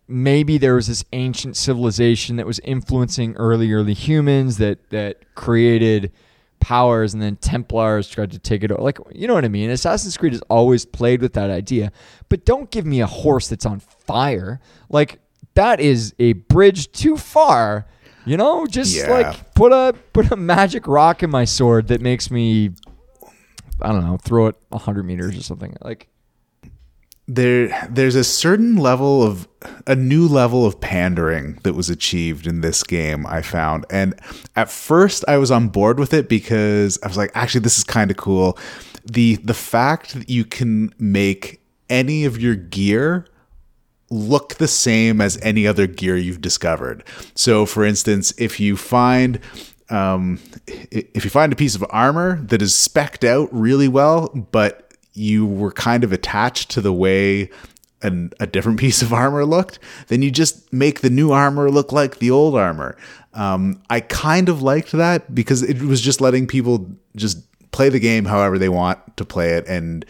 maybe 0.09 0.59
there 0.59 0.75
was 0.75 0.87
this 0.87 1.05
ancient 1.13 1.57
civilization 1.57 2.37
that 2.37 2.47
was 2.47 2.59
influencing 2.61 3.35
early 3.37 3.73
early 3.73 3.95
humans 3.95 4.59
that 4.59 4.91
that 4.91 5.35
created 5.35 6.13
powers 6.61 7.13
and 7.13 7.23
then 7.23 7.37
templars 7.37 8.09
tried 8.09 8.31
to 8.31 8.39
take 8.39 8.63
it 8.65 8.71
over 8.73 8.83
like 8.83 8.99
you 9.13 9.27
know 9.27 9.35
what 9.35 9.45
i 9.45 9.49
mean 9.49 9.69
assassin's 9.71 10.17
creed 10.17 10.33
has 10.33 10.41
always 10.49 10.85
played 10.87 11.21
with 11.21 11.33
that 11.35 11.51
idea 11.51 11.93
but 12.29 12.45
don't 12.45 12.71
give 12.71 12.87
me 12.87 13.01
a 13.01 13.07
horse 13.07 13.49
that's 13.49 13.67
on 13.67 13.79
fire 13.81 14.61
like 14.89 15.19
that 15.55 15.81
is 15.81 16.15
a 16.19 16.33
bridge 16.35 16.91
too 16.93 17.17
far 17.17 17.87
You 18.27 18.37
know, 18.37 18.67
just 18.67 18.97
Yeah. 18.97 19.09
like 19.11 19.55
put 19.55 19.73
a 19.73 19.95
put 20.13 20.33
a 20.33 20.37
magic 20.37 20.89
rock 20.89 21.23
in 21.23 21.31
my 21.31 21.45
sword 21.45 21.87
that 21.89 22.01
makes 22.01 22.29
me 22.31 22.71
I 23.81 23.93
don't 23.93 24.05
know, 24.05 24.17
throw 24.17 24.49
it 24.49 24.57
hundred 24.73 25.05
meters 25.05 25.37
or 25.39 25.43
something. 25.43 25.77
Like 25.81 26.09
there 27.29 27.89
there's 27.91 28.14
a 28.14 28.22
certain 28.22 28.77
level 28.77 29.22
of 29.22 29.49
a 29.87 29.97
new 29.97 30.29
level 30.29 30.64
of 30.64 30.81
pandering 30.81 31.59
that 31.64 31.74
was 31.74 31.91
achieved 31.91 32.47
in 32.47 32.61
this 32.61 32.85
game 32.85 33.27
i 33.27 33.43
found 33.43 33.85
and 33.91 34.14
at 34.55 34.70
first 34.70 35.24
i 35.27 35.37
was 35.37 35.51
on 35.51 35.68
board 35.68 35.99
with 35.99 36.14
it 36.14 36.29
because 36.29 36.99
i 37.03 37.09
was 37.09 37.16
like 37.16 37.33
actually 37.35 37.61
this 37.61 37.79
is 37.79 37.83
kind 37.83 38.12
of 38.12 38.16
cool 38.16 38.57
the 39.05 39.37
the 39.37 39.55
fact 39.55 40.14
that 40.14 40.31
you 40.31 40.45
can 40.45 40.95
make 40.99 41.61
any 41.89 42.24
of 42.24 42.41
your 42.41 42.55
gear 42.55 43.27
look 44.11 44.55
the 44.55 44.68
same 44.68 45.20
as 45.20 45.39
any 45.43 45.66
other 45.66 45.87
gear 45.87 46.16
you've 46.16 46.41
discovered. 46.41 47.05
So, 47.35 47.66
for 47.66 47.85
instance, 47.85 48.33
if 48.39 48.61
you 48.61 48.77
find 48.77 49.41
um, 49.89 50.41
if 50.66 51.24
you 51.24 51.31
find 51.31 51.53
a 51.53 51.57
piece 51.57 51.77
of 51.77 51.85
armor 51.91 52.41
that 52.43 52.61
is 52.61 52.74
specked 52.74 53.22
out 53.22 53.49
really 53.53 53.87
well, 53.87 54.29
but 54.51 54.86
you 55.17 55.47
were 55.47 55.73
kind 55.73 56.05
of 56.05 56.12
attached 56.12 56.71
to 56.73 56.81
the 56.81 56.93
way 56.93 57.51
an, 58.03 58.33
a 58.41 58.47
different 58.47 58.79
piece 58.81 59.03
of 59.03 59.12
armor 59.12 59.45
looked, 59.45 59.79
then 60.09 60.23
you 60.23 60.31
just 60.31 60.73
make 60.73 61.01
the 61.01 61.11
new 61.11 61.33
armor 61.33 61.71
look 61.71 61.93
like 61.93 62.19
the 62.19 62.31
old 62.31 62.55
armor. 62.57 62.97
Um, 63.35 63.83
I 63.91 64.01
kind 64.01 64.49
of 64.49 64.62
liked 64.62 64.93
that 64.93 65.35
because 65.35 65.62
it 65.62 65.83
was 65.83 66.01
just 66.01 66.21
letting 66.21 66.47
people 66.47 66.91
just 67.17 67.39
play 67.71 67.89
the 67.91 68.01
game 68.01 68.25
however 68.25 68.59
they 68.59 68.71
want 68.71 69.17
to 69.19 69.25
play 69.25 69.51
it 69.51 69.67
and 69.67 70.05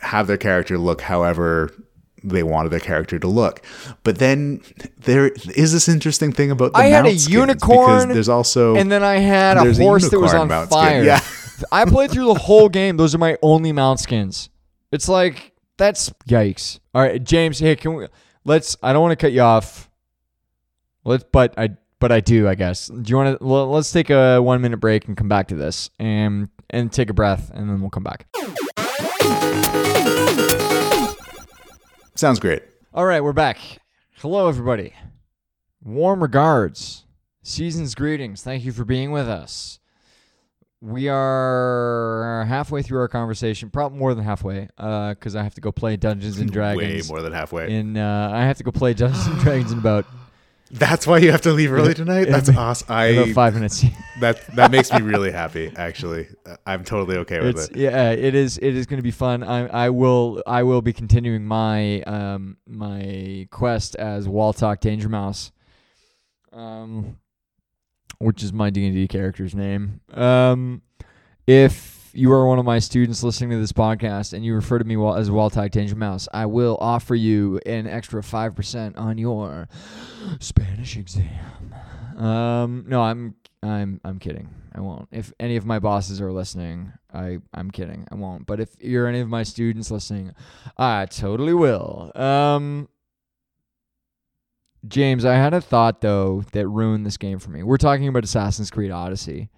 have 0.00 0.28
their 0.28 0.36
character 0.36 0.78
look 0.78 1.00
however 1.00 1.72
they 2.22 2.42
wanted 2.42 2.70
their 2.70 2.80
character 2.80 3.18
to 3.18 3.26
look. 3.26 3.62
But 4.04 4.18
then 4.18 4.60
there 4.98 5.28
is 5.28 5.72
this 5.72 5.88
interesting 5.88 6.32
thing 6.32 6.50
about 6.50 6.72
the 6.72 6.78
I 6.78 6.86
had 6.86 7.06
a 7.06 7.12
unicorn, 7.12 7.58
because 7.58 8.06
there's 8.14 8.28
also 8.28 8.76
and 8.76 8.90
then 8.90 9.02
I 9.02 9.16
had 9.16 9.56
a 9.56 9.72
horse 9.74 10.08
that 10.10 10.20
was 10.20 10.34
on 10.34 10.48
mount 10.48 10.70
skin. 10.70 10.80
fire. 10.80 11.02
Yeah. 11.02 11.20
I 11.72 11.84
played 11.84 12.10
through 12.10 12.26
the 12.26 12.34
whole 12.34 12.68
game. 12.68 12.96
Those 12.96 13.14
are 13.14 13.18
my 13.18 13.36
only 13.42 13.72
mount 13.72 14.00
skins. 14.00 14.50
It's 14.92 15.08
like 15.08 15.52
that's 15.76 16.10
yikes. 16.28 16.80
All 16.94 17.02
right, 17.02 17.22
James. 17.22 17.58
Hey, 17.58 17.76
can 17.76 17.94
we? 17.94 18.06
Let's. 18.44 18.76
I 18.82 18.92
don't 18.92 19.02
want 19.02 19.12
to 19.12 19.22
cut 19.22 19.32
you 19.32 19.42
off. 19.42 19.90
Let's. 21.04 21.24
But 21.30 21.54
I. 21.58 21.70
But 22.00 22.12
I 22.12 22.20
do. 22.20 22.48
I 22.48 22.54
guess. 22.54 22.88
Do 22.88 23.02
you 23.10 23.16
want 23.16 23.38
to? 23.38 23.44
Let's 23.44 23.90
take 23.90 24.10
a 24.10 24.40
one 24.40 24.60
minute 24.60 24.78
break 24.78 25.08
and 25.08 25.16
come 25.16 25.28
back 25.28 25.48
to 25.48 25.54
this, 25.54 25.90
and 25.98 26.48
and 26.70 26.92
take 26.92 27.10
a 27.10 27.14
breath, 27.14 27.50
and 27.52 27.68
then 27.68 27.80
we'll 27.80 27.90
come 27.90 28.04
back. 28.04 28.26
sounds 32.14 32.40
great. 32.40 32.62
All 32.92 33.04
right, 33.04 33.22
we're 33.22 33.32
back. 33.32 33.58
Hello, 34.16 34.48
everybody. 34.48 34.94
Warm 35.82 36.20
regards, 36.20 37.04
season's 37.42 37.94
greetings. 37.94 38.42
Thank 38.42 38.64
you 38.64 38.72
for 38.72 38.84
being 38.84 39.12
with 39.12 39.28
us. 39.28 39.77
We 40.80 41.08
are 41.08 42.44
halfway 42.46 42.82
through 42.82 43.00
our 43.00 43.08
conversation, 43.08 43.68
probably 43.68 43.98
more 43.98 44.14
than 44.14 44.24
halfway, 44.24 44.68
because 44.76 45.34
I 45.34 45.42
have 45.42 45.54
to 45.54 45.60
go 45.60 45.72
play 45.72 45.96
Dungeons 45.96 46.38
and 46.38 46.50
Dragons. 46.52 47.08
Way 47.08 47.14
more 47.14 47.22
than 47.22 47.32
halfway. 47.32 47.74
In 47.74 47.96
uh, 47.96 48.30
I 48.32 48.42
have 48.42 48.58
to 48.58 48.64
go 48.64 48.70
play 48.70 48.94
Dungeons 48.94 49.26
and 49.26 49.40
Dragons 49.40 49.72
in 49.72 49.78
about, 49.78 50.06
That's 50.70 51.06
why 51.06 51.18
you 51.18 51.30
have 51.32 51.40
to 51.42 51.52
leave 51.52 51.72
early 51.72 51.94
tonight. 51.94 52.26
That's 52.26 52.50
awesome. 52.50 52.86
in 52.94 53.18
about 53.18 53.28
I 53.28 53.32
five 53.32 53.54
minutes. 53.54 53.84
that 54.20 54.46
that 54.54 54.70
makes 54.70 54.92
me 54.92 55.00
really 55.00 55.30
happy. 55.30 55.72
Actually, 55.76 56.28
I'm 56.66 56.84
totally 56.84 57.16
okay 57.18 57.40
with 57.40 57.56
it's 57.56 57.68
it. 57.68 57.76
yeah, 57.76 58.10
it 58.10 58.34
is. 58.34 58.58
It 58.58 58.76
is 58.76 58.86
going 58.86 58.98
to 58.98 59.02
be 59.02 59.10
fun. 59.10 59.42
I 59.42 59.66
I 59.66 59.90
will 59.90 60.42
I 60.46 60.64
will 60.64 60.82
be 60.82 60.92
continuing 60.92 61.46
my 61.46 62.02
um 62.02 62.58
my 62.66 63.48
quest 63.50 63.96
as 63.96 64.28
Waltalk 64.28 64.80
Danger 64.80 65.08
Mouse, 65.08 65.52
um, 66.52 67.16
which 68.18 68.42
is 68.42 68.52
my 68.52 68.70
D 68.70 68.86
and 68.86 68.94
D 68.94 69.08
character's 69.08 69.54
name. 69.54 70.00
Um, 70.12 70.82
if 71.46 72.10
you 72.12 72.32
are 72.32 72.46
one 72.46 72.58
of 72.58 72.64
my 72.64 72.78
students 72.78 73.22
listening 73.22 73.50
to 73.50 73.58
this 73.58 73.72
podcast 73.72 74.32
and 74.32 74.44
you 74.44 74.54
refer 74.54 74.78
to 74.78 74.84
me 74.84 74.94
as 74.94 75.30
Waltalk 75.30 75.70
Danger 75.70 75.96
Mouse, 75.96 76.28
I 76.32 76.46
will 76.46 76.76
offer 76.80 77.14
you 77.14 77.60
an 77.66 77.86
extra 77.86 78.22
five 78.22 78.54
percent 78.54 78.96
on 78.96 79.18
your 79.18 79.68
Spanish 80.40 80.96
exam. 80.96 81.74
Um, 82.16 82.84
no, 82.88 83.02
I'm 83.02 83.34
I'm 83.62 84.00
I'm 84.04 84.18
kidding. 84.18 84.48
I 84.74 84.80
won't. 84.80 85.08
If 85.10 85.32
any 85.40 85.56
of 85.56 85.66
my 85.66 85.78
bosses 85.78 86.20
are 86.20 86.32
listening, 86.32 86.92
I 87.12 87.38
I'm 87.54 87.70
kidding. 87.70 88.06
I 88.10 88.16
won't. 88.16 88.46
But 88.46 88.60
if 88.60 88.70
you're 88.80 89.06
any 89.06 89.20
of 89.20 89.28
my 89.28 89.42
students 89.42 89.90
listening, 89.90 90.34
I 90.76 91.06
totally 91.06 91.54
will. 91.54 92.12
Um 92.14 92.88
James, 94.88 95.24
I 95.24 95.34
had 95.34 95.54
a 95.54 95.60
thought 95.60 96.00
though 96.00 96.42
that 96.52 96.66
ruined 96.68 97.04
this 97.06 97.16
game 97.16 97.38
for 97.38 97.50
me. 97.50 97.62
We're 97.62 97.76
talking 97.76 98.08
about 98.08 98.24
Assassin's 98.24 98.70
Creed 98.70 98.90
Odyssey. 98.90 99.50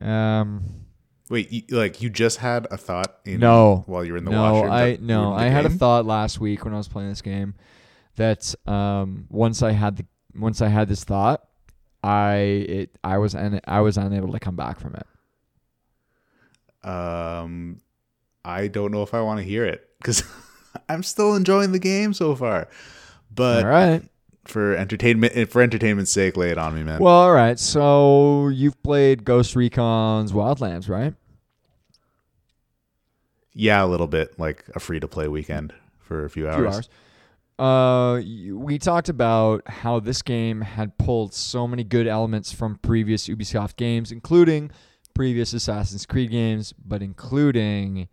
Um 0.00 0.64
Wait, 1.28 1.50
you, 1.50 1.62
like 1.70 2.00
you 2.02 2.08
just 2.08 2.38
had 2.38 2.68
a 2.70 2.76
thought? 2.76 3.16
In, 3.24 3.40
No. 3.40 3.82
while 3.86 4.04
you 4.04 4.12
were 4.12 4.18
in 4.18 4.24
the 4.24 4.30
no, 4.30 4.52
washroom. 4.52 4.72
I 4.72 4.98
no, 5.00 5.32
I 5.32 5.44
had 5.44 5.66
a 5.66 5.70
thought 5.70 6.06
last 6.06 6.38
week 6.40 6.64
when 6.64 6.72
I 6.72 6.76
was 6.76 6.88
playing 6.88 7.08
this 7.08 7.22
game 7.22 7.54
that 8.16 8.54
um 8.66 9.26
once 9.30 9.62
I 9.62 9.72
had 9.72 9.96
the 9.96 10.06
once 10.38 10.60
I 10.62 10.68
had 10.68 10.88
this 10.88 11.02
thought, 11.04 11.46
I 12.02 12.34
it 12.34 12.98
I 13.02 13.18
was 13.18 13.34
un, 13.34 13.60
I 13.66 13.80
was 13.80 13.96
unable 13.96 14.32
to 14.32 14.38
come 14.38 14.54
back 14.56 14.78
from 14.80 14.94
it. 14.94 15.06
Um, 16.88 17.80
I 18.44 18.68
don't 18.68 18.92
know 18.92 19.02
if 19.02 19.12
I 19.12 19.20
want 19.22 19.38
to 19.40 19.44
hear 19.44 19.64
it 19.64 19.88
because 19.98 20.22
I'm 20.88 21.02
still 21.02 21.34
enjoying 21.34 21.72
the 21.72 21.78
game 21.80 22.14
so 22.14 22.36
far. 22.36 22.68
But 23.34 23.64
all 23.64 23.70
right. 23.70 24.02
For 24.48 24.74
entertainment, 24.74 25.50
for 25.50 25.62
entertainment's 25.62 26.10
sake, 26.10 26.36
lay 26.36 26.50
it 26.50 26.58
on 26.58 26.74
me, 26.74 26.82
man. 26.82 27.00
Well, 27.00 27.12
all 27.12 27.32
right. 27.32 27.58
So 27.58 28.48
you've 28.48 28.82
played 28.82 29.24
Ghost 29.24 29.56
Recon's 29.56 30.32
Wildlands, 30.32 30.88
right? 30.88 31.14
yeah, 33.56 33.82
a 33.82 33.86
little 33.86 34.06
bit, 34.06 34.38
like 34.38 34.64
a 34.74 34.80
free 34.80 35.00
to 35.00 35.08
play 35.08 35.28
weekend 35.28 35.72
for 35.98 36.26
a 36.26 36.30
few 36.30 36.46
hours. 36.46 36.56
Few 36.56 36.66
hours. 36.66 36.88
Uh, 37.58 38.20
we 38.54 38.78
talked 38.78 39.08
about 39.08 39.66
how 39.66 39.98
this 39.98 40.20
game 40.20 40.60
had 40.60 40.98
pulled 40.98 41.32
so 41.32 41.66
many 41.66 41.82
good 41.82 42.06
elements 42.06 42.52
from 42.52 42.76
previous 42.76 43.28
Ubisoft 43.28 43.76
games, 43.76 44.12
including 44.12 44.70
previous 45.14 45.54
Assassin's 45.54 46.04
Creed 46.04 46.30
games, 46.30 46.74
but 46.84 47.02
including 47.02 48.08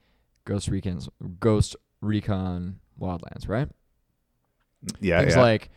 Ghost 0.46 0.70
Recon's 0.70 1.10
Ghost 1.42 1.76
Recon 2.00 2.80
Wildlands, 2.98 3.50
right? 3.50 3.68
Yeah, 5.02 5.20
things 5.20 5.36
yeah. 5.36 5.42
like 5.42 5.70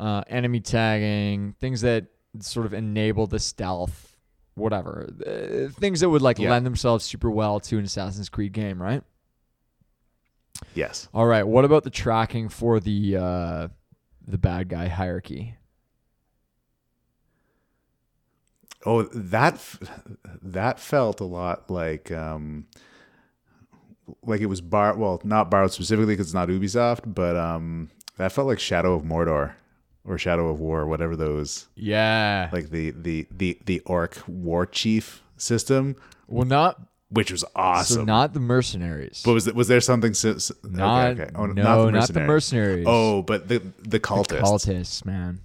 uh, 0.00 0.22
enemy 0.28 0.58
tagging, 0.60 1.54
things 1.60 1.82
that 1.82 2.06
sort 2.40 2.64
of 2.66 2.72
enable 2.74 3.26
the 3.26 3.38
stealth, 3.38 4.16
whatever, 4.54 5.08
uh, 5.26 5.70
things 5.78 6.00
that 6.00 6.08
would 6.08 6.22
like 6.22 6.38
Yeah. 6.38 6.50
lend 6.50 6.64
themselves 6.66 7.04
super 7.04 7.30
well 7.30 7.60
to 7.60 7.78
an 7.78 7.84
Assassin's 7.84 8.28
Creed 8.28 8.52
game, 8.52 8.82
right? 8.82 9.02
yes. 10.74 11.08
All 11.14 11.26
right. 11.26 11.42
What 11.46 11.64
about 11.64 11.84
the 11.84 11.90
tracking 11.90 12.48
for 12.48 12.80
the 12.80 13.16
uh, 13.16 13.68
the 14.26 14.38
bad 14.38 14.68
guy 14.68 14.88
hierarchy? 14.88 15.56
Oh, 18.86 19.02
that 19.02 19.62
that 20.42 20.80
felt 20.80 21.20
a 21.20 21.24
lot 21.24 21.70
like 21.70 22.10
um 22.10 22.66
like 24.22 24.40
it 24.40 24.46
was 24.46 24.60
bar 24.62 24.96
well 24.96 25.20
not 25.24 25.50
borrowed 25.50 25.72
specifically 25.72 26.14
because 26.14 26.28
it's 26.28 26.34
not 26.34 26.48
Ubisoft, 26.48 27.12
but 27.14 27.36
um 27.36 27.90
that 28.16 28.32
felt 28.32 28.46
like 28.46 28.58
Shadow 28.58 28.94
of 28.94 29.02
Mordor 29.02 29.52
or 30.04 30.18
Shadow 30.18 30.48
of 30.48 30.60
War, 30.60 30.86
whatever 30.86 31.16
those 31.16 31.66
Yeah. 31.74 32.48
like 32.52 32.70
the 32.70 32.90
the 32.92 33.26
the 33.30 33.58
the 33.66 33.80
orc 33.80 34.22
war 34.26 34.66
chief 34.66 35.22
system, 35.36 35.96
well, 36.26 36.46
not 36.46 36.80
which 37.10 37.32
was 37.32 37.44
awesome. 37.56 37.96
so 37.96 38.04
not 38.04 38.34
the 38.34 38.40
mercenaries. 38.40 39.22
but 39.24 39.32
was 39.32 39.46
it 39.46 39.54
was 39.54 39.68
there 39.68 39.80
something? 39.80 40.14
si- 40.14 40.28
okay, 40.28 40.52
not 40.64 41.10
okay. 41.12 41.30
Oh, 41.34 41.46
no, 41.46 41.90
not 41.90 42.08
the 42.12 42.20
mercenaries. 42.20 42.84
Oh, 42.88 43.22
but 43.22 43.48
the 43.48 43.60
the 43.80 43.98
cultists. 44.00 44.40
cultists, 44.42 45.04
man. 45.04 45.40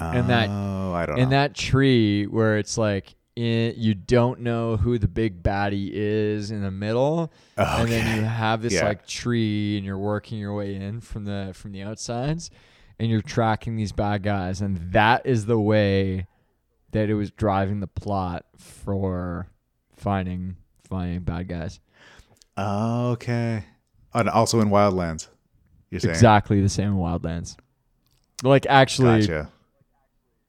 and 0.00 0.28
that- 0.30 0.48
Oh, 0.50 0.92
I 0.92 1.06
don't 1.06 1.16
know. 1.16 1.22
in 1.22 1.28
know. 1.30 1.36
that 1.36 1.54
tree 1.54 2.26
where 2.26 2.58
it's 2.58 2.76
like 2.78 3.14
in, 3.36 3.74
you 3.76 3.94
don't 3.94 4.40
know 4.40 4.76
who 4.76 4.98
the 4.98 5.08
big 5.08 5.42
baddie 5.42 5.90
is 5.92 6.50
in 6.50 6.62
the 6.62 6.70
middle, 6.70 7.32
and 7.56 7.88
then 7.88 8.16
you 8.16 8.22
have 8.24 8.60
this 8.62 8.74
Yeah. 8.74 8.84
like 8.84 9.06
tree, 9.06 9.76
and 9.76 9.86
you're 9.86 9.98
working 9.98 10.38
your 10.38 10.54
way 10.54 10.74
in 10.76 11.00
from 11.00 11.24
the 11.24 11.50
from 11.54 11.72
the 11.72 11.82
outsides, 11.82 12.50
and 13.02 13.10
you're 13.10 13.20
tracking 13.20 13.74
these 13.74 13.90
bad 13.90 14.22
guys, 14.22 14.60
and 14.60 14.92
that 14.92 15.26
is 15.26 15.46
the 15.46 15.58
way 15.58 16.28
that 16.92 17.10
it 17.10 17.14
was 17.14 17.32
driving 17.32 17.80
the 17.80 17.88
plot 17.88 18.46
for 18.56 19.48
finding 19.96 20.54
finding 20.88 21.18
bad 21.22 21.48
guys. 21.48 21.80
okay. 22.56 23.64
And 24.14 24.28
also 24.28 24.60
in 24.60 24.68
Wildlands. 24.68 25.26
You're 25.90 25.98
saying 25.98 26.14
Exactly 26.14 26.60
the 26.60 26.68
same 26.68 26.90
in 26.90 26.96
Wildlands. 26.98 27.56
Like 28.44 28.66
actually, 28.68 29.22
Gotcha. 29.22 29.50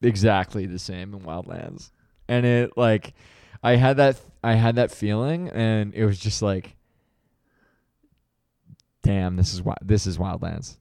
exactly 0.00 0.66
the 0.66 0.78
same 0.78 1.12
in 1.12 1.20
Wildlands. 1.22 1.90
And 2.28 2.46
it 2.46 2.76
like 2.76 3.14
I 3.64 3.74
had 3.74 3.96
that 3.96 4.20
I 4.44 4.54
had 4.54 4.76
that 4.76 4.92
feeling 4.92 5.48
and 5.48 5.92
it 5.92 6.04
was 6.04 6.20
just 6.20 6.40
like 6.40 6.76
damn, 9.02 9.34
this 9.34 9.52
is 9.52 9.58
wi- 9.58 9.76
this 9.82 10.06
is 10.06 10.18
Wildlands. 10.18 10.76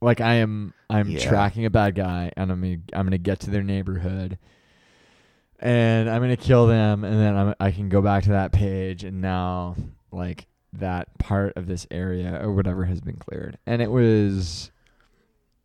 Like 0.00 0.20
I 0.20 0.34
am 0.36 0.74
I'm 0.90 1.08
Yeah. 1.10 1.18
tracking 1.28 1.64
a 1.64 1.70
bad 1.70 1.94
guy 1.94 2.30
and 2.36 2.50
I'm 2.52 2.60
gonna 2.60 2.76
I'm 2.92 3.06
gonna 3.06 3.18
get 3.18 3.40
to 3.40 3.50
their 3.50 3.62
neighborhood 3.62 4.38
and 5.60 6.08
I'm 6.08 6.20
gonna 6.22 6.36
kill 6.36 6.66
them 6.66 7.04
and 7.04 7.18
then 7.20 7.36
I'm, 7.36 7.54
I 7.58 7.70
can 7.72 7.88
go 7.88 8.00
back 8.00 8.24
to 8.24 8.30
that 8.30 8.52
page 8.52 9.04
and 9.04 9.20
now 9.20 9.76
like 10.12 10.46
that 10.74 11.18
part 11.18 11.56
of 11.56 11.66
this 11.66 11.86
area 11.90 12.38
or 12.42 12.52
whatever 12.52 12.84
has 12.84 13.00
been 13.00 13.16
cleared 13.16 13.58
and 13.66 13.82
it 13.82 13.90
was 13.90 14.70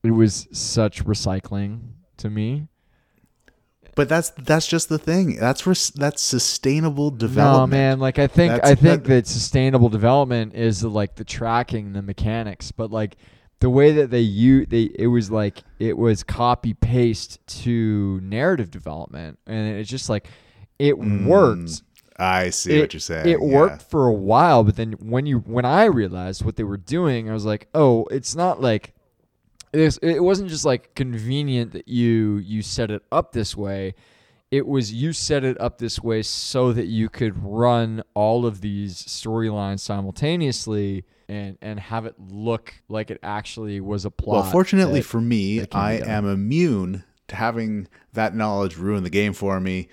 it 0.03 0.11
was 0.11 0.47
such 0.51 1.05
recycling 1.05 1.79
to 2.17 2.29
me. 2.29 2.67
But 3.95 4.09
that's 4.09 4.31
that's 4.31 4.65
just 4.65 4.89
the 4.89 4.97
thing. 4.97 5.37
That's 5.37 5.67
res- 5.67 5.91
that's 5.91 6.19
sustainable 6.21 7.11
development. 7.11 7.71
No, 7.71 7.77
man. 7.77 7.99
Like 7.99 8.17
I 8.17 8.25
think 8.25 8.53
That's- 8.53 8.71
I 8.71 8.75
think 8.75 9.03
that- 9.03 9.09
that 9.09 9.27
sustainable 9.27 9.87
development 9.89 10.55
is 10.55 10.83
like 10.83 11.15
the 11.15 11.23
tracking, 11.23 11.93
the 11.93 12.01
mechanics, 12.01 12.71
but 12.71 12.89
like 12.91 13.17
the 13.63 13.69
way 13.69 13.93
that 13.93 14.09
they 14.09 14.19
use 14.19 14.67
they 14.69 14.89
it 14.93 15.07
was 15.07 15.31
like 15.31 15.63
it 15.79 15.97
was 15.97 16.21
copy 16.21 16.73
paste 16.73 17.39
to 17.47 18.19
narrative 18.21 18.69
development, 18.69 19.39
and 19.47 19.77
it's 19.77 19.89
just 19.89 20.09
like 20.09 20.27
it 20.79 20.97
Mm, 20.99 21.25
worked. 21.25 21.81
I 22.19 22.49
see 22.49 22.75
It, 22.75 22.79
what 22.81 22.93
you're 22.93 22.99
saying. 22.99 23.25
it 23.25 23.39
yeah. 23.41 23.47
worked 23.55 23.81
for 23.83 24.05
a 24.07 24.13
while, 24.13 24.65
but 24.65 24.75
then 24.75 24.91
when 24.99 25.25
you 25.25 25.39
when 25.39 25.63
I 25.63 25.85
realized 25.85 26.43
what 26.43 26.57
they 26.57 26.65
were 26.65 26.75
doing, 26.75 27.29
I 27.29 27.33
was 27.33 27.45
like, 27.45 27.69
oh, 27.73 28.05
it's 28.11 28.35
not 28.35 28.59
like 28.59 28.93
it's, 29.71 29.97
it 29.99 30.19
wasn't 30.19 30.49
just 30.49 30.65
like 30.65 30.93
convenient 30.93 31.71
that 31.71 31.87
you 31.87 32.39
you 32.39 32.61
set 32.61 32.91
it 32.91 33.03
up 33.13 33.31
this 33.31 33.55
way. 33.55 33.95
It 34.51 34.67
was 34.67 34.93
you 34.93 35.13
set 35.13 35.45
it 35.45 35.59
up 35.61 35.77
this 35.77 36.01
way 36.01 36.21
so 36.21 36.73
that 36.73 36.87
you 36.87 37.07
could 37.07 37.41
run 37.41 38.03
all 38.13 38.45
of 38.45 38.59
these 38.59 38.95
storylines 39.01 39.79
simultaneously 39.79 41.05
and 41.33 41.57
and 41.61 41.79
have 41.79 42.05
it 42.05 42.15
look 42.19 42.73
like 42.89 43.11
it 43.11 43.19
actually 43.23 43.79
was 43.81 44.05
a 44.05 44.11
plot. 44.11 44.43
Well, 44.43 44.51
fortunately 44.51 44.99
that- 45.01 45.05
for 45.07 45.19
me, 45.21 45.65
I 45.71 45.93
am 45.95 46.25
immune 46.27 47.03
to 47.27 47.35
having 47.35 47.87
that 48.13 48.35
knowledge 48.35 48.77
ruin 48.77 49.03
the 49.03 49.09
game 49.09 49.33
for 49.33 49.59
me 49.59 49.87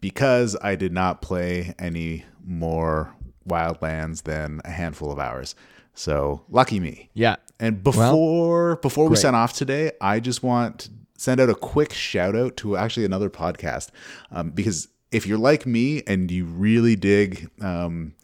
because 0.00 0.56
I 0.62 0.74
did 0.76 0.92
not 0.92 1.22
play 1.22 1.74
any 1.78 2.24
more 2.44 3.14
Wildlands 3.48 4.22
than 4.24 4.60
a 4.64 4.70
handful 4.70 5.10
of 5.12 5.18
hours. 5.18 5.54
So 5.94 6.44
lucky 6.48 6.80
me. 6.80 7.10
yeah, 7.14 7.36
And 7.60 7.82
before 7.82 8.76
before 8.76 9.04
we 9.04 9.10
great. 9.10 9.18
sign 9.22 9.34
off 9.34 9.52
today, 9.52 9.92
I 10.00 10.20
just 10.20 10.42
want 10.42 10.78
to 10.80 10.90
send 11.18 11.40
out 11.40 11.50
a 11.50 11.54
quick 11.54 11.92
shout 11.92 12.34
out 12.34 12.56
to 12.58 12.76
actually 12.76 13.04
another 13.04 13.30
podcast 13.30 13.90
um, 14.30 14.50
because 14.50 14.88
if 15.12 15.26
you're 15.26 15.38
like 15.38 15.66
me 15.66 16.02
and 16.06 16.30
you 16.30 16.44
really 16.46 16.96
dig 16.96 17.48
um, 17.60 18.14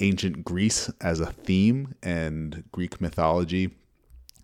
ancient 0.00 0.44
Greece 0.44 0.90
as 1.00 1.20
a 1.20 1.32
theme 1.32 1.94
and 2.02 2.64
Greek 2.72 3.00
mythology 3.00 3.70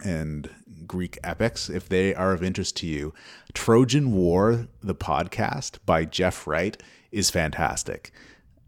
and 0.05 0.51
Greek 0.87 1.19
epics, 1.23 1.69
if 1.69 1.89
they 1.89 2.15
are 2.15 2.33
of 2.33 2.43
interest 2.43 2.77
to 2.79 2.87
you, 2.87 3.15
Trojan 3.55 4.13
War, 4.13 4.67
the 4.83 4.95
podcast 4.95 5.79
by 5.87 6.05
Jeff 6.05 6.47
Wright, 6.47 6.81
is 7.11 7.31
fantastic. 7.31 8.13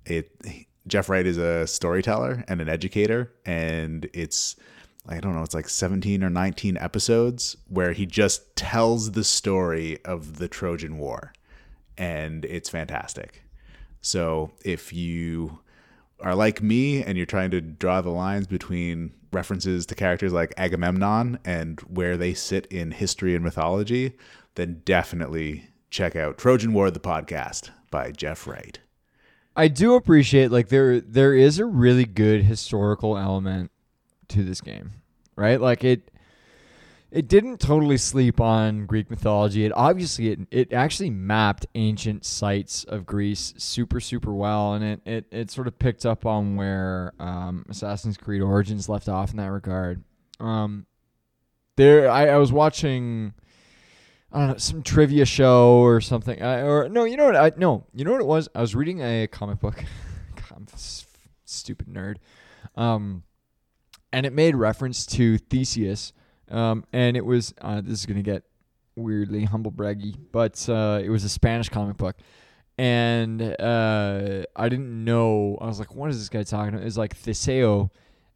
It 0.04 0.30
Jeff 0.86 1.08
Wright 1.08 1.26
is 1.26 1.38
a 1.38 1.66
storyteller 1.66 2.44
and 2.46 2.60
an 2.60 2.68
educator, 2.68 3.32
and 3.44 4.08
it's 4.12 4.56
I 5.06 5.20
don't 5.20 5.34
know, 5.34 5.42
it's 5.42 5.54
like 5.54 5.68
17 5.68 6.24
or 6.24 6.30
19 6.30 6.78
episodes 6.78 7.58
where 7.68 7.92
he 7.92 8.06
just 8.06 8.56
tells 8.56 9.12
the 9.12 9.24
story 9.24 10.02
of 10.04 10.38
the 10.38 10.48
Trojan 10.48 10.98
War, 10.98 11.32
and 11.98 12.44
it's 12.44 12.70
fantastic. 12.70 13.42
So 14.00 14.52
if 14.64 14.92
you 14.92 15.60
are 16.24 16.34
like 16.34 16.62
me 16.62 17.04
and 17.04 17.16
you're 17.16 17.26
trying 17.26 17.50
to 17.50 17.60
draw 17.60 18.00
the 18.00 18.10
lines 18.10 18.46
between 18.46 19.12
references 19.30 19.84
to 19.86 19.94
characters 19.94 20.32
like 20.32 20.54
Agamemnon 20.56 21.38
and 21.44 21.80
where 21.82 22.16
they 22.16 22.32
sit 22.32 22.66
in 22.66 22.92
history 22.92 23.34
and 23.34 23.44
mythology, 23.44 24.16
then 24.54 24.80
definitely 24.84 25.68
check 25.90 26.16
out 26.16 26.38
Trojan 26.38 26.72
War 26.72 26.90
the 26.90 26.98
podcast 26.98 27.70
by 27.90 28.10
Jeff 28.10 28.46
Wright. 28.46 28.80
I 29.54 29.68
do 29.68 29.94
appreciate 29.94 30.50
like 30.50 30.68
there 30.68 31.00
there 31.00 31.34
is 31.34 31.58
a 31.58 31.66
really 31.66 32.06
good 32.06 32.42
historical 32.42 33.16
element 33.18 33.70
to 34.28 34.42
this 34.42 34.60
game, 34.60 34.92
right? 35.36 35.60
Like 35.60 35.84
it 35.84 36.10
it 37.14 37.28
didn't 37.28 37.60
totally 37.60 37.96
sleep 37.96 38.40
on 38.40 38.86
Greek 38.86 39.08
mythology. 39.08 39.64
It 39.64 39.70
obviously 39.76 40.30
it 40.30 40.40
it 40.50 40.72
actually 40.72 41.10
mapped 41.10 41.64
ancient 41.76 42.24
sites 42.24 42.82
of 42.82 43.06
Greece 43.06 43.54
super 43.56 44.00
super 44.00 44.34
well, 44.34 44.74
and 44.74 44.84
it 44.84 45.00
it, 45.06 45.26
it 45.30 45.50
sort 45.52 45.68
of 45.68 45.78
picked 45.78 46.04
up 46.04 46.26
on 46.26 46.56
where 46.56 47.12
um, 47.20 47.64
Assassin's 47.68 48.16
Creed 48.16 48.42
Origins 48.42 48.88
left 48.88 49.08
off 49.08 49.30
in 49.30 49.36
that 49.36 49.52
regard. 49.52 50.02
Um, 50.40 50.86
there, 51.76 52.10
I, 52.10 52.30
I 52.30 52.36
was 52.36 52.52
watching. 52.52 53.32
I 54.32 54.38
don't 54.40 54.48
know 54.48 54.56
some 54.56 54.82
trivia 54.82 55.24
show 55.24 55.76
or 55.76 56.00
something. 56.00 56.42
I, 56.42 56.62
or 56.62 56.88
no, 56.88 57.04
you 57.04 57.16
know 57.16 57.26
what? 57.26 57.36
I 57.36 57.52
no, 57.56 57.86
you 57.94 58.04
know 58.04 58.10
what 58.10 58.22
it 58.22 58.26
was. 58.26 58.48
I 58.56 58.60
was 58.60 58.74
reading 58.74 59.00
a 59.00 59.28
comic 59.28 59.60
book. 59.60 59.76
God, 60.34 60.52
I'm 60.56 60.66
s- 60.72 61.06
stupid 61.44 61.86
nerd. 61.86 62.16
Um, 62.74 63.22
and 64.12 64.26
it 64.26 64.32
made 64.32 64.56
reference 64.56 65.06
to 65.06 65.38
Theseus. 65.38 66.12
Um, 66.54 66.84
and 66.92 67.16
it 67.16 67.24
was 67.24 67.52
uh, 67.60 67.80
this 67.80 67.98
is 67.98 68.06
gonna 68.06 68.22
get 68.22 68.44
weirdly 68.96 69.44
humble 69.44 69.72
braggy, 69.72 70.16
but 70.32 70.66
uh, 70.68 71.00
it 71.02 71.10
was 71.10 71.24
a 71.24 71.28
Spanish 71.28 71.68
comic 71.68 71.96
book. 71.96 72.16
And 72.78 73.40
uh, 73.42 74.44
I 74.56 74.68
didn't 74.68 75.04
know. 75.04 75.58
I 75.60 75.66
was 75.66 75.78
like, 75.78 75.94
"What 75.94 76.10
is 76.10 76.18
this 76.18 76.28
guy 76.28 76.42
talking 76.44 76.74
about?" 76.74 76.86
It's 76.86 76.96
like 76.96 77.16
Theseo, 77.16 77.90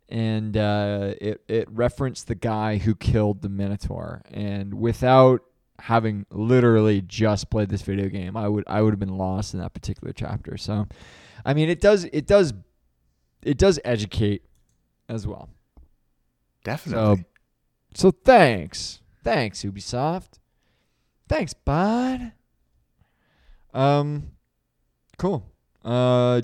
and 0.09 0.57
uh, 0.57 1.15
it 1.21 1.43
it 1.49 1.69
referenced 1.71 2.29
the 2.29 2.35
guy 2.35 2.79
who 2.79 2.95
killed 2.95 3.43
the 3.43 3.49
Minotaur. 3.49 4.23
And 4.31 4.75
without 4.75 5.43
having 5.81 6.27
literally 6.31 7.03
just 7.03 7.51
played 7.51 7.69
this 7.69 7.83
video 7.83 8.09
game, 8.09 8.37
I 8.37 8.49
would 8.49 8.65
I 8.67 8.83
would 8.83 8.93
have 8.93 9.01
been 9.01 9.17
lost 9.17 9.55
in 9.55 9.61
that 9.61 9.75
particular 9.75 10.13
chapter. 10.13 10.57
So, 10.57 10.87
I 11.45 11.55
mean, 11.55 11.69
it 11.69 11.81
does 11.81 12.05
it 12.05 12.27
does 12.27 12.53
it 13.43 13.59
does 13.59 13.81
educate 13.85 14.43
as 15.09 15.27
well. 15.27 15.49
Definitely. 16.65 17.17
So 17.17 17.25
thanks, 17.95 19.01
thanks 19.25 19.63
Ubisoft, 19.63 20.39
thanks 21.29 21.55
bud. 21.55 22.33
Um, 23.75 24.31
cool. 25.19 25.51
Uh, 25.85 26.43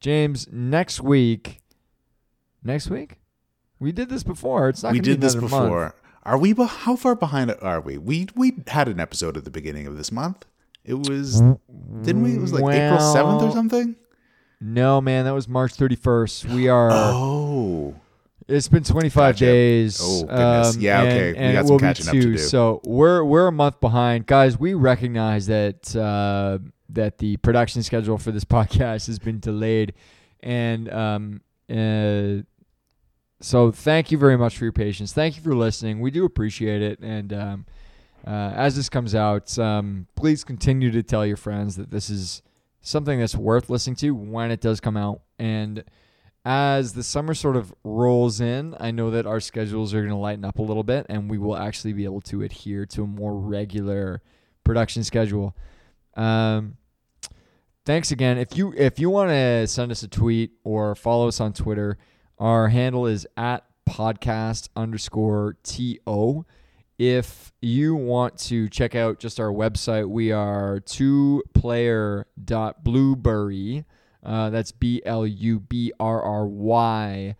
James, 0.00 0.46
next 0.52 1.00
week. 1.00 1.60
Next 2.62 2.90
week, 2.90 3.18
we 3.78 3.92
did 3.92 4.08
this 4.08 4.22
before. 4.22 4.68
It's 4.68 4.82
not. 4.82 4.92
we 4.92 5.00
did 5.00 5.20
this 5.20 5.34
another 5.34 5.48
month. 5.48 5.64
before. 5.64 5.94
Are 6.24 6.36
we? 6.36 6.52
How 6.52 6.96
far 6.96 7.14
behind 7.14 7.54
are 7.62 7.80
we? 7.80 7.96
We 7.96 8.28
we 8.34 8.58
had 8.66 8.88
an 8.88 9.00
episode 9.00 9.36
at 9.36 9.44
the 9.44 9.50
beginning 9.50 9.86
of 9.86 9.96
this 9.96 10.12
month. 10.12 10.44
It 10.84 10.94
was 11.08 11.40
didn't 11.40 12.22
we? 12.22 12.34
It 12.34 12.40
was 12.40 12.52
like 12.52 12.74
April 12.74 13.00
seventh 13.12 13.42
or 13.42 13.52
something. 13.52 13.96
No, 14.60 15.00
man, 15.00 15.24
that 15.24 15.34
was 15.34 15.46
March 15.48 15.72
31st. 15.74 16.52
We 16.52 16.68
are. 16.68 16.90
Oh, 16.92 17.94
It's 18.48 18.66
been 18.68 18.82
25 18.82 19.34
Gotcha. 19.34 19.44
days. 19.44 20.00
Oh, 20.02 20.22
goodness. 20.24 20.76
Yeah, 20.78 21.02
and- 21.02 21.36
okay. 21.36 21.48
We 21.48 21.52
got 21.52 21.66
some 21.66 21.72
will 21.74 21.78
catching 21.78 22.08
up 22.08 22.12
to 22.14 22.20
do. 22.20 22.38
So 22.38 22.80
we're 22.84 23.22
we're 23.22 23.46
a 23.48 23.52
month 23.52 23.80
behind, 23.80 24.26
guys. 24.26 24.58
We 24.58 24.72
recognize 24.74 25.46
that 25.48 25.94
uh, 25.94 26.58
that 26.88 27.18
the 27.18 27.36
production 27.38 27.82
schedule 27.82 28.16
for 28.16 28.30
this 28.32 28.44
podcast 28.56 29.06
has 29.06 29.18
been 29.18 29.38
delayed, 29.38 29.92
and 30.40 30.90
um, 30.92 31.40
uh, 31.70 32.42
so 33.40 33.70
thank 33.70 34.10
you 34.10 34.18
very 34.18 34.38
much 34.38 34.56
for 34.56 34.64
your 34.64 34.72
patience. 34.72 35.12
Thank 35.12 35.36
you 35.36 35.42
for 35.42 35.54
listening. 35.54 36.00
We 36.00 36.10
do 36.10 36.24
appreciate 36.24 36.80
it, 36.82 36.98
and 37.00 37.32
um, 37.34 37.66
uh, 38.26 38.30
as 38.56 38.76
this 38.76 38.88
comes 38.88 39.14
out, 39.14 39.58
um, 39.58 40.06
please 40.16 40.42
continue 40.42 40.90
to 40.90 41.02
tell 41.02 41.24
your 41.26 41.36
friends 41.36 41.76
that 41.76 41.90
this 41.90 42.08
is 42.10 42.42
something 42.80 43.20
that's 43.20 43.36
worth 43.36 43.68
listening 43.68 43.96
to 43.96 44.14
when 44.14 44.50
it 44.50 44.60
does 44.62 44.80
come 44.80 44.96
out, 44.96 45.20
and 45.38 45.84
as 46.48 46.94
the 46.94 47.02
summer 47.02 47.34
sort 47.34 47.56
of 47.56 47.74
rolls 47.84 48.40
in, 48.40 48.74
I 48.80 48.90
know 48.90 49.10
that 49.10 49.26
our 49.26 49.38
schedules 49.38 49.92
are 49.92 49.98
going 49.98 50.08
to 50.08 50.16
lighten 50.16 50.46
up 50.46 50.58
a 50.58 50.62
little 50.62 50.82
bit 50.82 51.04
and 51.10 51.30
we 51.30 51.36
will 51.36 51.54
actually 51.54 51.92
be 51.92 52.06
able 52.06 52.22
to 52.22 52.40
adhere 52.40 52.86
to 52.86 53.02
a 53.02 53.06
more 53.06 53.38
regular 53.38 54.22
production 54.64 55.04
schedule. 55.04 55.54
Um, 56.16 56.78
thanks 57.84 58.12
again. 58.12 58.38
If 58.38 58.56
you 58.56 58.72
if 58.78 58.98
you 58.98 59.10
want 59.10 59.28
to 59.28 59.66
send 59.66 59.92
us 59.92 60.02
a 60.02 60.08
tweet 60.08 60.52
or 60.64 60.94
follow 60.94 61.28
us 61.28 61.38
on 61.38 61.52
Twitter, 61.52 61.98
our 62.38 62.68
handle 62.68 63.06
is 63.06 63.26
at 63.36 63.64
podcast 63.86 64.70
underscore 64.74 65.58
to. 65.64 66.46
If 66.98 67.52
you 67.60 67.94
want 67.94 68.38
to 68.38 68.70
check 68.70 68.94
out 68.94 69.18
just 69.18 69.38
our 69.38 69.52
website, 69.52 70.08
we 70.08 70.32
are 70.32 70.80
two 70.80 71.42
player.blubrry. 71.52 73.84
Uh, 74.22 74.50
that's 74.50 74.72
B 74.72 75.02
L 75.04 75.26
U 75.26 75.60
B 75.60 75.92
R 75.98 76.22
R 76.22 76.46
Y 76.46 77.36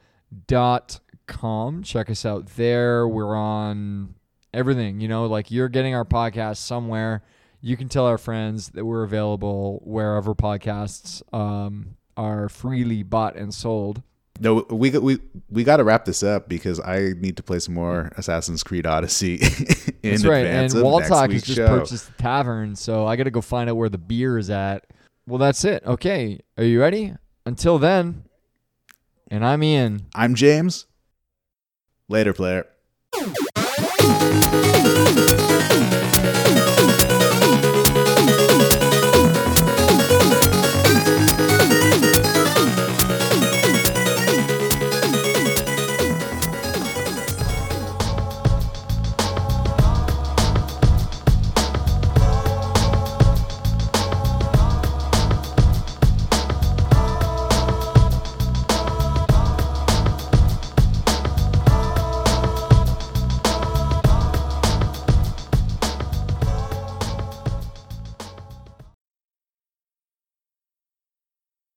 dot 0.47 1.01
com. 1.27 1.83
Check 1.83 2.11
us 2.11 2.25
out 2.25 2.47
there. 2.57 3.07
We're 3.07 3.37
on 3.37 4.15
everything. 4.53 5.01
You 5.01 5.09
know, 5.09 5.27
like 5.27 5.51
you're 5.51 5.69
getting 5.69 5.95
our 5.95 6.05
podcast 6.05 6.59
somewhere. 6.59 7.23
You 7.61 7.77
can 7.77 7.89
tell 7.89 8.07
our 8.07 8.19
friends 8.19 8.71
that 8.71 8.85
we're 8.85 9.03
available 9.03 9.83
wherever 9.85 10.35
podcasts 10.35 11.23
um, 11.35 11.97
are 12.17 12.49
freely 12.49 13.03
bought 13.03 13.37
and 13.37 13.53
sold. 13.53 14.03
No, 14.41 14.65
we 14.71 14.91
we 14.91 15.19
we 15.51 15.65
got 15.65 15.79
to 15.79 15.85
wrap 15.85 16.05
this 16.05 16.23
up 16.23 16.49
because 16.49 16.79
I 16.79 17.15
need 17.19 17.37
to 17.39 17.43
play 17.43 17.59
some 17.59 17.75
more 17.75 18.13
Assassin's 18.17 18.63
Creed 18.63 18.87
Odyssey. 18.87 19.39
That's 20.03 20.25
right, 20.25 20.47
and 20.47 20.73
Wall 20.81 21.01
has 21.01 21.43
just 21.43 21.47
show. 21.47 21.67
purchased 21.67 22.07
the 22.07 22.23
tavern, 22.23 22.77
so 22.77 23.05
I 23.05 23.17
got 23.17 23.25
to 23.25 23.33
go 23.33 23.41
find 23.41 23.69
out 23.69 23.77
where 23.77 23.89
the 23.89 23.99
beer 23.99 24.39
is 24.39 24.49
at 24.49 24.87
well, 25.29 25.39
that's 25.39 25.63
it. 25.67 25.85
Okay. 25.85 26.41
Are 26.57 26.65
you 26.65 26.81
ready? 26.81 27.13
Until 27.45 27.79
then, 27.79 28.25
and 29.31 29.45
I'm 29.45 29.63
Ian. 29.63 30.07
I'm 30.15 30.35
James. 30.35 30.87
Later, 32.09 32.33
player. 32.33 32.65